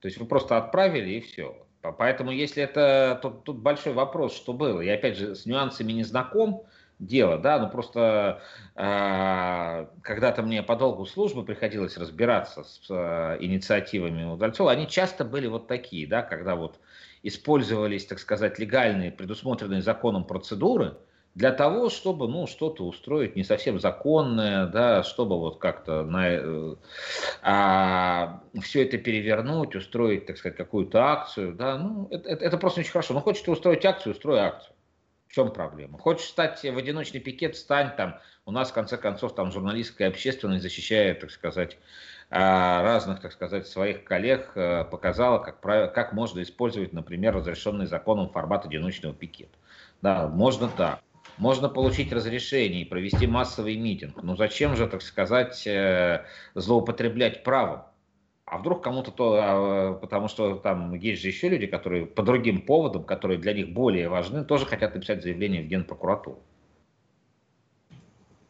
То 0.00 0.08
есть 0.08 0.18
вы 0.18 0.26
просто 0.26 0.56
отправили 0.56 1.10
и 1.10 1.20
все. 1.20 1.64
Поэтому, 1.80 2.32
если 2.32 2.60
это, 2.60 3.20
тут, 3.22 3.44
тут 3.44 3.58
большой 3.58 3.92
вопрос, 3.92 4.34
что 4.34 4.52
было. 4.52 4.80
Я, 4.80 4.94
опять 4.94 5.16
же, 5.16 5.36
с 5.36 5.46
нюансами 5.46 5.92
не 5.92 6.02
знаком, 6.02 6.64
дело, 6.98 7.38
да, 7.38 7.60
но 7.60 7.68
просто 7.68 8.42
э, 8.74 9.86
когда-то 10.02 10.42
мне 10.42 10.64
по 10.64 10.74
долгу 10.74 11.06
службы 11.06 11.44
приходилось 11.44 11.96
разбираться 11.96 12.64
с 12.64 12.90
э, 12.90 13.36
инициативами 13.38 14.24
Удальцова, 14.24 14.72
они 14.72 14.88
часто 14.88 15.24
были 15.24 15.46
вот 15.46 15.68
такие, 15.68 16.08
да, 16.08 16.22
когда 16.22 16.56
вот 16.56 16.80
использовались, 17.22 18.06
так 18.06 18.18
сказать, 18.18 18.58
легальные, 18.58 19.12
предусмотренные 19.12 19.82
законом 19.82 20.24
процедуры 20.24 20.96
для 21.34 21.50
того, 21.50 21.88
чтобы, 21.88 22.28
ну, 22.28 22.46
что-то 22.46 22.84
устроить 22.84 23.36
не 23.36 23.44
совсем 23.44 23.80
законное, 23.80 24.66
да, 24.66 25.02
чтобы 25.02 25.38
вот 25.38 25.58
как-то 25.58 26.02
на, 26.02 26.28
э, 26.28 26.74
а, 27.42 28.42
все 28.60 28.84
это 28.84 28.98
перевернуть, 28.98 29.74
устроить, 29.74 30.26
так 30.26 30.36
сказать, 30.36 30.56
какую-то 30.56 31.02
акцию, 31.02 31.54
да, 31.54 31.78
ну, 31.78 32.06
это, 32.10 32.28
это, 32.28 32.44
это 32.44 32.58
просто 32.58 32.80
очень 32.80 32.90
хорошо. 32.90 33.14
Ну, 33.14 33.20
хочешь 33.20 33.42
ты 33.42 33.50
устроить 33.50 33.84
акцию, 33.84 34.12
устрой 34.12 34.40
акцию. 34.40 34.74
В 35.28 35.34
чем 35.34 35.50
проблема? 35.50 35.98
Хочешь 35.98 36.26
стать 36.26 36.62
в 36.62 36.76
одиночный 36.76 37.20
пикет, 37.20 37.56
стань 37.56 37.96
там. 37.96 38.18
У 38.44 38.50
нас, 38.50 38.70
в 38.70 38.74
конце 38.74 38.98
концов, 38.98 39.34
там 39.34 39.50
журналистская 39.50 40.08
общественность 40.08 40.62
защищает, 40.62 41.20
так 41.20 41.30
сказать, 41.30 41.78
а, 42.28 42.82
разных, 42.82 43.20
так 43.20 43.32
сказать, 43.32 43.66
своих 43.66 44.04
коллег, 44.04 44.52
э, 44.54 44.84
показала, 44.84 45.38
как, 45.38 45.60
как 45.60 46.12
можно 46.12 46.42
использовать, 46.42 46.92
например, 46.92 47.34
разрешенный 47.34 47.86
законом 47.86 48.28
формат 48.28 48.66
одиночного 48.66 49.14
пикета. 49.14 49.56
Да, 50.02 50.28
можно 50.28 50.68
так. 50.68 51.00
Можно 51.38 51.68
получить 51.68 52.12
разрешение 52.12 52.82
и 52.82 52.84
провести 52.84 53.26
массовый 53.26 53.76
митинг. 53.76 54.22
Но 54.22 54.36
зачем 54.36 54.76
же, 54.76 54.86
так 54.86 55.02
сказать, 55.02 55.66
э, 55.66 56.24
злоупотреблять 56.54 57.42
правом? 57.42 57.82
А 58.44 58.58
вдруг 58.58 58.82
кому-то 58.84 59.10
то, 59.10 59.38
а, 59.40 59.94
потому 59.94 60.28
что 60.28 60.56
там 60.56 60.94
есть 60.94 61.22
же 61.22 61.28
еще 61.28 61.48
люди, 61.48 61.66
которые 61.66 62.04
по 62.04 62.22
другим 62.22 62.60
поводам, 62.60 63.04
которые 63.04 63.38
для 63.38 63.54
них 63.54 63.72
более 63.72 64.10
важны, 64.10 64.44
тоже 64.44 64.66
хотят 64.66 64.94
написать 64.94 65.22
заявление 65.22 65.62
в 65.62 65.68
Генпрокуратуру. 65.68 66.42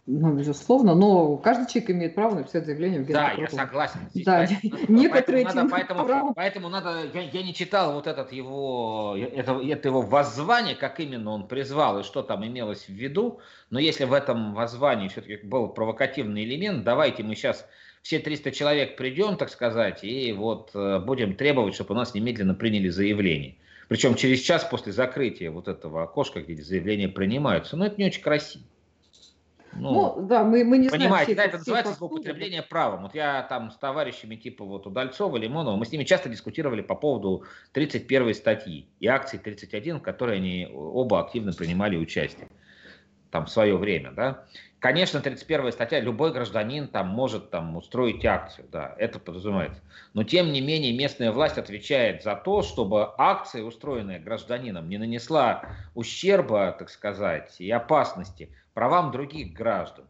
Ну, 0.04 0.34
безусловно, 0.34 0.96
но 0.96 1.36
каждый 1.36 1.68
человек 1.68 1.90
имеет 1.90 2.14
право 2.16 2.34
написать 2.34 2.66
заявление 2.66 3.02
в 3.02 3.06
Генпрокуратуру. 3.06 3.46
Да, 3.46 3.56
я 3.56 3.66
согласен. 3.66 4.00
Здесь, 4.10 4.24
да, 4.24 4.46
некоторые 4.88 5.44
поэтому, 5.44 5.54
надо, 5.54 5.70
поэтому, 5.70 6.04
право... 6.04 6.32
поэтому 6.32 6.68
надо, 6.68 6.96
я, 7.14 7.20
я 7.20 7.42
не 7.44 7.54
читал 7.54 7.92
вот 7.92 8.08
этот 8.08 8.32
его, 8.32 9.16
это, 9.16 9.60
это 9.62 9.88
его 9.88 10.02
воззвание, 10.02 10.74
как 10.74 10.98
именно 10.98 11.30
он 11.30 11.46
призвал 11.46 12.00
и 12.00 12.02
что 12.02 12.22
там 12.22 12.44
имелось 12.44 12.86
в 12.86 12.92
виду, 12.92 13.38
но 13.70 13.78
если 13.78 14.04
в 14.04 14.12
этом 14.12 14.54
воззвании 14.54 15.06
все-таки 15.06 15.46
был 15.46 15.68
провокативный 15.68 16.42
элемент, 16.42 16.82
давайте 16.82 17.22
мы 17.22 17.36
сейчас 17.36 17.64
все 18.02 18.18
300 18.18 18.50
человек 18.50 18.96
придем, 18.96 19.36
так 19.36 19.50
сказать, 19.50 20.02
и 20.02 20.32
вот 20.32 20.72
э, 20.74 20.98
будем 20.98 21.36
требовать, 21.36 21.74
чтобы 21.76 21.94
у 21.94 21.96
нас 21.96 22.12
немедленно 22.12 22.54
приняли 22.54 22.88
заявление. 22.88 23.54
Причем 23.86 24.16
через 24.16 24.40
час 24.40 24.64
после 24.64 24.90
закрытия 24.90 25.52
вот 25.52 25.68
этого 25.68 26.02
окошка, 26.02 26.40
где 26.42 26.60
заявления 26.60 27.08
принимаются. 27.08 27.76
Но 27.76 27.86
это 27.86 27.96
не 27.98 28.06
очень 28.06 28.22
красиво. 28.22 28.64
Ну, 29.74 30.16
ну 30.16 30.26
да, 30.26 30.44
мы, 30.44 30.64
мы 30.64 30.78
не 30.78 30.88
понимаете, 30.88 30.90
знаем. 30.90 31.10
Понимаете, 31.10 31.34
да, 31.34 31.44
это 31.44 31.58
называется 31.58 31.94
злоупотребление 31.94 32.62
правом. 32.62 33.02
Вот 33.02 33.14
я 33.14 33.42
там 33.42 33.70
с 33.70 33.76
товарищами 33.76 34.36
типа 34.36 34.64
вот 34.64 34.86
Удальцова, 34.86 35.36
Лимонова, 35.36 35.76
мы 35.76 35.86
с 35.86 35.92
ними 35.92 36.04
часто 36.04 36.28
дискутировали 36.28 36.82
по 36.82 36.94
поводу 36.94 37.44
31 37.72 38.34
статьи 38.34 38.86
и 39.00 39.06
акции 39.06 39.38
31, 39.38 39.98
в 39.98 40.02
которой 40.02 40.36
они 40.36 40.68
оба 40.72 41.20
активно 41.20 41.52
принимали 41.52 41.96
участие 41.96 42.48
там 43.30 43.46
в 43.46 43.50
свое 43.50 43.76
время, 43.76 44.12
да. 44.12 44.44
Конечно, 44.82 45.20
31 45.20 45.70
статья, 45.70 46.00
любой 46.00 46.32
гражданин 46.32 46.88
там 46.88 47.06
может 47.06 47.50
там 47.50 47.76
устроить 47.76 48.24
акцию, 48.24 48.66
да, 48.72 48.96
это 48.98 49.20
подразумевается. 49.20 49.80
Но 50.12 50.24
тем 50.24 50.52
не 50.52 50.60
менее 50.60 50.92
местная 50.92 51.30
власть 51.30 51.56
отвечает 51.56 52.24
за 52.24 52.34
то, 52.34 52.62
чтобы 52.62 53.14
акция, 53.16 53.62
устроенная 53.62 54.18
гражданином, 54.18 54.88
не 54.88 54.98
нанесла 54.98 55.62
ущерба, 55.94 56.74
так 56.76 56.90
сказать, 56.90 57.60
и 57.60 57.70
опасности 57.70 58.50
правам 58.74 59.12
других 59.12 59.52
граждан. 59.52 60.08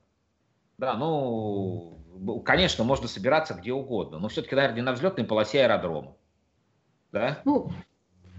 Да, 0.79 0.95
ну, 0.95 2.43
конечно, 2.43 2.83
можно 2.83 3.09
собираться 3.09 3.53
где 3.53 3.75
угодно, 3.75 4.19
но 4.19 4.29
все-таки, 4.29 4.55
наверное, 4.55 4.77
не 4.77 4.83
на 4.83 4.93
взлетной 4.93 5.25
полосе 5.25 5.65
аэродрома. 5.65 6.17
Да? 7.13 7.43
Ну, 7.45 7.71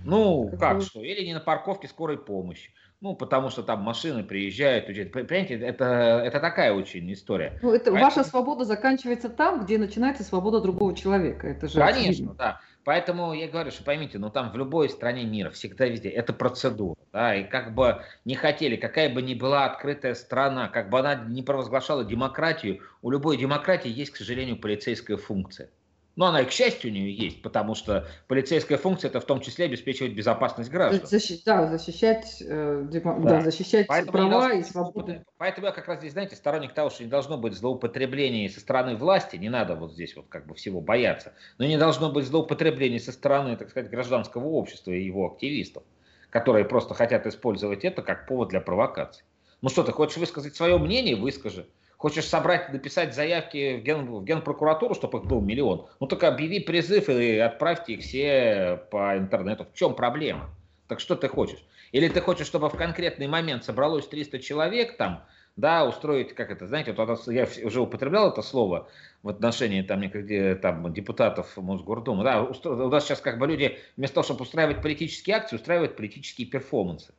ну 0.03 0.51
как, 0.59 0.81
что? 0.81 1.03
Или 1.03 1.27
не 1.27 1.35
на 1.35 1.41
парковке 1.41 1.87
скорой 1.87 2.17
помощи. 2.17 2.73
Ну, 3.03 3.15
потому 3.15 3.49
что 3.49 3.63
там 3.63 3.81
машины 3.81 4.23
приезжают, 4.23 4.87
уезжают. 4.87 5.11
Понимаете, 5.11 5.55
это, 5.55 6.21
это 6.25 6.39
такая 6.39 6.71
очень 6.71 7.11
история. 7.11 7.59
Ну, 7.61 7.73
это 7.73 7.91
Поэтому... 7.91 7.99
ваша 8.01 8.23
свобода 8.23 8.63
заканчивается 8.63 9.27
там, 9.27 9.65
где 9.65 9.77
начинается 9.77 10.23
свобода 10.23 10.61
другого 10.61 10.95
человека. 10.95 11.45
Это 11.45 11.67
же 11.67 11.79
Конечно, 11.79 12.09
очевидно. 12.09 12.33
да. 12.35 12.61
Поэтому 12.85 13.33
я 13.33 13.49
говорю, 13.49 13.71
что 13.71 13.83
поймите, 13.83 14.19
ну 14.19 14.29
там 14.29 14.51
в 14.51 14.55
любой 14.55 14.87
стране 14.87 15.25
мира, 15.25 15.49
всегда 15.49 15.85
везде, 15.85 16.07
это 16.07 16.31
процедура. 16.31 16.95
Да, 17.11 17.35
и 17.35 17.43
как 17.43 17.75
бы 17.75 18.01
не 18.23 18.35
хотели, 18.35 18.77
какая 18.77 19.13
бы 19.13 19.21
ни 19.21 19.33
была 19.33 19.65
открытая 19.65 20.15
страна, 20.15 20.69
как 20.69 20.89
бы 20.89 20.97
она 20.99 21.15
не 21.15 21.43
провозглашала 21.43 22.05
демократию, 22.05 22.79
у 23.01 23.11
любой 23.11 23.35
демократии 23.35 23.91
есть, 23.91 24.11
к 24.11 24.15
сожалению, 24.15 24.55
полицейская 24.55 25.17
функция. 25.17 25.69
Но 26.15 26.27
она 26.27 26.41
и, 26.41 26.45
к 26.45 26.51
счастью, 26.51 26.91
у 26.91 26.93
нее 26.93 27.11
есть, 27.11 27.41
потому 27.41 27.73
что 27.73 28.07
полицейская 28.27 28.77
функция 28.77 29.09
это 29.09 29.19
в 29.19 29.25
том 29.25 29.41
числе 29.41 29.65
обеспечивать 29.65 30.13
безопасность 30.13 30.69
граждан. 30.69 31.07
Защищ, 31.07 31.43
да, 31.43 31.65
защищать, 31.65 32.37
э, 32.45 32.85
да. 32.91 33.13
Да, 33.19 33.41
защищать 33.41 33.87
поэтому 33.87 34.11
права 34.11 34.53
и 34.53 34.63
свободы. 34.63 35.25
Поэтому 35.37 35.67
я 35.67 35.73
как 35.73 35.87
раз 35.87 35.99
здесь, 35.99 36.13
знаете, 36.13 36.35
сторонник 36.35 36.73
того, 36.73 36.91
что 36.91 37.03
не 37.03 37.09
должно 37.09 37.37
быть 37.37 37.53
злоупотреблений 37.53 38.47
со 38.47 38.59
стороны 38.59 38.95
власти, 38.95 39.37
не 39.37 39.49
надо 39.49 39.75
вот 39.75 39.93
здесь 39.93 40.15
вот 40.15 40.27
как 40.29 40.45
бы 40.45 40.53
всего 40.53 40.81
бояться, 40.81 41.33
но 41.57 41.65
не 41.65 41.77
должно 41.77 42.11
быть 42.11 42.25
злоупотреблений 42.25 42.99
со 42.99 43.11
стороны, 43.11 43.57
так 43.57 43.71
сказать, 43.71 43.89
гражданского 43.89 44.45
общества 44.49 44.91
и 44.91 45.03
его 45.03 45.25
активистов, 45.25 45.81
которые 46.29 46.65
просто 46.65 46.93
хотят 46.93 47.25
использовать 47.25 47.83
это 47.83 48.03
как 48.03 48.27
повод 48.27 48.49
для 48.49 48.61
провокации. 48.61 49.23
Ну 49.63 49.69
что, 49.69 49.81
ты 49.83 49.91
хочешь 49.91 50.17
высказать 50.17 50.55
свое 50.55 50.77
мнение, 50.77 51.15
выскажи. 51.15 51.67
Хочешь 52.03 52.25
собрать, 52.25 52.67
написать 52.73 53.15
заявки 53.15 53.77
в, 53.77 53.81
ген, 53.81 54.05
в 54.05 54.25
Генпрокуратуру, 54.25 54.93
чтобы 54.93 55.19
их 55.19 55.23
был 55.23 55.39
миллион? 55.39 55.87
Ну 56.01 56.07
так 56.07 56.21
объяви 56.25 56.59
призыв 56.59 57.07
и 57.07 57.37
отправьте 57.37 57.93
их 57.93 58.01
все 58.01 58.81
по 58.91 59.17
интернету. 59.17 59.65
В 59.73 59.73
чем 59.73 59.95
проблема? 59.95 60.49
Так 60.89 60.99
что 60.99 61.15
ты 61.15 61.29
хочешь? 61.29 61.63
Или 61.93 62.09
ты 62.09 62.19
хочешь, 62.19 62.45
чтобы 62.45 62.67
в 62.67 62.75
конкретный 62.75 63.27
момент 63.27 63.63
собралось 63.63 64.05
300 64.05 64.39
человек 64.39 64.97
там, 64.97 65.23
да, 65.55 65.85
устроить, 65.87 66.35
как 66.35 66.51
это, 66.51 66.67
знаете, 66.67 66.91
вот 66.91 67.25
я 67.27 67.47
уже 67.63 67.79
употреблял 67.79 68.31
это 68.31 68.41
слово 68.41 68.89
в 69.21 69.29
отношении 69.29 69.81
там, 69.81 70.01
где, 70.01 70.55
там 70.55 70.91
депутатов 70.91 71.55
Мосгордума, 71.55 72.25
да, 72.25 72.43
у 72.43 72.89
нас 72.89 73.05
сейчас 73.05 73.21
как 73.21 73.39
бы 73.39 73.47
люди 73.47 73.77
вместо 73.95 74.15
того, 74.15 74.25
чтобы 74.25 74.41
устраивать 74.41 74.81
политические 74.81 75.37
акции, 75.37 75.55
устраивают 75.55 75.95
политические 75.95 76.47
перформансы. 76.47 77.13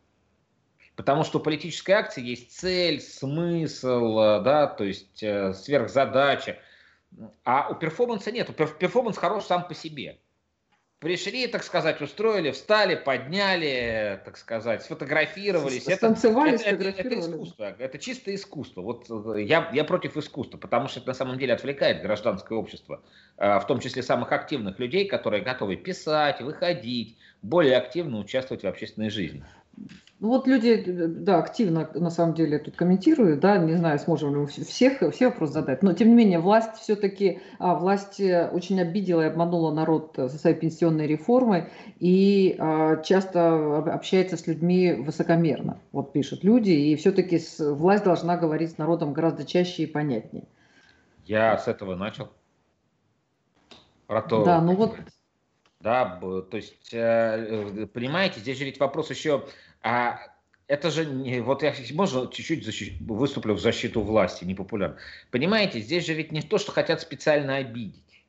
Потому 0.97 1.25
что 1.25 1.39
у 1.39 1.43
политической 1.43 1.93
акции 1.93 2.23
есть 2.23 2.57
цель, 2.57 3.01
смысл, 3.01 4.19
э, 4.19 4.41
да, 4.43 4.67
то 4.69 4.85
есть 4.85 5.23
э, 5.23 5.53
сверхзадача. 5.53 6.59
А 7.45 7.69
у 7.71 7.75
перформанса 7.75 8.31
нет. 8.31 8.55
Перформанс 8.57 9.19
хорош 9.19 9.45
сам 9.45 9.67
по 9.67 9.75
себе. 9.75 10.19
Пришли, 11.01 11.49
так 11.49 11.65
сказать, 11.65 12.01
устроили, 12.01 12.53
встали, 12.53 12.95
подняли, 12.95 14.23
так 14.25 14.37
сказать, 14.37 14.83
сфотографировались. 14.85 15.83
Станцевали, 15.83 16.55
это, 16.55 16.89
это, 16.89 17.03
это, 17.03 17.21
искусство, 17.21 17.77
это 17.79 17.99
чистое 17.99 18.37
искусство. 18.37 18.81
Вот 18.81 19.11
э, 19.11 19.43
я, 19.43 19.69
я 19.73 19.85
против 19.85 20.17
искусства, 20.17 20.59
потому 20.59 20.87
что 20.87 21.01
это 21.01 21.09
на 21.09 21.15
самом 21.15 21.39
деле 21.39 21.55
отвлекает 21.55 22.03
гражданское 22.03 22.57
общество, 22.57 23.03
в 23.37 23.65
том 23.67 23.81
числе 23.81 24.05
самых 24.05 24.31
активных 24.31 24.79
людей, 24.79 25.07
которые 25.07 25.43
готовы 25.43 25.75
писать, 25.75 26.41
выходить, 26.41 27.19
более 27.43 27.77
активно 27.77 28.19
участвовать 28.19 28.63
в 28.63 28.67
общественной 28.69 29.11
жизни. 29.11 29.45
Ну 30.25 30.31
вот 30.31 30.47
люди, 30.47 30.83
да, 30.87 31.39
активно 31.39 31.91
на 31.93 32.09
самом 32.09 32.33
деле 32.33 32.59
тут 32.59 32.77
комментируют, 32.77 33.41
да, 33.41 33.59
не 33.59 33.75
знаю, 33.75 33.99
сможем 33.99 34.31
ли 34.31 34.37
мы 34.41 34.47
всех, 34.47 35.03
все 35.13 35.27
вопросы 35.27 35.53
задать, 35.53 35.83
но 35.83 35.93
тем 35.93 36.09
не 36.09 36.15
менее 36.15 36.39
власть 36.39 36.77
все-таки, 36.77 37.43
а, 37.59 37.75
власть 37.75 38.21
э, 38.21 38.49
очень 38.51 38.81
обидела 38.81 39.21
и 39.21 39.27
обманула 39.27 39.71
народ 39.71 40.15
со 40.17 40.31
своей 40.31 40.57
пенсионной 40.57 41.07
реформой 41.07 41.69
и 42.01 42.57
а, 42.59 43.03
часто 43.03 43.77
общается 43.81 44.39
с 44.39 44.47
людьми 44.47 44.95
высокомерно, 44.95 45.79
вот 45.93 46.15
пишут 46.15 46.43
люди, 46.43 46.71
и 46.71 46.97
все-таки 46.97 47.39
власть 47.59 48.05
должна 48.05 48.39
говорить 48.39 48.71
с 48.71 48.79
народом 48.79 49.13
гораздо 49.13 49.45
чаще 49.45 49.83
и 49.83 49.87
понятнее. 49.87 50.45
Я 51.27 51.59
с 51.59 51.69
этого 51.69 51.97
начал. 51.97 52.31
Про 54.07 54.23
то, 54.23 54.43
да, 54.43 54.63
ну 54.63 54.75
вот 54.75 54.97
Да, 55.81 56.19
то 56.19 56.57
есть, 56.57 56.95
э, 56.95 57.87
понимаете, 57.93 58.41
здесь 58.41 58.57
же 58.57 58.65
ведь 58.65 58.81
вопрос 58.81 59.11
еще, 59.11 59.45
а 59.85 60.19
это 60.67 60.91
же 60.91 61.05
не, 61.05 61.41
вот 61.41 61.63
я 61.63 61.75
можно 61.93 62.27
чуть-чуть 62.27 62.65
защищ, 62.65 62.99
выступлю 63.01 63.55
в 63.55 63.61
защиту 63.61 64.01
власти, 64.01 64.45
непопулярно. 64.45 64.97
Понимаете, 65.31 65.81
здесь 65.81 66.07
же 66.07 66.15
ведь 66.15 66.33
не 66.33 66.41
то, 66.41 66.57
что 66.57 66.73
хотят 66.73 67.03
специально 67.03 67.57
обидеть. 67.57 68.25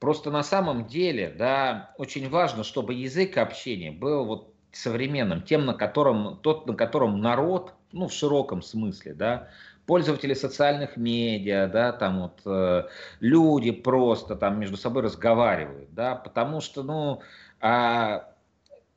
Просто 0.00 0.30
на 0.30 0.42
самом 0.42 0.86
деле, 0.86 1.34
да, 1.38 1.94
очень 1.98 2.28
важно, 2.30 2.64
чтобы 2.64 2.94
язык 2.94 3.36
общения 3.36 3.90
был 3.90 4.24
вот 4.24 4.54
современным, 4.72 5.42
тем, 5.42 5.66
на 5.66 5.74
котором, 5.74 6.38
тот, 6.38 6.66
на 6.66 6.74
котором 6.74 7.20
народ, 7.20 7.74
ну, 7.92 8.08
в 8.08 8.12
широком 8.12 8.62
смысле, 8.62 9.14
да, 9.14 9.48
пользователи 9.86 10.34
социальных 10.34 10.96
медиа, 10.96 11.68
да, 11.68 11.92
там 11.92 12.20
вот 12.22 12.40
э, 12.44 12.88
люди 13.20 13.70
просто 13.70 14.34
там 14.34 14.58
между 14.58 14.76
собой 14.76 15.02
разговаривают, 15.02 15.92
да, 15.94 16.14
потому 16.14 16.60
что, 16.60 16.82
ну, 16.82 17.22
а, 17.60 18.32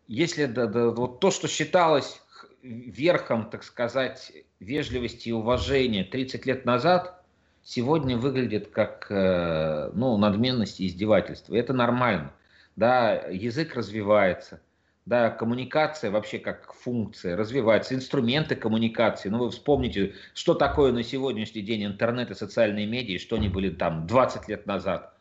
если 0.09 0.45
да, 0.45 0.65
да, 0.65 0.89
вот 0.89 1.19
то, 1.19 1.29
что 1.29 1.47
считалось 1.47 2.19
верхом, 2.63 3.47
так 3.49 3.63
сказать, 3.63 4.31
вежливости 4.59 5.29
и 5.29 5.31
уважения 5.31 6.03
30 6.03 6.47
лет 6.47 6.65
назад, 6.65 7.23
сегодня 7.63 8.17
выглядит 8.17 8.69
как 8.69 9.05
э, 9.11 9.91
ну, 9.93 10.17
надменность 10.17 10.79
и 10.79 10.87
издевательство. 10.87 11.53
И 11.53 11.59
это 11.59 11.73
нормально. 11.73 12.33
Да, 12.75 13.13
язык 13.29 13.75
развивается, 13.75 14.59
да, 15.05 15.29
коммуникация 15.29 16.09
вообще 16.09 16.39
как 16.39 16.73
функция 16.73 17.37
развивается, 17.37 17.93
инструменты 17.93 18.55
коммуникации. 18.55 19.29
Ну, 19.29 19.37
вы 19.37 19.51
вспомните, 19.51 20.15
что 20.33 20.55
такое 20.55 20.91
на 20.91 21.03
сегодняшний 21.03 21.61
день 21.61 21.85
интернет 21.85 22.31
и 22.31 22.35
социальные 22.35 22.87
медиа, 22.87 23.19
что 23.19 23.35
они 23.35 23.47
были 23.47 23.69
там 23.69 24.07
20 24.07 24.49
лет 24.49 24.65
назад 24.65 25.13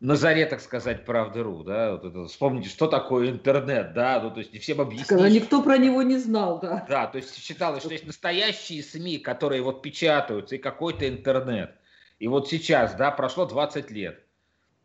на 0.00 0.14
заре, 0.14 0.46
так 0.46 0.60
сказать, 0.60 1.04
правды.ру, 1.04 1.64
да, 1.64 1.92
вот 1.92 2.04
это, 2.04 2.26
вспомните, 2.26 2.68
что 2.68 2.86
такое 2.86 3.30
интернет, 3.30 3.94
да, 3.94 4.20
ну, 4.22 4.30
то 4.30 4.38
есть 4.38 4.56
всем 4.60 4.80
объяснить. 4.80 5.08
Когда 5.08 5.28
никто 5.28 5.62
про 5.62 5.76
него 5.76 6.02
не 6.02 6.18
знал, 6.18 6.60
да. 6.60 6.86
Да, 6.88 7.06
то 7.08 7.18
есть 7.18 7.36
считалось, 7.36 7.82
что 7.82 7.92
есть 7.92 8.06
настоящие 8.06 8.82
СМИ, 8.82 9.18
которые 9.18 9.62
вот 9.62 9.82
печатаются, 9.82 10.54
и 10.54 10.58
какой-то 10.58 11.08
интернет. 11.08 11.74
И 12.20 12.28
вот 12.28 12.48
сейчас, 12.48 12.94
да, 12.94 13.10
прошло 13.10 13.46
20 13.46 13.90
лет. 13.90 14.22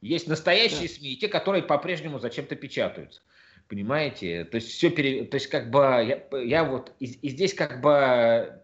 Есть 0.01 0.28
настоящие 0.28 0.88
да. 0.88 0.95
СМИ, 0.95 1.14
и 1.14 1.18
те, 1.18 1.28
которые 1.28 1.64
по-прежнему 1.64 2.20
зачем-то 2.20 2.55
печатаются. 2.55 3.22
Понимаете? 3.68 4.43
То 4.45 4.55
есть 4.55 4.70
все 4.70 4.89
пере... 4.89 5.26
То 5.26 5.36
есть 5.36 5.47
как 5.47 5.70
бы 5.70 5.80
я, 5.80 6.24
я 6.39 6.64
вот... 6.64 6.91
И, 6.99 7.05
и 7.05 7.30
здесь 7.30 7.53
как 7.53 7.82
бы... 7.82 8.59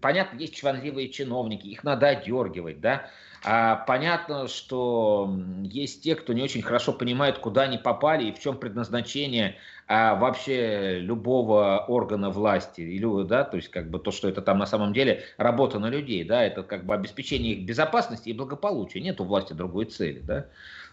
Понятно, 0.00 0.38
есть 0.38 0.54
чванливые 0.54 1.08
чиновники, 1.08 1.66
их 1.66 1.82
надо 1.82 2.08
одергивать, 2.08 2.80
да, 2.80 3.10
а 3.44 3.76
понятно, 3.76 4.48
что 4.48 5.36
есть 5.62 6.02
те, 6.02 6.14
кто 6.14 6.32
не 6.32 6.42
очень 6.42 6.62
хорошо 6.62 6.92
понимает, 6.92 7.38
куда 7.38 7.62
они 7.62 7.78
попали 7.78 8.24
и 8.24 8.32
в 8.32 8.38
чем 8.38 8.56
предназначение 8.56 9.56
а 9.88 10.14
вообще 10.14 11.00
любого 11.00 11.84
органа 11.86 12.30
власти, 12.30 12.80
или, 12.80 13.24
да, 13.24 13.44
то 13.44 13.56
есть 13.56 13.68
как 13.68 13.90
бы 13.90 13.98
то, 13.98 14.10
что 14.10 14.28
это 14.28 14.40
там 14.40 14.58
на 14.58 14.64
самом 14.64 14.94
деле 14.94 15.24
работа 15.36 15.78
на 15.78 15.90
людей, 15.90 16.24
да, 16.24 16.42
это 16.42 16.62
как 16.62 16.86
бы 16.86 16.94
обеспечение 16.94 17.54
их 17.54 17.66
безопасности 17.66 18.30
и 18.30 18.32
благополучия, 18.32 19.00
нет 19.00 19.20
у 19.20 19.24
власти 19.24 19.52
другой 19.52 19.86
цели, 19.86 20.20
да. 20.20 20.46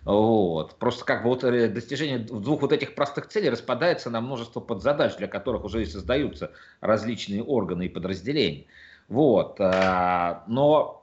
Вот. 0.05 0.75
Просто 0.79 1.05
как 1.05 1.23
бы 1.23 1.29
вот 1.29 1.43
э, 1.43 1.67
достижение 1.67 2.19
двух 2.19 2.61
вот 2.61 2.71
этих 2.71 2.95
простых 2.95 3.27
целей 3.27 3.49
распадается 3.49 4.09
на 4.09 4.21
множество 4.21 4.59
подзадач, 4.59 5.15
для 5.17 5.27
которых 5.27 5.65
уже 5.65 5.83
и 5.83 5.85
создаются 5.85 6.51
различные 6.81 7.43
органы 7.43 7.85
и 7.85 7.89
подразделения. 7.89 8.65
Вот. 9.07 9.57
А, 9.59 10.43
но 10.47 10.98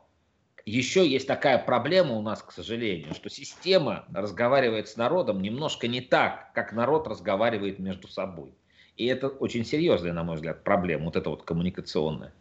еще 0.66 1.06
есть 1.06 1.28
такая 1.28 1.58
проблема 1.58 2.14
у 2.14 2.22
нас, 2.22 2.42
к 2.42 2.50
сожалению, 2.50 3.14
что 3.14 3.30
система 3.30 4.04
разговаривает 4.12 4.88
с 4.88 4.96
народом 4.96 5.40
немножко 5.40 5.86
не 5.86 6.00
так, 6.00 6.52
как 6.54 6.72
народ 6.72 7.06
разговаривает 7.06 7.78
между 7.78 8.08
собой. 8.08 8.52
И 8.96 9.06
это 9.06 9.28
очень 9.28 9.64
серьезная, 9.64 10.12
на 10.12 10.24
мой 10.24 10.36
взгляд, 10.36 10.64
проблема, 10.64 11.04
вот 11.04 11.16
эта 11.16 11.30
вот 11.30 11.44
коммуникационная. 11.44 12.32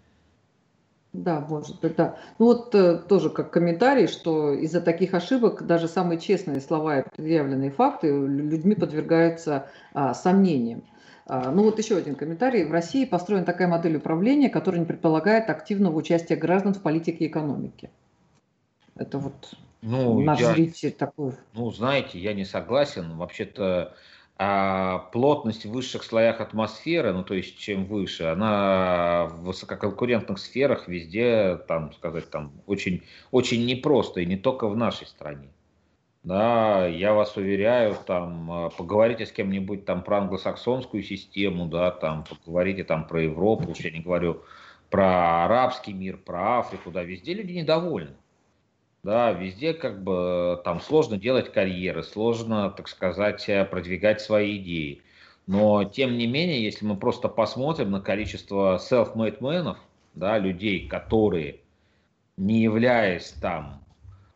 Да, 1.14 1.40
может 1.40 1.80
быть, 1.80 1.96
да. 1.96 2.18
Ну 2.40 2.48
вот 2.48 2.76
э, 2.76 2.98
тоже 2.98 3.30
как 3.30 3.52
комментарий, 3.52 4.08
что 4.08 4.52
из-за 4.54 4.82
таких 4.82 5.14
ошибок 5.14 5.66
даже 5.66 5.88
самые 5.88 6.20
честные 6.20 6.60
слова 6.60 7.00
и 7.00 7.10
предъявленные 7.16 7.72
факты 7.72 8.10
людьми 8.10 8.76
подвергаются 8.76 9.70
а, 9.94 10.14
сомнениям. 10.14 10.84
А, 11.26 11.52
ну 11.52 11.64
вот 11.64 11.78
еще 11.80 11.96
один 11.96 12.16
комментарий. 12.16 12.66
В 12.66 12.72
России 12.72 13.06
построена 13.06 13.46
такая 13.46 13.68
модель 13.68 13.96
управления, 13.96 14.50
которая 14.50 14.82
не 14.82 14.86
предполагает 14.86 15.50
активного 15.50 15.96
участия 15.96 16.36
граждан 16.36 16.74
в 16.74 16.82
политике 16.82 17.26
и 17.26 17.28
экономике. 17.28 17.92
Это 18.98 19.18
вот 19.18 19.54
ну, 19.82 20.22
наш 20.22 20.40
я, 20.40 20.54
зритель 20.54 20.92
такой. 20.92 21.34
Ну, 21.54 21.70
знаете, 21.72 22.20
я 22.20 22.34
не 22.34 22.46
согласен. 22.46 23.18
Вообще-то 23.18 23.96
а 24.38 25.00
плотность 25.14 25.66
в 25.66 25.72
высших 25.72 26.04
слоях 26.04 26.42
атмосферы, 26.42 27.14
ну 27.14 27.24
то 27.24 27.34
есть 27.34 27.58
чем 27.58 27.86
выше, 27.86 28.24
она 28.26 29.28
в 29.28 29.44
высококонкурентных 29.44 30.40
сферах 30.40 30.90
везде, 30.90 31.56
там 31.70 31.94
сказать, 31.94 32.30
там 32.30 32.52
очень, 32.66 33.04
очень 33.32 33.66
непросто, 33.66 34.20
и 34.20 34.26
не 34.26 34.36
только 34.36 34.68
в 34.68 34.76
нашей 34.76 35.08
стране. 35.08 35.48
Да, 36.24 36.86
я 36.86 37.14
вас 37.14 37.38
уверяю, 37.38 37.96
там, 38.06 38.52
а, 38.52 38.70
поговорите 38.72 39.26
с 39.26 39.32
кем-нибудь 39.32 39.86
там 39.86 40.04
про 40.04 40.18
англосаксонскую 40.18 41.04
систему, 41.04 41.68
да, 41.68 41.92
там, 41.92 42.26
поговорите 42.26 42.84
там 42.84 43.08
про 43.08 43.22
Европу, 43.22 43.74
я 43.78 43.92
не 43.92 44.02
говорю 44.02 44.42
про 44.90 45.46
арабский 45.46 45.94
мир, 45.94 46.18
про 46.18 46.60
Африку, 46.60 46.92
да, 46.92 47.04
везде 47.04 47.36
люди 47.36 47.54
недовольны 47.54 48.16
да, 49.06 49.32
везде 49.32 49.74
как 49.74 50.04
бы 50.04 50.60
там 50.66 50.82
сложно 50.82 51.18
делать 51.18 51.54
карьеры, 51.54 52.02
сложно, 52.02 52.72
так 52.72 52.88
сказать, 52.88 53.48
э, 53.48 53.64
продвигать 53.64 54.20
свои 54.20 54.58
идеи. 54.58 55.04
Но, 55.46 55.84
тем 55.84 56.18
не 56.18 56.26
менее, 56.26 56.64
если 56.64 56.86
мы 56.86 56.98
просто 56.98 57.30
посмотрим 57.30 57.92
на 57.92 58.02
количество 58.02 58.78
self-made 58.78 59.38
менов, 59.42 59.78
да, 60.16 60.40
людей, 60.40 60.88
которые, 60.88 61.60
не 62.36 62.64
являясь 62.64 63.30
там 63.40 63.84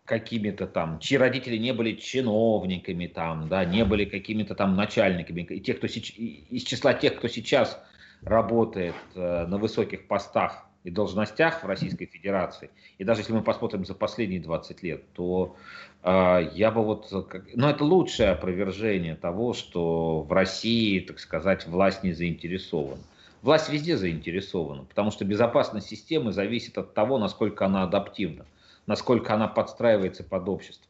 какими-то 0.05 0.67
там, 0.67 0.99
чьи 0.99 1.17
родители 1.17 1.57
не 1.57 1.73
были 1.73 1.93
чиновниками 1.93 3.07
там, 3.07 3.49
да, 3.49 3.65
не 3.65 3.83
были 3.83 4.05
какими-то 4.05 4.53
там 4.53 4.75
начальниками, 4.75 5.41
и 5.41 5.59
тех, 5.59 5.77
кто 5.77 5.87
из 5.87 6.63
числа 6.63 6.93
тех, 6.93 7.15
кто 7.15 7.27
сейчас 7.27 7.81
работает 8.21 8.95
э, 9.15 9.47
на 9.47 9.57
высоких 9.57 10.07
постах 10.07 10.68
и 10.83 10.89
должностях 10.89 11.63
в 11.63 11.67
Российской 11.67 12.05
Федерации, 12.05 12.69
и 12.97 13.03
даже 13.03 13.21
если 13.21 13.33
мы 13.33 13.41
посмотрим 13.41 13.85
за 13.85 13.93
последние 13.93 14.39
20 14.39 14.83
лет, 14.83 15.03
то 15.13 15.55
э, 16.03 16.49
я 16.53 16.71
бы 16.71 16.83
вот, 16.83 17.11
ну 17.53 17.67
это 17.67 17.83
лучшее 17.83 18.29
опровержение 18.29 19.15
того, 19.15 19.53
что 19.53 20.21
в 20.21 20.31
России, 20.31 20.99
так 20.99 21.19
сказать, 21.19 21.67
власть 21.67 22.03
не 22.03 22.13
заинтересована. 22.13 23.01
Власть 23.41 23.69
везде 23.69 23.97
заинтересована, 23.97 24.83
потому 24.83 25.11
что 25.11 25.23
безопасность 25.23 25.87
системы 25.87 26.33
зависит 26.33 26.77
от 26.77 26.93
того, 26.93 27.17
насколько 27.17 27.65
она 27.65 27.83
адаптивна, 27.83 28.45
насколько 28.85 29.33
она 29.33 29.47
подстраивается 29.47 30.23
под 30.23 30.49
общество. 30.49 30.85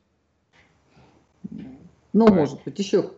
Ну, 2.12 2.28
может 2.34 2.64
быть, 2.64 2.80
еще 2.80 3.12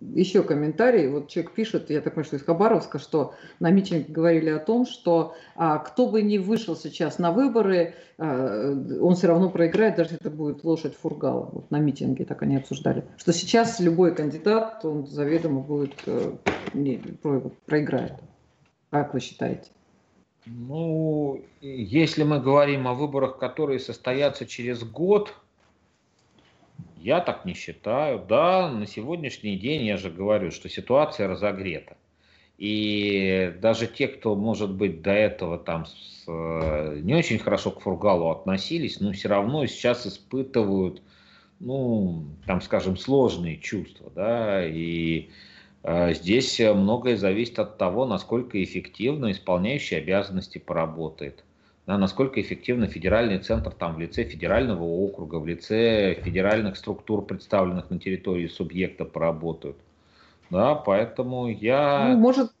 еще 0.00 0.42
комментарий. 0.42 1.08
Вот 1.08 1.28
человек 1.28 1.52
пишет, 1.52 1.90
я 1.90 2.00
так 2.00 2.14
понимаю, 2.14 2.26
что 2.26 2.36
из 2.36 2.42
Хабаровска, 2.42 2.98
что 2.98 3.34
на 3.60 3.70
митинге 3.70 4.12
говорили 4.12 4.50
о 4.50 4.58
том, 4.58 4.86
что 4.86 5.34
а, 5.54 5.78
кто 5.78 6.08
бы 6.08 6.22
ни 6.22 6.38
вышел 6.38 6.76
сейчас 6.76 7.18
на 7.18 7.32
выборы, 7.32 7.94
а, 8.18 8.72
он 9.00 9.14
все 9.14 9.28
равно 9.28 9.50
проиграет, 9.50 9.96
даже 9.96 10.10
если 10.10 10.26
это 10.26 10.30
будет 10.30 10.64
лошадь 10.64 10.94
Фургала. 10.96 11.48
Вот 11.52 11.70
на 11.70 11.78
митинге 11.78 12.24
так 12.24 12.42
они 12.42 12.56
обсуждали. 12.56 13.04
Что 13.16 13.32
сейчас 13.32 13.80
любой 13.80 14.14
кандидат, 14.14 14.84
он 14.84 15.06
заведомо 15.06 15.60
будет 15.60 15.94
э, 16.06 16.32
не, 16.74 16.96
про, 16.96 17.40
проиграет. 17.66 18.14
Как 18.90 19.14
вы 19.14 19.20
считаете? 19.20 19.70
Ну, 20.46 21.42
если 21.60 22.22
мы 22.22 22.40
говорим 22.40 22.88
о 22.88 22.94
выборах, 22.94 23.38
которые 23.38 23.78
состоятся 23.78 24.46
через 24.46 24.82
год, 24.82 25.34
я 27.00 27.20
так 27.20 27.44
не 27.44 27.54
считаю. 27.54 28.24
Да, 28.28 28.70
на 28.70 28.86
сегодняшний 28.86 29.56
день 29.56 29.84
я 29.84 29.96
же 29.96 30.10
говорю, 30.10 30.50
что 30.50 30.68
ситуация 30.68 31.28
разогрета. 31.28 31.96
И 32.58 33.54
даже 33.62 33.86
те, 33.86 34.08
кто, 34.08 34.34
может 34.34 34.70
быть, 34.72 35.00
до 35.00 35.12
этого 35.12 35.58
там 35.58 35.86
с, 35.86 36.24
э, 36.26 37.00
не 37.02 37.14
очень 37.14 37.38
хорошо 37.38 37.70
к 37.70 37.80
Фургалу 37.80 38.30
относились, 38.30 38.98
но 38.98 39.12
все 39.12 39.28
равно 39.28 39.64
сейчас 39.66 40.08
испытывают, 40.08 41.00
ну, 41.60 42.24
там, 42.46 42.60
скажем, 42.60 42.96
сложные 42.96 43.58
чувства, 43.58 44.10
да, 44.12 44.66
и 44.66 45.30
э, 45.84 46.14
здесь 46.14 46.58
многое 46.58 47.16
зависит 47.16 47.60
от 47.60 47.78
того, 47.78 48.06
насколько 48.06 48.60
эффективно 48.60 49.30
исполняющий 49.30 49.94
обязанности 49.94 50.58
поработает 50.58 51.44
да, 51.88 51.96
насколько 51.96 52.38
эффективно 52.38 52.86
федеральный 52.86 53.38
центр 53.38 53.70
там 53.70 53.94
в 53.94 53.98
лице 53.98 54.22
федерального 54.22 54.82
округа, 54.82 55.36
в 55.36 55.46
лице 55.46 56.20
федеральных 56.22 56.76
структур, 56.76 57.24
представленных 57.24 57.88
на 57.88 57.98
территории 57.98 58.46
субъекта, 58.46 59.06
поработают. 59.06 59.78
Да, 60.50 60.74
поэтому 60.74 61.48
я... 61.48 62.10
Ну, 62.10 62.18
может, 62.18 62.52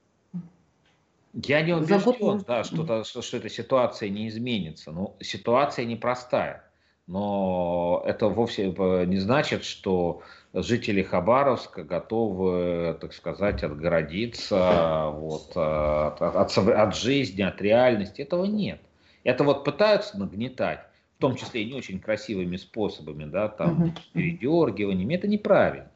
я 1.34 1.60
не 1.60 1.74
убежден, 1.74 2.42
да, 2.46 2.64
что, 2.64 3.04
что, 3.04 3.20
что 3.20 3.36
эта 3.36 3.50
ситуация 3.50 4.08
не 4.08 4.28
изменится. 4.28 4.92
Но 4.92 5.14
ситуация 5.20 5.84
непростая. 5.84 6.64
но 7.06 8.02
это 8.06 8.28
вовсе 8.28 8.74
не 9.06 9.18
значит, 9.18 9.62
что 9.62 10.22
жители 10.54 11.02
Хабаровска 11.02 11.84
готовы, 11.84 12.96
так 12.98 13.12
сказать, 13.12 13.62
отгородиться 13.62 15.10
вот, 15.12 15.50
от, 15.54 16.22
от, 16.22 16.56
от 16.56 16.96
жизни, 16.96 17.42
от 17.42 17.60
реальности. 17.60 18.22
Этого 18.22 18.46
нет. 18.46 18.80
Это 19.24 19.44
вот 19.44 19.64
пытаются 19.64 20.18
нагнетать, 20.18 20.80
в 21.16 21.20
том 21.20 21.36
числе 21.36 21.62
и 21.62 21.66
не 21.66 21.74
очень 21.74 22.00
красивыми 22.00 22.56
способами, 22.56 23.24
да, 23.24 23.48
там, 23.48 23.94
передергиваниями. 24.12 25.14
Это 25.14 25.28
неправильно. 25.28 25.90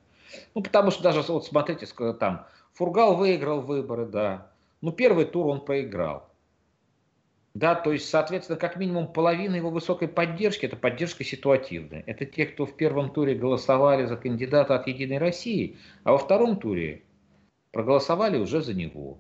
Ну, 0.55 0.63
потому 0.63 0.91
что 0.91 1.03
даже, 1.03 1.23
вот 1.23 1.47
смотрите, 1.47 1.87
там, 2.19 2.47
Фургал 2.75 3.17
выиграл 3.17 3.61
выборы, 3.61 4.07
да. 4.07 4.51
Ну, 4.81 4.93
первый 4.93 5.27
тур 5.27 5.47
он 5.47 5.65
проиграл. 5.65 6.29
Да, 7.55 7.75
то 7.75 7.93
есть, 7.93 8.09
соответственно, 8.09 8.59
как 8.59 8.77
минимум 8.77 9.13
половина 9.13 9.57
его 9.57 9.69
высокой 9.69 10.09
поддержки– 10.09 10.65
это 10.67 10.75
поддержка 10.75 11.23
ситуативная. 11.23 12.03
Это 12.07 12.25
те, 12.25 12.47
кто 12.47 12.65
в 12.65 12.75
первом 12.77 13.11
туре 13.11 13.35
голосовали 13.35 14.07
за 14.07 14.17
кандидата 14.17 14.75
от 14.75 14.87
«Единой 14.87 15.19
России», 15.19 15.77
а 16.03 16.13
во 16.13 16.19
втором 16.19 16.59
туре 16.59 17.03
проголосовали 17.71 18.39
уже 18.39 18.63
за 18.63 18.73
него. 18.73 19.19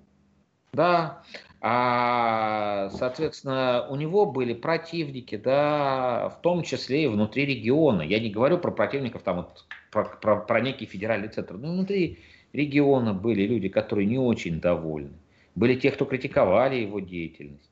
Да, 0.75 1.23
а, 1.61 2.89
соответственно, 2.95 3.87
у 3.91 3.97
него 3.97 4.25
были 4.25 4.55
противники, 4.55 5.37
да, 5.37 6.31
в 6.31 6.41
том 6.41 6.63
числе 6.63 7.05
и 7.05 7.07
внутри 7.09 7.45
региона. 7.45 8.01
Я 8.01 8.19
не 8.21 8.31
говорю 8.31 8.57
про 8.57 8.71
противников, 8.71 9.23
там, 9.23 9.37
вот, 9.37 9.67
про, 9.91 10.05
про, 10.05 10.37
про 10.41 10.61
некий 10.63 10.87
федеральный 10.87 11.29
центр, 11.29 11.59
но 11.59 11.73
внутри 11.73 12.21
региона 12.55 13.13
были 13.13 13.43
люди, 13.43 13.69
которые 13.69 14.07
не 14.07 14.17
очень 14.17 14.63
довольны. 14.63 15.13
Были 15.55 15.75
те, 15.79 15.91
кто 15.91 16.07
критиковали 16.07 16.77
его 16.77 17.01
деятельность. 17.01 17.71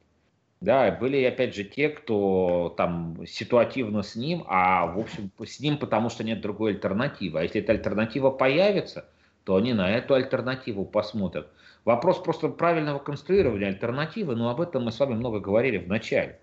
Да, 0.60 0.90
были 0.90 1.24
опять 1.24 1.54
же 1.54 1.64
те, 1.64 1.88
кто 1.88 2.74
там 2.76 3.26
ситуативно 3.26 4.02
с 4.02 4.14
ним, 4.14 4.44
а 4.46 4.84
в 4.84 4.98
общем 4.98 5.30
с 5.42 5.58
ним, 5.58 5.78
потому 5.78 6.10
что 6.10 6.22
нет 6.22 6.42
другой 6.42 6.72
альтернативы. 6.72 7.40
А 7.40 7.42
если 7.44 7.62
эта 7.62 7.72
альтернатива 7.72 8.30
появится, 8.30 9.06
то 9.44 9.56
они 9.56 9.72
на 9.72 9.90
эту 9.90 10.12
альтернативу 10.12 10.84
посмотрят. 10.84 11.48
Вопрос 11.84 12.18
просто 12.18 12.48
правильного 12.48 12.98
конструирования 12.98 13.68
альтернативы, 13.68 14.36
но 14.36 14.50
об 14.50 14.60
этом 14.60 14.84
мы 14.84 14.92
с 14.92 15.00
вами 15.00 15.14
много 15.14 15.40
говорили 15.40 15.78
в 15.78 15.88
начале. 15.88 16.38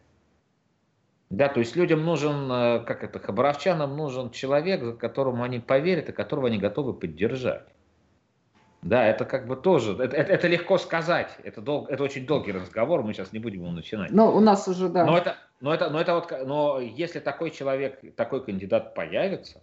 Да, 1.29 1.49
то 1.49 1.59
есть 1.59 1.75
людям 1.75 2.05
нужен, 2.05 2.49
э, 2.51 2.79
как 2.85 3.03
это, 3.03 3.19
хабаровчанам 3.19 3.97
нужен 3.97 4.31
человек, 4.31 4.97
которому 4.97 5.43
они 5.43 5.59
поверят 5.59 6.09
и 6.09 6.13
которого 6.13 6.47
они 6.47 6.57
готовы 6.57 6.93
поддержать. 6.93 7.67
Да, 8.81 9.05
это 9.05 9.25
как 9.25 9.47
бы 9.47 9.57
тоже, 9.57 9.93
это, 9.93 10.15
это, 10.15 10.31
это 10.31 10.47
легко 10.47 10.77
сказать, 10.77 11.35
это, 11.43 11.61
дол, 11.61 11.87
это 11.87 12.03
очень 12.03 12.25
долгий 12.25 12.53
разговор, 12.53 13.03
мы 13.03 13.13
сейчас 13.13 13.33
не 13.33 13.39
будем 13.39 13.63
его 13.63 13.71
начинать. 13.71 14.11
Но 14.11 14.33
у 14.33 14.39
нас 14.39 14.67
уже, 14.67 14.87
да. 14.87 15.05
Но 15.05 15.17
это, 15.17 15.35
но 15.59 15.73
это, 15.73 15.89
но 15.89 15.99
это 15.99 16.15
вот, 16.15 16.31
но 16.45 16.79
если 16.79 17.19
такой 17.19 17.51
человек, 17.51 17.99
такой 18.15 18.45
кандидат 18.45 18.93
появится, 18.93 19.61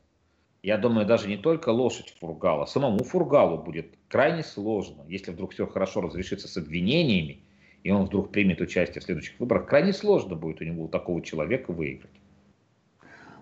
я 0.65 0.79
думаю, 0.79 1.07
даже 1.07 1.29
не 1.29 1.37
только 1.37 1.69
лошадь 1.69 2.15
Фургала, 2.19 2.65
самому 2.65 3.05
Фургалу 3.05 3.59
будет 3.59 3.99
крайне 4.09 4.43
сложно, 4.43 5.03
если 5.09 5.31
вдруг 5.31 5.53
все 5.53 5.67
хорошо 5.67 6.01
разрешится 6.01 6.49
с 6.49 6.57
обвинениями, 6.57 7.43
и 7.83 7.91
он 7.91 8.07
вдруг 8.07 8.31
примет 8.31 8.63
участие 8.63 9.03
в 9.03 9.05
следующих 9.05 9.39
выборах, 9.39 9.67
крайне 9.67 9.93
сложно 9.93 10.37
будет 10.37 10.63
у 10.63 10.65
него 10.65 10.85
у 10.85 10.89
такого 10.89 11.21
человека 11.21 11.71
выиграть. 11.73 12.11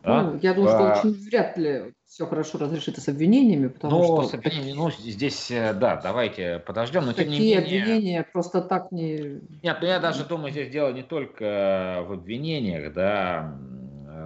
Ну, 0.04 0.36
я 0.42 0.52
думаю, 0.52 0.74
а, 0.74 0.96
что 0.96 1.08
очень 1.08 1.16
вряд 1.24 1.56
ли 1.56 1.92
все 2.06 2.26
хорошо 2.26 2.58
разрешится 2.58 3.00
с 3.00 3.08
обвинениями, 3.08 3.68
потому 3.68 3.98
ну, 3.98 4.04
что... 4.04 4.22
С 4.24 4.34
обвинениями, 4.34 4.76
ну, 4.76 4.90
здесь, 4.90 5.48
э, 5.52 5.74
да, 5.74 6.00
давайте 6.02 6.58
подождем, 6.58 7.06
но 7.06 7.12
тем 7.12 7.28
не 7.28 7.38
менее... 7.38 7.58
обвинения 7.58 8.26
просто 8.32 8.62
так 8.62 8.90
не... 8.90 9.40
Нет, 9.62 9.78
ну 9.80 9.86
я 9.86 10.00
даже 10.00 10.24
думаю, 10.24 10.50
здесь 10.50 10.70
дело 10.70 10.92
не 10.92 11.04
только 11.04 12.04
в 12.08 12.12
обвинениях, 12.14 12.92
да, 12.92 13.56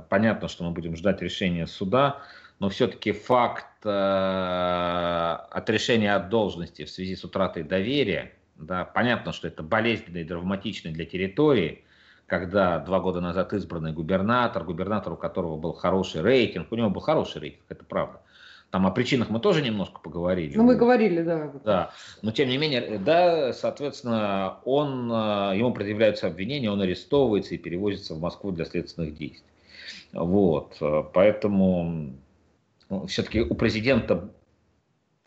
понятно, 0.09 0.49
что 0.49 0.65
мы 0.65 0.71
будем 0.71 0.97
ждать 0.97 1.21
решения 1.21 1.67
суда, 1.67 2.23
но 2.59 2.69
все-таки 2.69 3.13
факт 3.13 3.67
э, 3.85 5.39
отрешения 5.51 6.15
от 6.15 6.29
должности 6.29 6.85
в 6.85 6.91
связи 6.91 7.15
с 7.17 7.25
утратой 7.25 7.63
доверия, 7.63 8.33
да, 8.57 8.85
понятно, 8.85 9.33
что 9.33 9.49
это 9.49 9.63
болезненно 9.63 10.19
и 10.19 10.25
драматично 10.25 10.91
для 10.91 11.05
территории, 11.05 11.85
когда 12.27 12.79
два 12.79 13.01
года 13.01 13.21
назад 13.21 13.53
избранный 13.53 13.93
губернатор, 13.93 14.65
губернатор, 14.65 15.13
у 15.13 15.17
которого 15.17 15.57
был 15.57 15.75
хороший 15.75 16.23
рейтинг, 16.23 16.73
у 16.73 16.77
него 16.77 16.91
был 16.91 17.03
хороший 17.03 17.41
рейтинг, 17.41 17.65
это 17.69 17.85
правда. 17.85 18.21
Там 18.71 18.85
о 18.87 18.91
причинах 18.91 19.31
мы 19.31 19.39
тоже 19.39 19.63
немножко 19.63 20.01
поговорили. 20.01 20.57
Ну, 20.57 20.65
мы 20.65 20.75
говорили, 20.75 21.23
да. 21.23 21.53
Да, 21.65 21.91
но 22.23 22.33
тем 22.33 22.49
не 22.49 22.59
менее, 22.59 22.99
да, 22.99 23.53
соответственно, 23.53 24.59
он, 24.65 25.11
э, 25.11 25.57
ему 25.57 25.73
предъявляются 25.73 26.27
обвинения, 26.27 26.71
он 26.71 26.81
арестовывается 26.81 27.55
и 27.55 27.59
перевозится 27.59 28.15
в 28.15 28.21
Москву 28.21 28.51
для 28.51 28.65
следственных 28.65 29.17
действий. 29.17 29.47
Вот, 30.13 30.77
э, 30.81 31.05
поэтому 31.13 32.13
ну, 32.89 33.07
все-таки 33.07 33.41
у 33.41 33.55
президента 33.55 34.33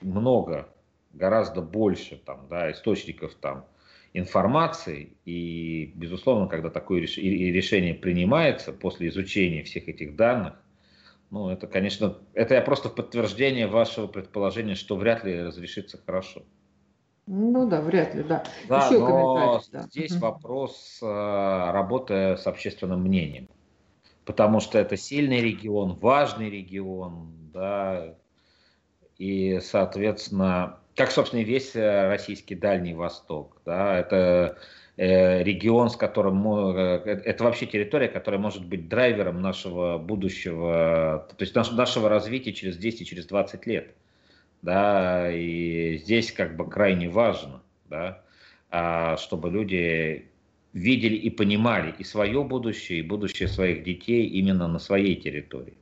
много, 0.01 0.70
гораздо 1.14 1.62
больше 1.62 2.18
там, 2.18 2.47
да, 2.49 2.72
источников 2.72 3.36
там, 3.36 3.66
информации. 4.14 5.14
И, 5.26 5.91
безусловно, 5.95 6.47
когда 6.47 6.70
такое 6.70 7.01
решение 7.01 7.93
принимается 7.93 8.72
после 8.74 9.10
изучения 9.10 9.64
всех 9.64 9.88
этих 9.88 10.16
данных, 10.16 10.53
ну, 11.32 11.49
это, 11.49 11.68
конечно, 11.68 12.18
это 12.34 12.55
я 12.55 12.62
просто 12.62 12.89
в 12.89 12.95
подтверждение 12.95 13.68
вашего 13.68 14.07
предположения, 14.07 14.76
что 14.76 14.95
вряд 14.95 15.24
ли 15.24 15.43
разрешится 15.43 15.99
хорошо. 16.03 16.43
Ну 17.28 17.70
да, 17.70 17.82
вряд 17.82 18.16
ли, 18.16 18.24
да. 18.24 18.43
да 18.68 18.88
Еще 18.88 18.97
но 18.97 19.62
да. 19.72 19.82
здесь 19.84 20.14
угу. 20.14 20.22
вопрос 20.22 20.97
э, 21.03 21.05
работы 21.05 22.36
с 22.38 22.47
общественным 22.47 23.01
мнением. 23.01 23.47
Потому 24.26 24.60
что 24.60 24.80
это 24.80 24.97
сильный 24.97 25.39
регион, 25.39 25.93
важный 25.99 26.49
регион, 26.49 27.32
да, 27.54 28.16
и, 29.18 29.60
соответственно, 29.62 30.80
как, 31.00 31.12
собственно, 31.12 31.39
и 31.39 31.45
весь 31.45 31.78
э, 31.78 32.10
российский 32.10 32.56
Дальний 32.56 32.93
Восток. 32.93 33.62
Да, 33.66 33.97
это 33.97 34.58
э, 34.97 35.43
регион, 35.43 35.89
с 35.89 35.95
которым 35.95 36.45
э, 36.76 37.02
это 37.06 37.45
вообще 37.45 37.66
территория, 37.68 38.10
которая 38.10 38.41
может 38.41 38.66
быть 38.66 38.89
драйвером 38.89 39.41
нашего 39.41 39.97
будущего, 39.97 41.26
то 41.30 41.41
есть 41.41 41.56
нашего 41.56 42.10
развития 42.10 42.52
через 42.52 42.78
10 42.78 43.08
через 43.08 43.26
20 43.28 43.66
лет. 43.66 43.95
Да, 44.62 45.32
и 45.32 45.97
здесь 46.04 46.34
как 46.34 46.58
бы 46.58 46.70
крайне 46.70 47.08
важно, 47.08 47.62
да, 47.89 48.22
а, 48.70 49.16
чтобы 49.16 49.50
люди 49.50 50.26
видели 50.74 51.16
и 51.16 51.30
понимали 51.30 51.95
и 51.97 52.04
свое 52.04 52.43
будущее, 52.43 53.00
и 53.00 53.04
будущее 53.04 53.47
своих 53.47 53.84
детей 53.84 54.28
именно 54.28 54.68
на 54.68 54.80
своей 54.80 55.16
территории. 55.16 55.78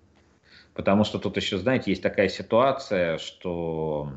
Потому 0.78 1.04
что 1.06 1.18
тут 1.18 1.36
еще, 1.38 1.58
знаете, 1.58 1.90
есть 1.90 2.04
такая 2.04 2.30
ситуация, 2.30 3.18
что 3.18 4.14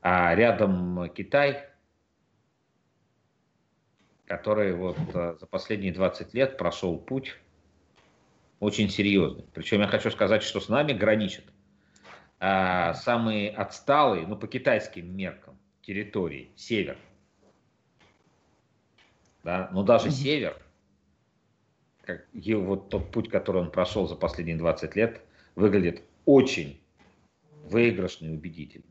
а 0.00 0.34
рядом 0.34 1.08
Китай, 1.10 1.68
который 4.26 4.74
вот 4.74 4.98
э, 5.14 5.36
за 5.38 5.46
последние 5.46 5.92
20 5.92 6.34
лет 6.34 6.58
прошел 6.58 6.98
путь 6.98 7.36
очень 8.58 8.90
серьезный. 8.90 9.44
Причем 9.54 9.82
я 9.82 9.86
хочу 9.86 10.10
сказать, 10.10 10.42
что 10.42 10.58
с 10.58 10.68
нами 10.68 10.94
граничат 10.94 11.44
а, 12.40 12.94
самые 12.94 13.48
отсталые, 13.50 14.26
ну 14.26 14.34
по 14.34 14.48
китайским 14.48 15.16
меркам, 15.16 15.56
территории, 15.82 16.50
север. 16.56 16.98
Да? 19.44 19.70
Но 19.70 19.84
даже 19.84 20.10
север, 20.10 20.60
как, 22.00 22.26
и 22.32 22.52
вот 22.54 22.88
тот 22.88 23.12
путь, 23.12 23.30
который 23.30 23.62
он 23.62 23.70
прошел 23.70 24.08
за 24.08 24.16
последние 24.16 24.56
20 24.56 24.96
лет, 24.96 25.22
выглядит 25.54 26.02
очень 26.24 26.80
выигрышно 27.64 28.26
и 28.26 28.30
убедительно. 28.30 28.84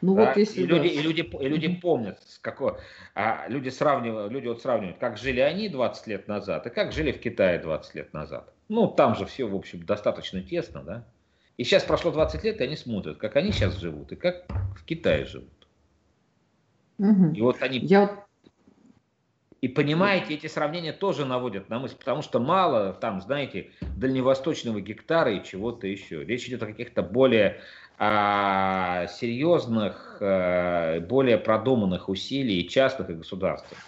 Ну 0.00 0.14
да? 0.14 0.26
вот 0.26 0.36
если 0.36 0.62
и 0.62 0.66
люди, 0.66 0.86
и 0.86 1.02
люди, 1.02 1.20
и 1.20 1.48
люди 1.48 1.68
помнят, 1.68 2.22
с 2.22 2.38
какого, 2.38 2.80
а 3.14 3.46
люди 3.48 3.68
сравнивают, 3.68 4.32
люди 4.32 4.46
вот 4.46 4.62
сравнивают, 4.62 4.98
как 4.98 5.16
жили 5.16 5.40
они 5.40 5.68
20 5.68 6.06
лет 6.06 6.28
назад 6.28 6.66
и 6.66 6.70
как 6.70 6.92
жили 6.92 7.10
в 7.10 7.20
Китае 7.20 7.58
20 7.58 7.94
лет 7.94 8.12
назад. 8.12 8.52
Ну, 8.68 8.86
там 8.86 9.16
же 9.16 9.26
все, 9.26 9.48
в 9.48 9.56
общем, 9.56 9.84
достаточно 9.84 10.42
тесно, 10.42 10.82
да. 10.82 11.04
И 11.56 11.64
сейчас 11.64 11.82
прошло 11.82 12.12
20 12.12 12.44
лет, 12.44 12.60
и 12.60 12.64
они 12.64 12.76
смотрят, 12.76 13.18
как 13.18 13.34
они 13.34 13.50
сейчас 13.50 13.76
живут 13.76 14.12
и 14.12 14.16
как 14.16 14.46
в 14.76 14.84
Китае 14.84 15.24
живут. 15.24 15.66
Угу. 16.98 17.32
И 17.34 17.40
вот 17.40 17.60
они... 17.62 17.78
Я... 17.78 18.24
И 19.60 19.66
понимаете, 19.66 20.34
эти 20.34 20.46
сравнения 20.46 20.92
тоже 20.92 21.24
наводят 21.24 21.68
на 21.68 21.80
мысль, 21.80 21.96
потому 21.96 22.22
что 22.22 22.38
мало 22.38 22.92
там, 22.92 23.20
знаете, 23.20 23.70
дальневосточного 23.96 24.80
гектара 24.80 25.32
и 25.32 25.42
чего-то 25.42 25.88
еще. 25.88 26.24
Речь 26.24 26.46
идет 26.46 26.62
о 26.62 26.66
каких-то 26.66 27.02
более 27.02 27.60
а, 27.98 29.08
серьезных, 29.08 30.18
э, 30.20 31.00
более 31.00 31.38
продуманных 31.38 32.08
усилий 32.08 32.68
частных 32.68 33.10
и 33.10 33.14
государственных. 33.14 33.82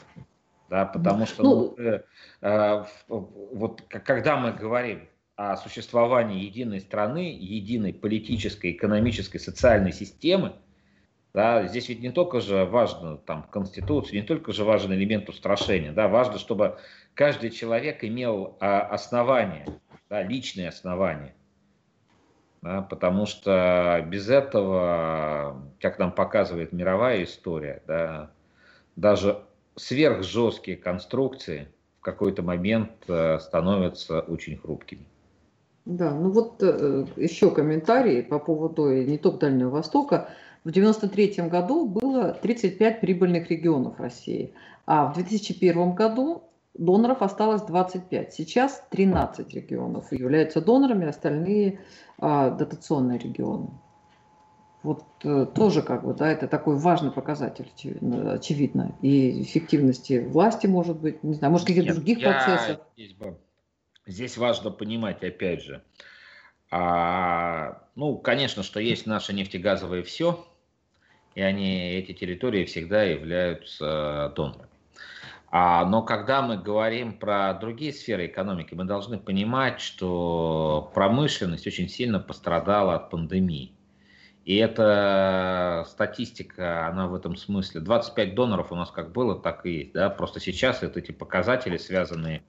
Да, 0.69 0.87
потому 0.87 1.27
что 1.27 1.43
ну, 1.43 1.75
э, 1.79 2.03
э, 2.43 2.85
вот 3.09 3.83
когда 3.89 4.37
мы 4.37 4.53
говорим 4.53 5.09
о 5.37 5.57
существовании 5.57 6.45
единой 6.45 6.81
страны, 6.81 7.37
единой 7.39 7.95
политической, 7.95 8.73
экономической, 8.73 9.39
социальной 9.39 9.93
системы, 9.93 10.55
Да, 11.33 11.67
здесь 11.67 11.89
ведь 11.89 12.01
не 12.01 12.11
только 12.11 12.41
же 12.41 12.65
важно 12.65 13.17
там 13.17 13.45
Конституция, 13.45 14.21
не 14.21 14.27
только 14.27 14.53
же 14.53 14.65
важен 14.65 14.93
элемент 14.93 15.29
устрашения, 15.29 15.93
да, 15.93 16.09
важно, 16.09 16.39
чтобы 16.39 16.79
каждый 17.15 17.51
человек 17.51 18.03
имел 18.03 18.57
а, 18.59 18.81
основания, 18.81 19.67
да, 20.09 20.23
личные 20.23 20.69
основания. 20.69 21.35
Да, 22.63 22.83
потому 22.83 23.27
что 23.27 24.05
без 24.09 24.29
этого, 24.29 25.63
как 25.81 25.99
нам 25.99 26.13
показывает 26.13 26.73
мировая 26.73 27.23
история, 27.23 27.83
да, 27.87 28.33
даже 28.97 29.43
сверхжесткие 29.77 30.77
конструкции 30.77 31.69
в 32.01 32.03
какой-то 32.03 32.43
момент 32.43 32.91
э, 33.09 33.39
становятся 33.39 34.21
очень 34.21 34.59
хрупкими. 34.59 35.07
Да, 35.87 36.15
ну 36.15 36.31
вот 36.31 36.63
э, 36.63 37.07
еще 37.17 37.51
комментарий 37.51 38.23
по 38.23 38.39
поводу 38.39 38.91
не 38.91 39.19
только 39.19 39.41
Дальнего 39.41 39.71
Востока. 39.71 40.29
В 40.65 40.69
1993 40.69 41.49
году 41.49 41.87
было 41.87 42.33
35 42.35 43.01
прибыльных 43.01 43.51
регионов 43.51 43.99
России, 43.99 44.53
а 44.85 45.07
в 45.07 45.15
2001 45.15 45.95
году 45.95 46.43
доноров 46.75 47.23
осталось 47.23 47.63
25. 47.63 48.35
Сейчас 48.35 48.85
13 48.91 49.55
регионов 49.55 50.13
являются 50.13 50.61
донорами, 50.61 51.07
остальные 51.07 51.81
а, 52.19 52.51
дотационные 52.51 53.19
регионы. 53.19 53.71
Вот 54.83 55.05
э, 55.25 55.47
тоже 55.55 55.83
как 55.83 56.05
бы, 56.05 56.15
да, 56.15 56.31
это 56.31 56.49
такой 56.49 56.77
важный 56.77 57.11
показатель, 57.11 57.69
очевидно, 57.75 58.33
очевидно. 58.33 58.97
И 59.03 59.43
эффективности 59.43 60.27
власти, 60.27 60.67
может 60.67 60.99
быть, 60.99 61.23
не 61.23 61.35
знаю, 61.35 61.53
может, 61.53 61.67
каких-то 61.67 61.95
других 61.95 62.21
процессов. 62.21 62.81
Здесь, 62.97 63.13
бы, 63.13 63.39
здесь 64.07 64.39
важно 64.39 64.71
понимать, 64.71 65.23
опять 65.23 65.63
же, 65.63 65.83
а, 66.71 67.83
ну, 67.95 68.17
конечно, 68.17 68.63
что 68.63 68.81
есть 68.81 69.05
наше 69.05 69.35
нефтегазовое 69.35 70.03
все, 70.03 70.47
и 71.35 71.43
они, 71.43 71.93
эти 71.93 72.13
территории 72.13 72.65
всегда 72.65 73.03
являются 73.03 74.33
донорами. 74.37 74.71
А, 75.53 75.85
но 75.85 76.03
когда 76.03 76.43
мы 76.43 76.57
говорим 76.57 77.13
про 77.13 77.53
другие 77.55 77.93
сферы 77.93 78.27
экономики, 78.27 78.75
мы 78.75 78.85
должны 78.85 79.19
понимать, 79.19 79.81
что 79.81 80.91
промышленность 80.95 81.67
очень 81.67 81.89
сильно 81.89 82.21
пострадала 82.21 82.95
от 82.95 83.11
пандемии. 83.11 83.73
И 84.45 84.57
эта 84.57 85.85
статистика, 85.89 86.87
она 86.87 87.09
в 87.09 87.15
этом 87.15 87.37
смысле. 87.37 87.81
25 87.81 88.35
доноров 88.35 88.73
у 88.73 88.77
нас 88.77 88.91
как 88.91 89.13
было, 89.13 89.39
так 89.39 89.67
и 89.67 89.71
есть. 89.71 89.93
Да? 89.93 90.09
Просто 90.09 90.41
сейчас 90.41 90.83
это 90.83 91.01
эти 91.01 91.13
показатели, 91.13 91.77
связанные 91.77 92.43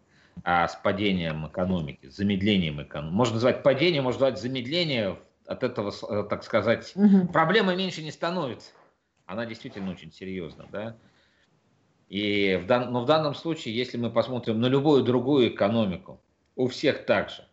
а, 0.43 0.67
с 0.67 0.75
падением 0.75 1.47
экономики, 1.47 2.07
замедлением 2.07 2.81
экономики. 2.81 3.13
Можно 3.13 3.35
назвать 3.35 3.63
падение, 3.63 4.01
можно 4.01 4.21
назвать 4.21 4.41
замедление. 4.41 5.17
От 5.51 5.63
этого, 5.63 5.91
э, 6.09 6.23
так 6.29 6.45
сказать, 6.45 6.93
угу. 6.95 7.27
проблемы 7.27 7.75
меньше 7.75 8.01
не 8.01 8.11
становится. 8.11 8.71
Она 9.25 9.45
действительно 9.45 9.91
очень 9.91 10.09
серьезна. 10.09 10.65
Да? 10.71 10.95
И 12.07 12.57
в 12.63 12.67
дан... 12.67 12.93
Но 12.93 13.01
в 13.01 13.05
данном 13.05 13.35
случае, 13.35 13.75
если 13.75 13.97
мы 13.97 14.09
посмотрим 14.11 14.61
на 14.61 14.67
любую 14.67 15.03
другую 15.03 15.49
экономику, 15.49 16.21
у 16.55 16.67
всех 16.69 17.05
так 17.05 17.31
же. 17.31 17.45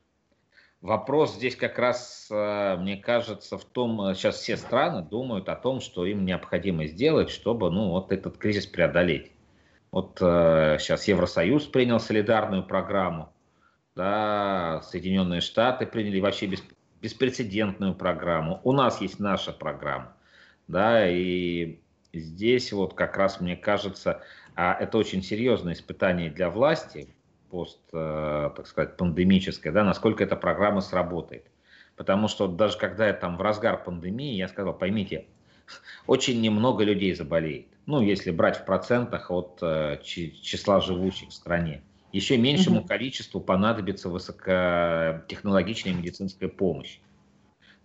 Вопрос 0.81 1.35
здесь 1.35 1.57
как 1.57 1.77
раз, 1.77 2.29
э, 2.31 2.77
мне 2.77 2.97
кажется, 2.97 3.59
в 3.59 3.65
том, 3.65 4.15
сейчас 4.15 4.37
э, 4.37 4.43
все 4.43 4.57
страны 4.57 5.03
думают 5.03 5.49
о 5.49 5.57
том, 5.57 5.81
что 5.81 6.07
им 6.07 6.25
необходимо 6.25 6.87
сделать, 6.87 7.31
чтобы 7.31 7.69
ну, 7.69 7.91
вот 7.91 8.13
этот 8.13 8.39
кризис 8.39 8.69
преодолеть. 8.69 9.33
Вот 9.91 10.19
сейчас 10.19 11.09
Евросоюз 11.09 11.65
принял 11.65 11.99
солидарную 11.99 12.63
программу, 12.63 13.33
да, 13.97 14.83
Соединенные 14.83 15.41
Штаты 15.41 15.87
приняли 15.87 16.21
вообще 16.21 16.47
бес, 16.47 16.63
беспрецедентную 17.01 17.95
программу. 17.95 18.61
У 18.65 18.73
нас 18.73 19.01
есть 19.01 19.19
наша 19.19 19.53
программа, 19.53 20.17
да, 20.67 21.09
и 21.09 21.81
здесь 22.13 22.73
вот 22.73 22.95
как 22.95 23.17
раз 23.17 23.41
мне 23.41 23.57
кажется, 23.57 24.23
а 24.55 24.75
это 24.75 24.99
очень 24.99 25.23
серьезное 25.23 25.75
испытание 25.75 26.31
для 26.31 26.51
власти, 26.51 27.09
пост, 27.51 27.81
э, 27.93 28.51
так 28.57 28.67
сказать, 28.67 28.97
пандемическое, 28.97 29.73
да, 29.73 29.85
насколько 29.85 30.25
эта 30.25 30.37
программа 30.37 30.81
сработает. 30.81 31.47
Потому 31.97 32.29
что 32.29 32.47
даже 32.47 32.79
когда 32.79 33.07
я 33.07 33.13
там 33.13 33.37
в 33.37 33.43
разгар 33.43 33.83
пандемии, 33.83 34.35
я 34.35 34.49
сказал, 34.49 34.75
поймите, 34.75 35.27
очень 36.07 36.41
немного 36.41 36.85
людей 36.85 37.15
заболеет. 37.15 37.67
Ну, 37.87 38.01
если 38.01 38.31
брать 38.31 38.59
в 38.59 38.65
процентах 38.65 39.31
от 39.31 39.59
э, 39.63 39.99
числа 40.03 40.81
живущих 40.81 41.31
в 41.31 41.33
стране. 41.33 41.83
Еще 42.13 42.39
меньшему 42.39 42.81
угу. 42.81 42.89
количеству 42.89 43.41
понадобится 43.41 44.09
высокотехнологичная 44.09 45.93
медицинская 45.93 46.49
помощь. 46.49 47.01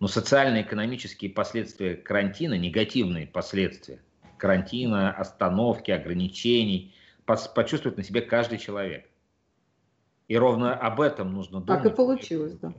Но 0.00 0.08
социально-экономические 0.08 1.30
последствия 1.30 1.94
карантина, 1.94 2.58
негативные 2.58 3.26
последствия 3.26 4.00
карантина, 4.38 5.12
остановки, 5.12 5.90
ограничений, 5.90 6.94
почувствует 7.24 7.96
на 7.96 8.02
себе 8.02 8.20
каждый 8.20 8.58
человек. 8.58 9.08
И 10.28 10.36
ровно 10.36 10.74
об 10.74 11.00
этом 11.00 11.32
нужно 11.32 11.60
думать. 11.60 11.82
Так 11.82 11.92
и 11.92 11.94
получилось, 11.94 12.54
да. 12.54 12.72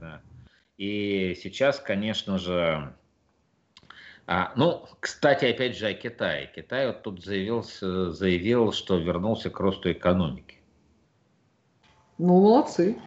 да. 0.00 0.20
И 0.76 1.36
сейчас, 1.40 1.78
конечно 1.78 2.38
же, 2.38 2.94
а, 4.26 4.52
ну, 4.54 4.86
кстати, 5.00 5.46
опять 5.46 5.76
же 5.76 5.88
о 5.88 5.94
Китае. 5.94 6.50
Китай 6.54 6.86
вот 6.86 7.02
тут 7.02 7.24
заявил, 7.24 7.62
заявил, 7.62 8.72
что 8.72 8.98
вернулся 8.98 9.50
к 9.50 9.58
росту 9.58 9.90
экономики. 9.90 10.59
Ну, 12.20 12.40
молодцы. 12.40 12.98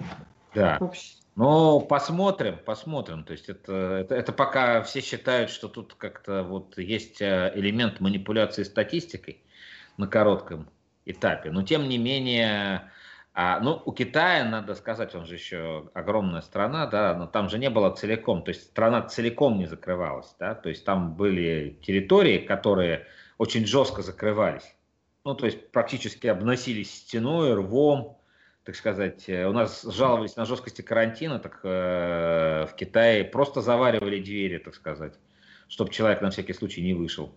Да. 0.56 0.78
Вообще. 0.80 1.16
Ну, 1.36 1.82
посмотрим, 1.82 2.58
посмотрим. 2.66 3.24
То 3.24 3.34
есть 3.34 3.48
это, 3.48 3.74
это, 3.74 4.16
это 4.16 4.32
пока 4.34 4.82
все 4.82 5.02
считают, 5.02 5.52
что 5.52 5.68
тут 5.68 5.94
как-то 5.94 6.44
вот 6.44 6.78
есть 6.78 7.22
э, 7.22 7.52
элемент 7.56 8.00
манипуляции 8.00 8.64
статистикой 8.64 9.44
на 9.98 10.08
коротком 10.08 10.68
этапе. 11.06 11.52
Но 11.52 11.62
тем 11.62 11.90
не 11.90 12.00
менее, 12.00 12.92
а, 13.36 13.60
ну, 13.60 13.82
у 13.86 13.92
Китая, 13.92 14.46
надо 14.46 14.74
сказать, 14.74 15.14
он 15.14 15.28
же 15.28 15.36
еще 15.36 15.90
огромная 15.94 16.42
страна, 16.42 16.88
да, 16.88 17.14
но 17.14 17.28
там 17.28 17.50
же 17.50 17.60
не 17.60 17.70
было 17.70 17.92
целиком, 17.92 18.44
то 18.44 18.50
есть 18.50 18.64
страна 18.64 19.04
целиком 19.04 19.60
не 19.60 19.68
закрывалась, 19.68 20.36
да, 20.40 20.56
то 20.56 20.70
есть 20.70 20.86
там 20.86 21.16
были 21.16 21.78
территории, 21.86 22.40
которые 22.40 23.06
очень 23.38 23.66
жестко 23.66 24.02
закрывались, 24.02 24.76
ну, 25.26 25.36
то 25.36 25.46
есть 25.46 25.72
практически 25.72 26.28
обносились 26.28 26.94
стеной, 26.94 27.54
рвом, 27.54 28.18
так 28.64 28.76
сказать, 28.76 29.28
э, 29.28 29.46
у 29.46 29.52
нас 29.52 29.84
жаловались 29.84 30.36
на 30.36 30.46
жесткости 30.46 30.82
карантина, 30.82 31.40
так 31.40 31.60
э, 31.64 32.66
в 32.70 32.76
Китае 32.76 33.26
просто 33.26 33.62
заваривали 33.62 34.22
двери, 34.22 34.58
так 34.58 34.76
сказать, 34.76 35.14
чтобы 35.68 35.92
человек 35.92 36.22
на 36.22 36.30
всякий 36.30 36.54
случай 36.54 36.82
не 36.82 36.94
вышел 36.94 37.34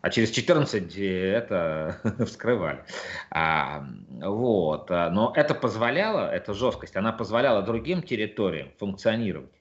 а 0.00 0.10
через 0.10 0.30
14 0.30 0.96
это 0.96 2.00
вскрывали. 2.26 2.84
А, 3.30 3.86
вот. 4.20 4.90
А, 4.90 5.10
но 5.10 5.32
это 5.36 5.54
позволяло, 5.54 6.30
эта 6.30 6.54
жесткость, 6.54 6.96
она 6.96 7.12
позволяла 7.12 7.62
другим 7.62 8.02
территориям 8.02 8.70
функционировать. 8.78 9.52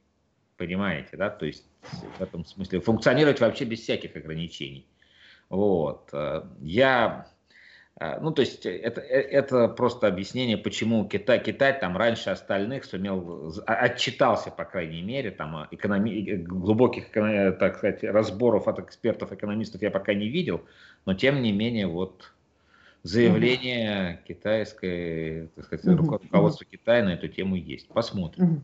Понимаете, 0.57 1.17
да? 1.17 1.29
То 1.29 1.45
есть 1.45 1.65
в 2.17 2.21
этом 2.21 2.45
смысле 2.45 2.79
функционировать 2.79 3.39
вообще 3.39 3.65
без 3.65 3.81
всяких 3.81 4.15
ограничений. 4.15 4.87
Вот. 5.49 6.09
А, 6.13 6.49
я 6.61 7.27
ну, 8.21 8.31
то 8.31 8.41
есть 8.41 8.65
э, 8.65 8.77
это, 8.77 9.01
э, 9.01 9.19
это 9.19 9.67
просто 9.67 10.07
объяснение, 10.07 10.57
почему 10.57 11.05
Китай, 11.05 11.43
Китай 11.43 11.77
там 11.77 11.97
раньше 11.97 12.29
остальных 12.29 12.85
сумел, 12.85 13.53
а, 13.67 13.73
отчитался, 13.73 14.51
по 14.51 14.63
крайней 14.63 15.01
мере, 15.01 15.31
там 15.31 15.67
экономи, 15.69 16.35
глубоких, 16.37 17.11
так 17.11 17.77
сказать, 17.77 18.03
разборов 18.03 18.69
от 18.69 18.79
экспертов, 18.79 19.33
экономистов 19.33 19.81
я 19.81 19.91
пока 19.91 20.13
не 20.13 20.29
видел, 20.29 20.61
но 21.05 21.13
тем 21.13 21.41
не 21.41 21.51
менее 21.51 21.87
вот 21.87 22.31
заявление 23.03 24.21
китайской, 24.27 25.49
так 25.55 25.65
сказать, 25.65 25.85
руководства 25.97 26.65
Китая 26.65 27.03
на 27.03 27.13
эту 27.13 27.27
тему 27.27 27.55
есть. 27.55 27.87
Посмотрим. 27.87 28.63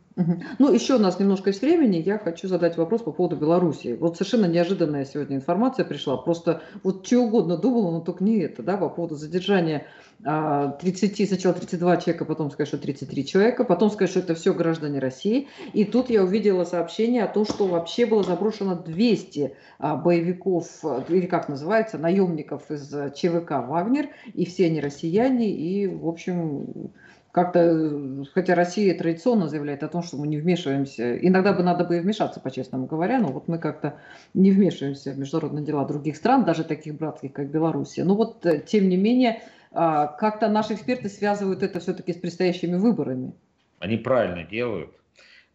Ну, 0.60 0.74
еще 0.74 0.96
у 0.96 1.00
нас 1.00 1.20
немножко 1.20 1.50
есть 1.50 1.62
времени. 1.62 1.98
Я 1.98 2.18
хочу 2.18 2.48
задать 2.48 2.78
вопрос 2.78 3.02
по 3.02 3.12
поводу 3.12 3.38
Беларуси. 3.38 3.98
Вот 4.00 4.18
совершенно 4.18 4.46
неожиданная 4.46 5.06
сегодня 5.06 5.38
информация 5.38 5.86
пришла. 5.86 6.18
Просто 6.18 6.62
вот 6.84 7.06
что 7.06 7.20
угодно 7.20 7.58
думала, 7.58 7.92
но 7.92 8.02
только 8.02 8.24
не 8.24 8.40
это, 8.40 8.64
да, 8.64 8.78
по 8.78 8.90
поводу 8.90 9.16
задержания 9.16 9.88
30, 10.24 11.22
а, 11.22 11.28
сначала 11.28 11.54
32 11.56 11.98
человека, 11.98 12.26
потом 12.26 12.50
сказать, 12.50 12.68
что 12.68 12.78
33 12.78 13.26
человека, 13.26 13.64
потом 13.64 13.90
сказать, 13.90 14.10
что 14.10 14.20
это 14.20 14.36
все 14.36 14.54
граждане 14.54 15.00
России. 15.00 15.48
И 15.74 15.86
тут 15.86 16.10
я 16.10 16.24
увидела 16.24 16.64
сообщение 16.64 17.24
о 17.24 17.28
том, 17.28 17.46
что 17.46 17.68
вообще 17.68 18.06
было 18.06 18.24
заброшено 18.24 18.76
200 18.76 19.56
а, 19.80 19.96
боевиков, 19.96 20.68
или 21.10 21.26
как 21.26 21.50
называется, 21.50 21.98
наемников 21.98 22.72
из 22.72 22.90
ЧВК 23.14 23.52
«Вагнер», 23.68 24.10
и 24.34 24.46
все 24.46 24.68
они 24.68 24.80
россияне, 24.80 25.50
и, 25.50 25.88
в 25.88 26.08
общем, 26.08 26.92
как-то, 27.36 28.26
хотя 28.34 28.56
Россия 28.56 28.98
традиционно 28.98 29.50
заявляет 29.50 29.84
о 29.84 29.90
том, 29.90 30.02
что 30.04 30.16
мы 30.16 30.26
не 30.26 30.38
вмешиваемся, 30.38 31.18
иногда 31.18 31.52
бы 31.52 31.64
надо 31.64 31.84
бы 31.84 31.98
и 31.98 32.00
вмешаться, 32.00 32.40
по-честному 32.40 32.86
говоря, 32.86 33.20
но 33.20 33.28
вот 33.28 33.50
мы 33.50 33.58
как-то 33.58 33.96
не 34.34 34.52
вмешиваемся 34.52 35.12
в 35.12 35.20
международные 35.20 35.66
дела 35.66 35.84
других 35.84 36.16
стран, 36.16 36.46
даже 36.46 36.64
таких 36.64 36.96
братских, 36.96 37.34
как 37.34 37.52
Белоруссия. 37.52 38.06
Но 38.06 38.16
вот, 38.16 38.46
э, 38.46 38.64
тем 38.66 38.88
не 38.88 38.96
менее, 38.96 39.42
как-то 39.76 40.48
наши 40.48 40.74
эксперты 40.74 41.10
связывают 41.10 41.62
это 41.62 41.80
все-таки 41.80 42.14
с 42.14 42.18
предстоящими 42.18 42.78
выборами. 42.78 43.34
Они 43.80 43.98
правильно 43.98 44.44
делают. 44.44 44.92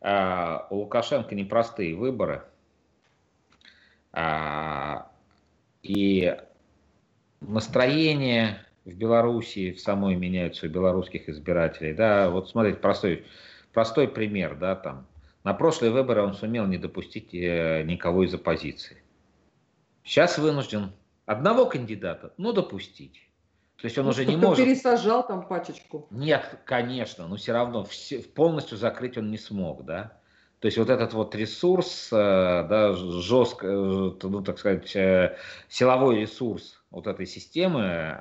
А, 0.00 0.66
у 0.70 0.76
Лукашенко 0.76 1.34
непростые 1.34 1.94
выборы. 1.94 2.42
А, 4.12 5.10
И 5.82 6.36
настроение 7.40 8.58
в 8.84 8.94
Беларуси 8.94 9.72
в 9.72 9.80
самой 9.80 10.16
меняются 10.16 10.66
у 10.66 10.68
белорусских 10.68 11.28
избирателей. 11.28 11.94
Да, 11.94 12.30
вот 12.30 12.50
смотрите, 12.50 12.78
простой, 12.78 13.26
простой 13.72 14.08
пример, 14.08 14.56
да, 14.56 14.76
там. 14.76 15.06
На 15.44 15.54
прошлые 15.54 15.90
выборы 15.90 16.22
он 16.22 16.34
сумел 16.34 16.66
не 16.66 16.76
допустить 16.76 17.32
э, 17.32 17.82
никого 17.84 18.24
из 18.24 18.34
оппозиции. 18.34 19.02
Сейчас 20.04 20.36
вынужден 20.38 20.92
одного 21.24 21.64
кандидата, 21.64 22.34
ну, 22.36 22.52
допустить. 22.52 23.29
То 23.80 23.86
есть 23.86 23.96
он 23.96 24.04
ну, 24.04 24.10
уже 24.10 24.26
не 24.26 24.36
может... 24.36 24.64
пересажал 24.64 25.26
там 25.26 25.46
пачечку. 25.46 26.06
Нет, 26.10 26.58
конечно, 26.64 27.26
но 27.26 27.36
все 27.36 27.52
равно 27.52 27.84
все, 27.84 28.18
полностью 28.20 28.76
закрыть 28.76 29.16
он 29.16 29.30
не 29.30 29.38
смог, 29.38 29.84
да. 29.84 30.12
То 30.58 30.66
есть 30.66 30.76
вот 30.76 30.90
этот 30.90 31.14
вот 31.14 31.34
ресурс, 31.34 32.10
э, 32.12 32.16
да, 32.68 32.92
жестко, 32.92 33.66
э, 33.66 34.12
ну, 34.22 34.42
так 34.42 34.58
сказать, 34.58 34.90
силовой 35.68 36.20
ресурс 36.20 36.82
вот 36.90 37.06
этой 37.06 37.24
системы 37.24 38.18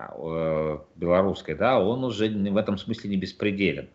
белорусской, 0.95 1.55
да, 1.55 1.80
он 1.80 2.03
уже 2.05 2.30
в 2.30 2.57
этом 2.57 2.78
смысле 2.78 3.10
не 3.10 3.18
беспределен 3.18 3.89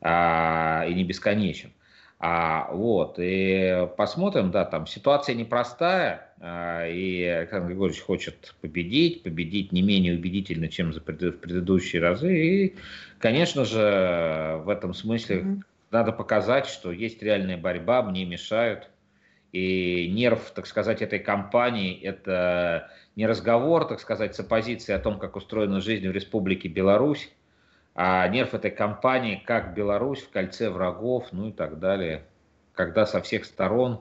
а, 0.00 0.84
и 0.86 0.94
не 0.94 1.04
бесконечен. 1.04 1.72
А, 2.18 2.70
вот, 2.70 3.14
и 3.18 3.88
посмотрим, 3.96 4.50
да, 4.50 4.66
там 4.66 4.86
ситуация 4.86 5.34
непростая, 5.34 6.29
и 6.42 7.36
Александр 7.38 7.68
Григорьевич 7.68 8.02
хочет 8.02 8.54
победить, 8.62 9.22
победить 9.22 9.72
не 9.72 9.82
менее 9.82 10.14
убедительно, 10.14 10.68
чем 10.68 10.90
в 10.92 11.00
предыдущие 11.00 12.00
разы. 12.00 12.34
И, 12.34 12.76
конечно 13.18 13.66
же, 13.66 14.60
в 14.64 14.70
этом 14.70 14.94
смысле 14.94 15.36
mm-hmm. 15.36 15.60
надо 15.90 16.12
показать, 16.12 16.66
что 16.66 16.92
есть 16.92 17.22
реальная 17.22 17.58
борьба, 17.58 18.02
мне 18.02 18.24
мешают. 18.24 18.88
И 19.52 20.08
нерв, 20.10 20.52
так 20.54 20.66
сказать, 20.66 21.02
этой 21.02 21.18
кампании– 21.18 22.00
это 22.02 22.90
не 23.16 23.26
разговор, 23.26 23.86
так 23.86 24.00
сказать, 24.00 24.34
с 24.34 24.40
оппозицией 24.40 24.96
о 24.96 25.02
том, 25.02 25.18
как 25.18 25.36
устроена 25.36 25.80
жизнь 25.80 26.08
в 26.08 26.12
Республике 26.12 26.68
Беларусь, 26.68 27.30
а 27.94 28.26
нерв 28.28 28.54
этой 28.54 28.70
кампании, 28.70 29.42
как 29.44 29.74
Беларусь 29.74 30.22
в 30.22 30.30
кольце 30.30 30.70
врагов, 30.70 31.26
ну 31.32 31.48
и 31.48 31.52
так 31.52 31.80
далее, 31.80 32.24
когда 32.72 33.04
со 33.04 33.20
всех 33.20 33.44
сторон, 33.44 34.00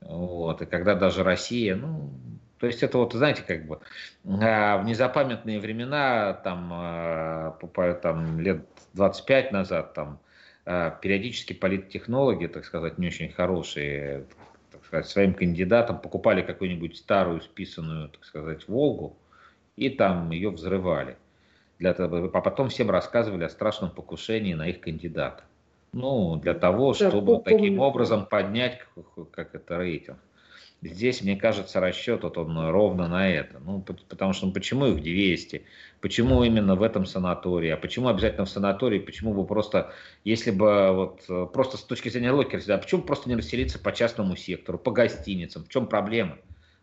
вот, 0.00 0.62
и 0.62 0.66
когда 0.66 0.94
даже 0.94 1.22
Россия, 1.22 1.76
ну, 1.76 2.10
то 2.58 2.66
есть 2.66 2.82
это 2.82 2.98
вот, 2.98 3.12
знаете, 3.12 3.42
как 3.42 3.66
бы 3.66 3.80
а, 4.24 4.78
в 4.78 4.84
незапамятные 4.84 5.60
времена, 5.60 6.34
там, 6.34 6.70
а, 6.72 7.58
там 8.02 8.40
лет 8.40 8.66
25 8.94 9.52
назад, 9.52 9.94
там, 9.94 10.20
а, 10.66 10.90
периодически 10.90 11.52
политтехнологи, 11.52 12.46
так 12.46 12.64
сказать, 12.64 12.98
не 12.98 13.08
очень 13.08 13.30
хорошие, 13.30 14.26
так 14.70 14.84
сказать, 14.84 15.06
своим 15.08 15.34
кандидатам 15.34 16.00
покупали 16.00 16.42
какую-нибудь 16.42 16.96
старую 16.96 17.40
списанную, 17.40 18.08
так 18.08 18.24
сказать, 18.24 18.68
Волгу 18.68 19.16
и 19.76 19.88
там 19.88 20.30
ее 20.30 20.50
взрывали 20.50 21.16
для 21.78 21.94
того, 21.94 22.30
а 22.32 22.40
потом 22.42 22.68
всем 22.68 22.90
рассказывали 22.90 23.44
о 23.44 23.48
страшном 23.48 23.90
покушении 23.90 24.52
на 24.52 24.68
их 24.68 24.80
кандидата. 24.80 25.44
Ну, 25.92 26.36
для 26.36 26.54
того, 26.54 26.94
чтобы 26.94 27.36
да, 27.36 27.42
таким 27.42 27.80
образом 27.80 28.26
поднять, 28.26 28.78
как 29.32 29.54
это, 29.54 29.76
рейтинг. 29.76 30.18
Здесь, 30.82 31.20
мне 31.20 31.36
кажется, 31.36 31.78
расчет 31.78 32.22
вот 32.22 32.38
он 32.38 32.70
ровно 32.70 33.06
на 33.06 33.28
это. 33.28 33.58
Ну, 33.58 33.82
потому 33.82 34.32
что 34.32 34.46
ну, 34.46 34.52
почему 34.52 34.86
их 34.86 35.02
200? 35.02 35.66
Почему 36.00 36.42
именно 36.42 36.74
в 36.74 36.82
этом 36.82 37.04
санатории? 37.04 37.68
А 37.68 37.76
почему 37.76 38.08
обязательно 38.08 38.46
в 38.46 38.50
санатории? 38.50 38.98
Почему 38.98 39.34
бы 39.34 39.44
просто, 39.46 39.92
если 40.24 40.50
бы 40.50 40.92
вот 40.92 41.52
просто 41.52 41.76
с 41.76 41.82
точки 41.82 42.08
зрения 42.08 42.30
логики, 42.30 42.70
а 42.70 42.78
почему 42.78 43.02
просто 43.02 43.28
не 43.28 43.36
расселиться 43.36 43.78
по 43.78 43.92
частному 43.92 44.36
сектору, 44.36 44.78
по 44.78 44.90
гостиницам? 44.90 45.64
В 45.64 45.68
чем 45.68 45.86
проблема? 45.86 46.38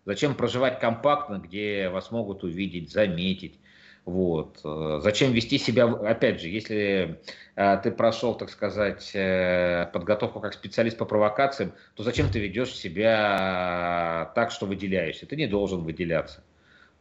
Зачем 0.06 0.36
проживать 0.36 0.80
компактно, 0.80 1.42
где 1.44 1.90
вас 1.90 2.12
могут 2.12 2.44
увидеть, 2.44 2.92
заметить? 2.92 3.60
Вот. 4.08 4.62
Э, 4.64 5.02
зачем 5.04 5.34
вести 5.34 5.58
себя, 5.58 5.84
опять 5.84 6.40
же, 6.40 6.48
если 6.48 7.20
э, 7.58 7.78
ты 7.84 7.92
прошел, 7.92 8.36
так 8.36 8.50
сказать, 8.50 9.12
э, 9.14 9.90
подготовку 9.92 10.40
как 10.40 10.54
специалист 10.54 10.98
по 10.98 11.04
провокациям, 11.04 11.74
то 11.94 12.04
зачем 12.04 12.30
ты 12.30 12.40
ведешь 12.40 12.74
себя 12.74 14.32
так, 14.34 14.52
что 14.52 14.66
выделяешься? 14.66 15.26
Ты 15.26 15.36
не 15.36 15.46
должен 15.46 15.82
выделяться. 15.82 16.42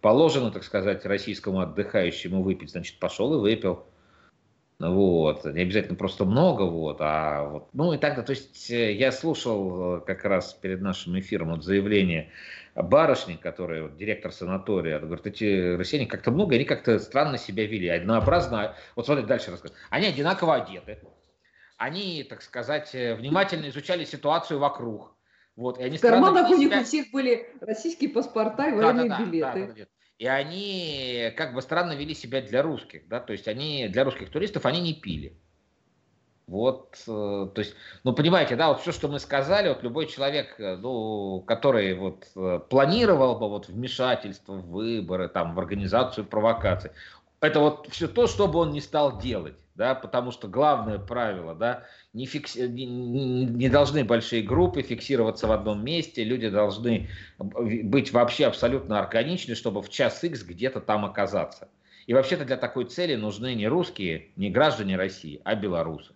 Положено, 0.00 0.50
так 0.50 0.64
сказать, 0.64 1.07
российскому 1.07 1.61
отдыхающему 1.61 2.42
выпить, 2.42 2.72
значит, 2.72 2.98
пошел 2.98 3.32
и 3.34 3.40
выпил. 3.40 3.86
Вот. 4.80 5.44
Не 5.44 5.62
обязательно 5.62 5.94
просто 5.94 6.24
много, 6.24 6.62
вот, 6.62 6.96
а 6.98 7.44
вот, 7.44 7.68
ну 7.72 7.92
и 7.92 7.98
так-то, 7.98 8.24
то 8.24 8.30
есть 8.30 8.68
я 8.68 9.12
слушал 9.12 10.00
как 10.00 10.24
раз 10.24 10.54
перед 10.54 10.82
нашим 10.82 11.18
эфиром 11.18 11.52
вот 11.52 11.64
заявление 11.64 12.30
барышни, 12.83 13.35
которая 13.35 13.85
вот, 13.85 13.97
директор 13.97 14.33
санатория, 14.33 14.97
она 14.97 15.07
говорит, 15.07 15.27
эти 15.27 15.77
россияне 15.77 16.07
как-то 16.07 16.31
много, 16.31 16.55
они 16.55 16.64
как-то 16.64 16.99
странно 16.99 17.39
себя 17.39 17.66
вели, 17.66 17.89
однообразно. 17.89 18.74
Вот 18.95 19.07
смотрите, 19.07 19.29
дальше 19.29 19.51
расскажу. 19.51 19.74
Они 19.91 20.07
одинаково 20.07 20.57
одеты, 20.57 20.99
они, 21.79 22.22
так 22.22 22.43
сказать, 22.43 22.95
э, 22.95 23.14
внимательно 23.14 23.68
изучали 23.68 24.05
ситуацию 24.05 24.59
вокруг. 24.59 25.14
Вот, 25.57 25.79
и 25.79 25.83
они 25.83 25.97
в 25.97 26.01
карманах 26.01 26.51
у 26.51 26.57
них 26.57 26.68
себя... 26.68 26.81
у 26.81 26.85
всех 26.85 27.11
были 27.12 27.49
российские 27.61 28.11
паспорта 28.11 28.68
и 28.68 28.72
военные 28.72 29.09
да, 29.09 29.18
да, 29.18 29.24
билеты. 29.24 29.61
Да, 29.61 29.66
да, 29.66 29.72
да. 29.74 29.87
И 30.18 30.27
они 30.27 31.33
как 31.37 31.55
бы 31.55 31.61
странно 31.61 31.93
вели 31.93 32.14
себя 32.14 32.41
для 32.41 32.62
русских, 32.62 33.07
да, 33.09 33.20
то 33.20 33.33
есть 33.33 33.49
они 33.49 33.89
для 33.89 34.05
русских 34.05 34.31
туристов 34.31 34.64
они 34.64 34.81
не 34.81 34.95
пили. 34.95 35.39
Вот, 36.47 36.97
э, 37.09 37.49
то 37.55 37.59
есть, 37.59 37.74
ну, 38.05 38.12
понимаете, 38.12 38.55
да, 38.55 38.68
вот 38.68 38.80
все, 38.80 38.92
что 38.92 39.09
мы 39.09 39.18
сказали, 39.18 39.68
вот 39.68 39.82
любой 39.82 40.07
человек, 40.07 40.55
э, 40.61 40.76
ну, 40.76 41.42
который 41.44 41.94
вот 41.94 42.28
э, 42.36 42.61
планировал 42.70 43.36
бы 43.36 43.49
вот 43.49 43.66
вмешательство 43.66 44.53
в 44.53 44.68
выборы, 44.68 45.28
там, 45.28 45.57
в 45.57 45.59
организацию 45.59 46.24
провокаций, 46.24 46.92
это 47.40 47.59
вот 47.59 47.88
все 47.90 48.07
то, 48.07 48.28
что 48.28 48.47
бы 48.47 48.61
он 48.61 48.70
не 48.70 48.80
стал 48.80 49.18
делать, 49.18 49.57
да, 49.74 49.97
потому 49.97 50.30
что 50.30 50.47
главное 50.47 51.01
правило, 51.01 51.53
да, 51.57 51.82
не, 52.12 52.26
фикси... 52.26 52.61
не, 52.68 52.86
не 52.86 53.68
должны 53.68 54.05
большие 54.05 54.42
группы 54.42 54.82
фиксироваться 54.82 55.49
в 55.49 55.53
одном 55.53 55.84
месте, 55.84 56.22
люди 56.22 56.49
должны 56.49 57.09
быть 57.38 58.12
вообще 58.12 58.47
абсолютно 58.47 59.01
органичны, 59.01 59.57
чтобы 59.57 59.82
в 59.82 59.88
час 59.88 60.22
X 60.22 60.44
где-то 60.44 60.80
там 60.80 61.05
оказаться. 61.05 61.68
И 62.07 62.14
вообще-то 62.14 62.44
для 62.44 62.57
такой 62.57 62.84
цели 62.84 63.16
нужны 63.16 63.57
не 63.57 63.66
русские, 63.66 64.28
не 64.36 64.49
граждане 64.49 64.97
России, 64.97 65.40
а 65.42 65.57
белорусы. 65.57 66.14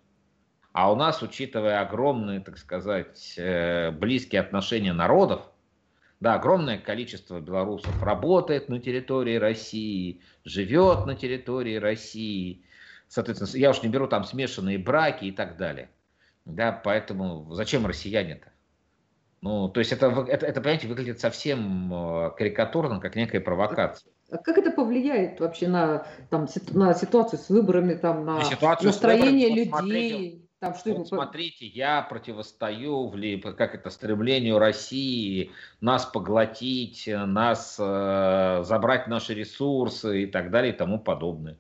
А 0.73 0.93
у 0.93 0.97
нас, 0.97 1.23
учитывая 1.23 1.81
огромные, 1.81 2.41
так 2.41 2.57
сказать, 2.57 3.35
э, 3.37 3.91
близкие 3.91 4.41
отношения 4.41 4.93
народов, 4.93 5.43
да, 6.21 6.35
огромное 6.35 6.79
количество 6.79 7.41
белорусов 7.41 8.03
работает 8.03 8.69
на 8.69 8.79
территории 8.79 9.37
России, 9.37 10.21
живет 10.45 11.07
на 11.07 11.17
территории 11.17 11.77
России. 11.77 12.63
Соответственно, 13.09 13.51
я 13.59 13.71
уж 13.71 13.83
не 13.83 13.89
беру 13.89 14.07
там 14.07 14.25
смешанные 14.25 14.79
браки 14.79 15.25
и 15.25 15.33
так 15.33 15.57
далее. 15.57 15.91
Да, 16.45 16.73
поэтому 16.73 17.51
зачем 17.53 17.87
россияне-то? 17.87 18.49
Ну, 19.41 19.69
то 19.71 19.81
есть 19.81 19.93
это, 19.93 20.09
это, 20.29 20.47
это, 20.47 20.61
понимаете, 20.61 20.87
выглядит 20.87 21.19
совсем 21.19 21.93
э, 21.93 22.31
карикатурно, 22.37 23.01
как 23.01 23.17
некая 23.17 23.41
провокация. 23.41 24.13
А 24.31 24.37
как 24.37 24.59
это 24.59 24.71
повлияет 24.71 25.41
вообще 25.41 25.67
на, 25.67 26.07
там, 26.29 26.47
на 26.73 26.95
ситуацию 26.95 27.41
с 27.41 27.49
выборами, 27.49 27.95
там, 27.95 28.27
на, 28.27 28.41
на 28.41 28.79
настроение 28.83 29.65
людей? 29.65 30.50
Там 30.61 30.75
что 30.75 30.93
вот 30.93 31.09
смотрите, 31.09 31.67
я 31.67 32.03
противостою 32.03 33.09
в, 33.09 33.41
как 33.55 33.75
это, 33.75 33.89
стремлению 33.89 34.59
России 34.59 35.53
нас 35.81 36.05
поглотить, 36.05 37.09
нас 37.09 37.79
э, 37.81 38.61
забрать 38.63 39.07
наши 39.09 39.33
ресурсы 39.33 40.25
и 40.25 40.27
так 40.27 40.51
далее 40.51 40.75
и 40.75 40.77
тому 40.77 40.99
подобное. 40.99 41.57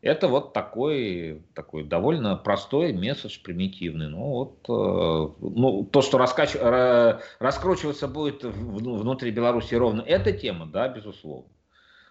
Это 0.00 0.28
вот 0.28 0.52
такой, 0.52 1.42
такой 1.54 1.82
довольно 1.82 2.36
простой 2.36 2.92
месседж, 2.92 3.40
примитивный. 3.42 4.08
Ну, 4.08 4.26
вот, 4.28 4.58
э, 4.68 5.34
ну, 5.40 5.84
то, 5.84 6.00
что 6.00 6.18
раскач... 6.18 6.54
раскручиваться 7.40 8.06
будет 8.06 8.44
внутри 8.44 9.32
Беларуси 9.32 9.74
ровно 9.74 10.02
эта 10.02 10.32
тема, 10.32 10.66
да, 10.66 10.86
безусловно. 10.86 11.50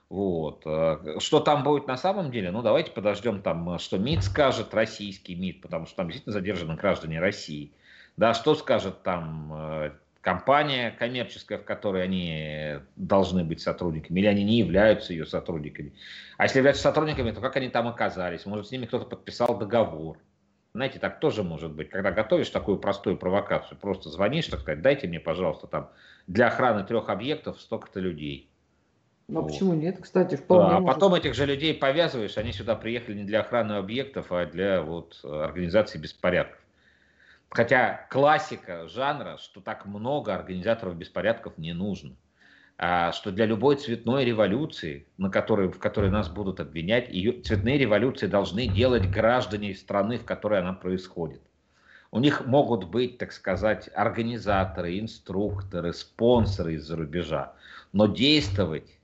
Вот. 0.09 0.61
Э, 0.65 1.19
что 1.19 1.39
там 1.39 1.63
будет 1.63 1.87
на 1.87 1.97
самом 1.97 2.31
деле? 2.31 2.51
Ну, 2.51 2.61
давайте 2.61 2.91
подождем 2.91 3.41
там, 3.41 3.75
э, 3.75 3.79
что 3.79 3.97
МИД 3.97 4.23
скажет, 4.23 4.73
российский 4.73 5.35
МИД, 5.35 5.61
потому 5.61 5.85
что 5.85 5.97
там 5.97 6.07
действительно 6.07 6.33
задержаны 6.33 6.75
граждане 6.75 7.19
России. 7.19 7.73
Да, 8.15 8.33
что 8.33 8.55
скажет 8.55 9.03
там 9.03 9.51
э, 9.53 9.91
компания 10.21 10.91
коммерческая, 10.91 11.57
в 11.57 11.65
которой 11.65 12.03
они 12.03 12.79
должны 12.95 13.43
быть 13.43 13.61
сотрудниками, 13.61 14.19
или 14.19 14.27
они 14.27 14.43
не 14.43 14.59
являются 14.59 15.13
ее 15.13 15.25
сотрудниками. 15.25 15.93
А 16.37 16.43
если 16.43 16.59
являются 16.59 16.83
сотрудниками, 16.83 17.31
то 17.31 17.41
как 17.41 17.57
они 17.57 17.69
там 17.69 17.87
оказались? 17.87 18.45
Может, 18.45 18.67
с 18.67 18.71
ними 18.71 18.85
кто-то 18.85 19.05
подписал 19.05 19.57
договор. 19.57 20.17
Знаете, 20.73 20.99
так 20.99 21.19
тоже 21.19 21.43
может 21.43 21.71
быть. 21.71 21.89
Когда 21.89 22.11
готовишь 22.11 22.49
такую 22.49 22.77
простую 22.77 23.17
провокацию, 23.17 23.77
просто 23.77 24.09
звонишь, 24.09 24.47
так 24.47 24.61
сказать, 24.61 24.81
дайте 24.81 25.07
мне, 25.07 25.19
пожалуйста, 25.19 25.67
там 25.67 25.89
для 26.27 26.47
охраны 26.47 26.83
трех 26.83 27.09
объектов 27.09 27.59
столько-то 27.59 27.99
людей. 27.99 28.49
Ну, 29.27 29.39
а 29.39 29.41
вот. 29.41 29.51
почему 29.51 29.73
нет? 29.73 29.99
Кстати, 30.01 30.35
вполне 30.35 30.69
да, 30.69 30.77
А 30.77 30.81
потом 30.81 31.13
этих 31.13 31.33
же 31.33 31.45
людей 31.45 31.73
повязываешь, 31.73 32.37
они 32.37 32.51
сюда 32.53 32.75
приехали 32.75 33.15
не 33.17 33.23
для 33.25 33.41
охраны 33.41 33.73
объектов, 33.73 34.31
а 34.31 34.45
для 34.45 34.81
вот, 34.81 35.19
организации 35.23 35.97
беспорядков. 35.99 36.59
Хотя 37.49 38.07
классика 38.11 38.87
жанра, 38.87 39.37
что 39.37 39.61
так 39.61 39.85
много 39.85 40.35
организаторов 40.35 40.97
беспорядков 40.97 41.57
не 41.57 41.73
нужно. 41.73 42.17
а, 42.77 43.11
что 43.13 43.31
для 43.31 43.45
любой 43.45 43.77
цветной 43.77 44.25
революции, 44.25 45.07
на 45.17 45.29
которой, 45.31 45.69
в 45.69 45.79
которой 45.79 46.11
нас 46.11 46.29
будут 46.29 46.59
обвинять, 46.61 47.09
ее, 47.09 47.41
цветные 47.41 47.77
революции 47.77 48.27
должны 48.27 48.67
делать 48.67 49.09
граждане 49.09 49.75
страны, 49.75 50.19
в 50.19 50.25
которой 50.25 50.59
она 50.61 50.73
происходит. 50.73 51.41
У 52.11 52.19
них 52.19 52.45
могут 52.45 52.85
быть, 52.89 53.17
так 53.17 53.31
сказать, 53.31 53.89
организаторы, 53.93 54.99
инструкторы, 54.99 55.93
спонсоры 55.93 56.75
из-за 56.75 56.97
рубежа. 56.97 57.55
Но 57.93 58.07
действовать, 58.07 58.96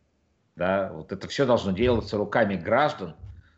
да, 0.56 0.92
вот 0.94 1.12
это 1.12 1.28
все 1.28 1.46
должно 1.46 1.72
делаться 1.72 2.18
руками 2.18 2.56
граждан 2.56 3.16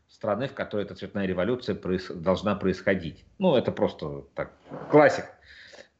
страны, 0.08 0.48
в 0.48 0.54
которой 0.54 0.86
эта 0.86 0.96
цветная 0.96 1.26
революция 1.26 1.76
проис 1.76 2.10
должна 2.10 2.56
происходить. 2.56 3.26
Ну, 3.38 3.56
это 3.56 3.72
просто 3.72 4.24
так, 4.34 4.52
классик 4.90 5.26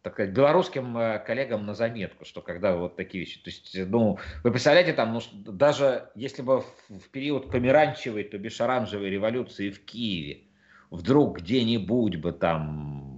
так 0.06 0.14
сказать, 0.14 0.34
белорусским 0.34 0.96
э, 1.00 1.18
коллегам 1.18 1.66
на 1.66 1.74
заметку, 1.74 2.26
что 2.26 2.40
когда 2.40 2.76
вот 2.76 2.96
такие 2.96 3.24
вещи, 3.24 3.40
то 3.42 3.50
есть, 3.50 3.76
ну, 3.76 4.20
вы 4.44 4.52
представляете, 4.52 4.94
там, 4.94 5.12
ну, 5.12 5.22
даже 5.52 6.10
если 6.14 6.44
бы 6.44 6.62
в, 6.62 7.10
период 7.12 7.50
померанчевой, 7.50 8.24
то 8.24 8.38
бишь 8.38 8.62
оранжевой 8.62 9.10
революции 9.10 9.72
в 9.72 9.84
Киеве 9.84 10.44
вдруг 10.92 11.40
где-нибудь 11.40 12.18
бы 12.18 12.34
там 12.34 13.15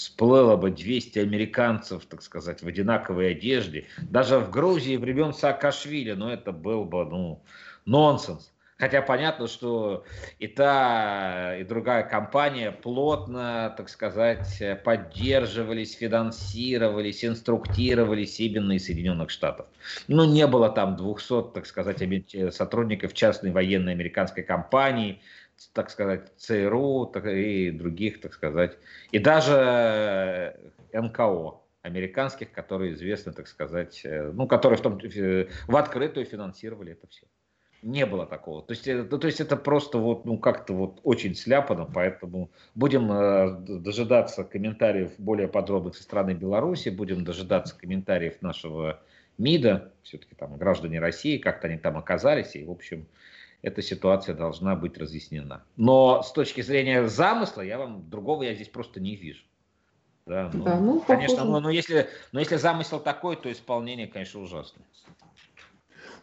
всплыло 0.00 0.56
бы 0.56 0.70
200 0.70 1.18
американцев, 1.18 2.06
так 2.06 2.22
сказать, 2.22 2.62
в 2.62 2.66
одинаковой 2.66 3.32
одежде, 3.32 3.86
даже 3.98 4.38
в 4.38 4.50
Грузии 4.50 4.96
времен 4.96 5.34
Саакашвили, 5.34 6.12
ну, 6.12 6.28
это 6.28 6.52
был 6.52 6.84
бы, 6.84 7.04
ну, 7.04 7.42
нонсенс. 7.84 8.50
Хотя 8.78 9.02
понятно, 9.02 9.46
что 9.46 10.04
и 10.38 10.46
та, 10.46 11.54
и 11.58 11.64
другая 11.64 12.02
компания 12.02 12.72
плотно, 12.72 13.74
так 13.76 13.90
сказать, 13.90 14.62
поддерживались, 14.82 15.96
финансировались, 15.96 17.22
инструктировались 17.22 18.40
именно 18.40 18.72
из 18.72 18.86
Соединенных 18.86 19.28
Штатов. 19.28 19.66
Ну, 20.08 20.24
не 20.24 20.46
было 20.46 20.70
там 20.70 20.96
200, 20.96 21.52
так 21.52 21.66
сказать, 21.66 22.02
сотрудников 22.54 23.12
частной 23.12 23.50
военной 23.50 23.92
американской 23.92 24.44
компании, 24.44 25.20
так 25.72 25.90
сказать, 25.90 26.32
ЦРУ 26.36 27.12
и 27.26 27.70
других, 27.70 28.20
так 28.20 28.34
сказать, 28.34 28.78
и 29.12 29.18
даже 29.18 30.56
НКО 30.92 31.60
американских, 31.82 32.52
которые 32.52 32.92
известны, 32.94 33.32
так 33.32 33.48
сказать, 33.48 34.02
э, 34.04 34.30
ну, 34.32 34.46
которые 34.46 34.78
в, 34.78 34.82
том, 34.82 34.98
в 34.98 35.76
открытую 35.76 36.26
финансировали 36.26 36.92
это 36.92 37.06
все. 37.08 37.26
Не 37.82 38.04
было 38.04 38.26
такого. 38.26 38.62
То 38.62 38.72
есть, 38.72 38.86
ну, 38.86 39.18
то 39.18 39.26
есть 39.26 39.40
это 39.40 39.56
просто 39.56 39.96
вот, 39.96 40.26
ну, 40.26 40.36
как-то 40.38 40.74
вот 40.74 41.00
очень 41.02 41.34
сляпано, 41.34 41.86
поэтому 41.86 42.50
будем 42.74 43.10
э, 43.10 43.56
дожидаться 43.80 44.44
комментариев 44.44 45.12
более 45.16 45.48
подробных 45.48 45.96
со 45.96 46.02
стороны 46.02 46.32
Беларуси, 46.32 46.90
будем 46.90 47.24
дожидаться 47.24 47.74
комментариев 47.78 48.42
нашего 48.42 49.02
МИДа, 49.38 49.92
все-таки 50.02 50.34
там 50.34 50.58
граждане 50.58 51.00
России, 51.00 51.38
как-то 51.38 51.68
они 51.68 51.78
там 51.78 51.96
оказались, 51.96 52.54
и, 52.54 52.64
в 52.64 52.70
общем, 52.70 53.06
эта 53.62 53.82
ситуация 53.82 54.34
должна 54.34 54.76
быть 54.76 54.96
разъяснена. 54.98 55.62
Но 55.76 56.22
с 56.22 56.32
точки 56.32 56.60
зрения 56.60 57.06
замысла, 57.08 57.62
я 57.62 57.78
вам 57.78 58.08
другого 58.08 58.42
я 58.42 58.54
здесь 58.54 58.68
просто 58.68 59.00
не 59.00 59.16
вижу. 59.16 59.42
Да, 60.26 60.50
ну, 60.52 60.62
да, 60.62 60.78
ну, 60.78 61.00
конечно, 61.00 61.44
но, 61.44 61.60
но, 61.60 61.70
если, 61.70 62.08
но 62.32 62.40
если 62.40 62.56
замысел 62.56 63.00
такой, 63.00 63.36
то 63.36 63.50
исполнение, 63.50 64.06
конечно, 64.06 64.40
ужасное. 64.40 64.84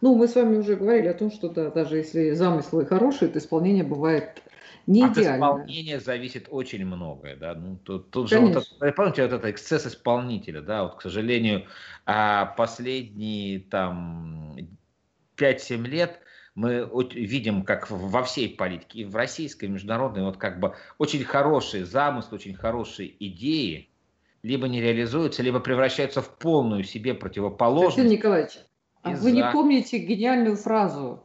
Ну, 0.00 0.14
мы 0.14 0.28
с 0.28 0.34
вами 0.34 0.56
уже 0.56 0.76
говорили 0.76 1.08
о 1.08 1.14
том, 1.14 1.30
что 1.30 1.48
да, 1.48 1.70
даже 1.70 1.96
если 1.96 2.30
замыслы 2.30 2.86
хорошие, 2.86 3.28
то 3.28 3.38
исполнение 3.38 3.84
бывает 3.84 4.42
не 4.86 5.04
От 5.04 5.18
идеально. 5.18 5.48
От 5.48 5.54
исполнения 5.56 6.00
зависит 6.00 6.46
очень 6.48 6.86
многое, 6.86 7.36
да. 7.36 7.54
Ну, 7.54 7.76
тут, 7.76 8.10
тут 8.10 8.30
же 8.30 8.38
вот 8.38 8.64
помните, 8.96 9.22
вот 9.24 9.32
это 9.32 9.50
эксцесс 9.50 9.86
исполнителя, 9.86 10.62
да, 10.62 10.84
вот, 10.84 10.96
к 10.96 11.02
сожалению, 11.02 11.66
а, 12.06 12.46
последние 12.46 13.60
там 13.60 14.56
5-7 15.36 15.86
лет 15.86 16.20
мы 16.58 16.90
видим, 17.14 17.62
как 17.62 17.88
во 17.88 18.24
всей 18.24 18.48
политике, 18.48 19.00
и 19.00 19.04
в 19.04 19.14
российской, 19.14 19.66
и 19.66 19.68
в 19.68 19.70
международной, 19.70 20.24
вот 20.24 20.38
как 20.38 20.58
бы 20.58 20.74
очень 20.98 21.22
хорошие 21.22 21.84
замыслы, 21.84 22.34
очень 22.34 22.54
хорошие 22.54 23.14
идеи 23.24 23.88
либо 24.42 24.66
не 24.66 24.80
реализуются, 24.80 25.44
либо 25.44 25.60
превращаются 25.60 26.20
в 26.20 26.36
полную 26.36 26.82
себе 26.82 27.14
противоположность. 27.14 27.96
Сергей 27.96 28.16
Николаевич, 28.16 28.58
а 29.02 29.10
вы 29.10 29.30
не 29.30 29.48
помните 29.52 29.98
гениальную 29.98 30.56
фразу 30.56 31.22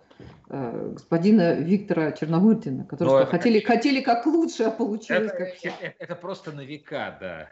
э, 0.50 0.92
господина 0.94 1.56
Виктора 1.56 2.12
Черномырдина, 2.12 2.86
который 2.86 3.24
что, 3.24 3.26
хотели, 3.26 3.60
как... 3.60 3.76
хотели 3.76 4.02
как 4.02 4.28
лучше, 4.28 4.64
а 4.64 4.72
получилось 4.72 5.32
это, 5.32 5.36
как... 5.36 5.50
Это, 5.64 5.96
это 5.98 6.16
просто 6.16 6.52
на 6.52 6.62
века, 6.62 7.18
да. 7.20 7.50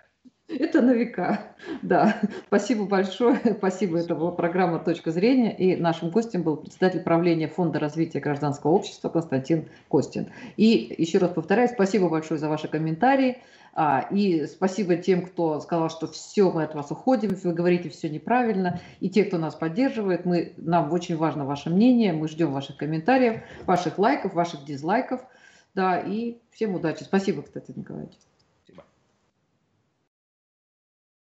Это 0.59 0.81
на 0.81 0.91
века, 0.91 1.53
да. 1.81 2.19
Спасибо 2.47 2.85
большое. 2.85 3.39
Спасибо. 3.57 3.99
Это 3.99 4.15
была 4.15 4.31
программа 4.31 4.79
«Точка 4.79 5.11
зрения». 5.11 5.55
И 5.55 5.75
нашим 5.75 6.09
гостем 6.09 6.43
был 6.43 6.57
председатель 6.57 7.01
правления 7.01 7.47
Фонда 7.47 7.79
развития 7.79 8.19
гражданского 8.19 8.71
общества 8.71 9.09
Константин 9.09 9.69
Костин. 9.89 10.27
И 10.57 10.93
еще 10.97 11.19
раз 11.19 11.31
повторяю, 11.31 11.69
спасибо 11.69 12.09
большое 12.09 12.39
за 12.39 12.49
ваши 12.49 12.67
комментарии. 12.67 13.41
А, 13.73 14.07
и 14.11 14.45
спасибо 14.47 14.97
тем, 14.97 15.25
кто 15.25 15.61
сказал, 15.61 15.89
что 15.89 16.07
все, 16.07 16.51
мы 16.51 16.63
от 16.63 16.75
вас 16.75 16.91
уходим, 16.91 17.35
вы 17.41 17.53
говорите 17.53 17.89
все 17.89 18.09
неправильно. 18.09 18.81
И 18.99 19.09
те, 19.09 19.23
кто 19.23 19.37
нас 19.37 19.55
поддерживает, 19.55 20.25
мы, 20.25 20.53
нам 20.57 20.91
очень 20.91 21.15
важно 21.15 21.45
ваше 21.45 21.69
мнение, 21.69 22.11
мы 22.11 22.27
ждем 22.27 22.51
ваших 22.51 22.75
комментариев, 22.77 23.41
ваших 23.65 23.97
лайков, 23.97 24.33
ваших 24.33 24.65
дизлайков. 24.65 25.21
Да, 25.73 25.99
и 25.99 26.37
всем 26.51 26.75
удачи. 26.75 27.03
Спасибо, 27.03 27.43
кстати, 27.43 27.71
Николаевич. 27.73 28.11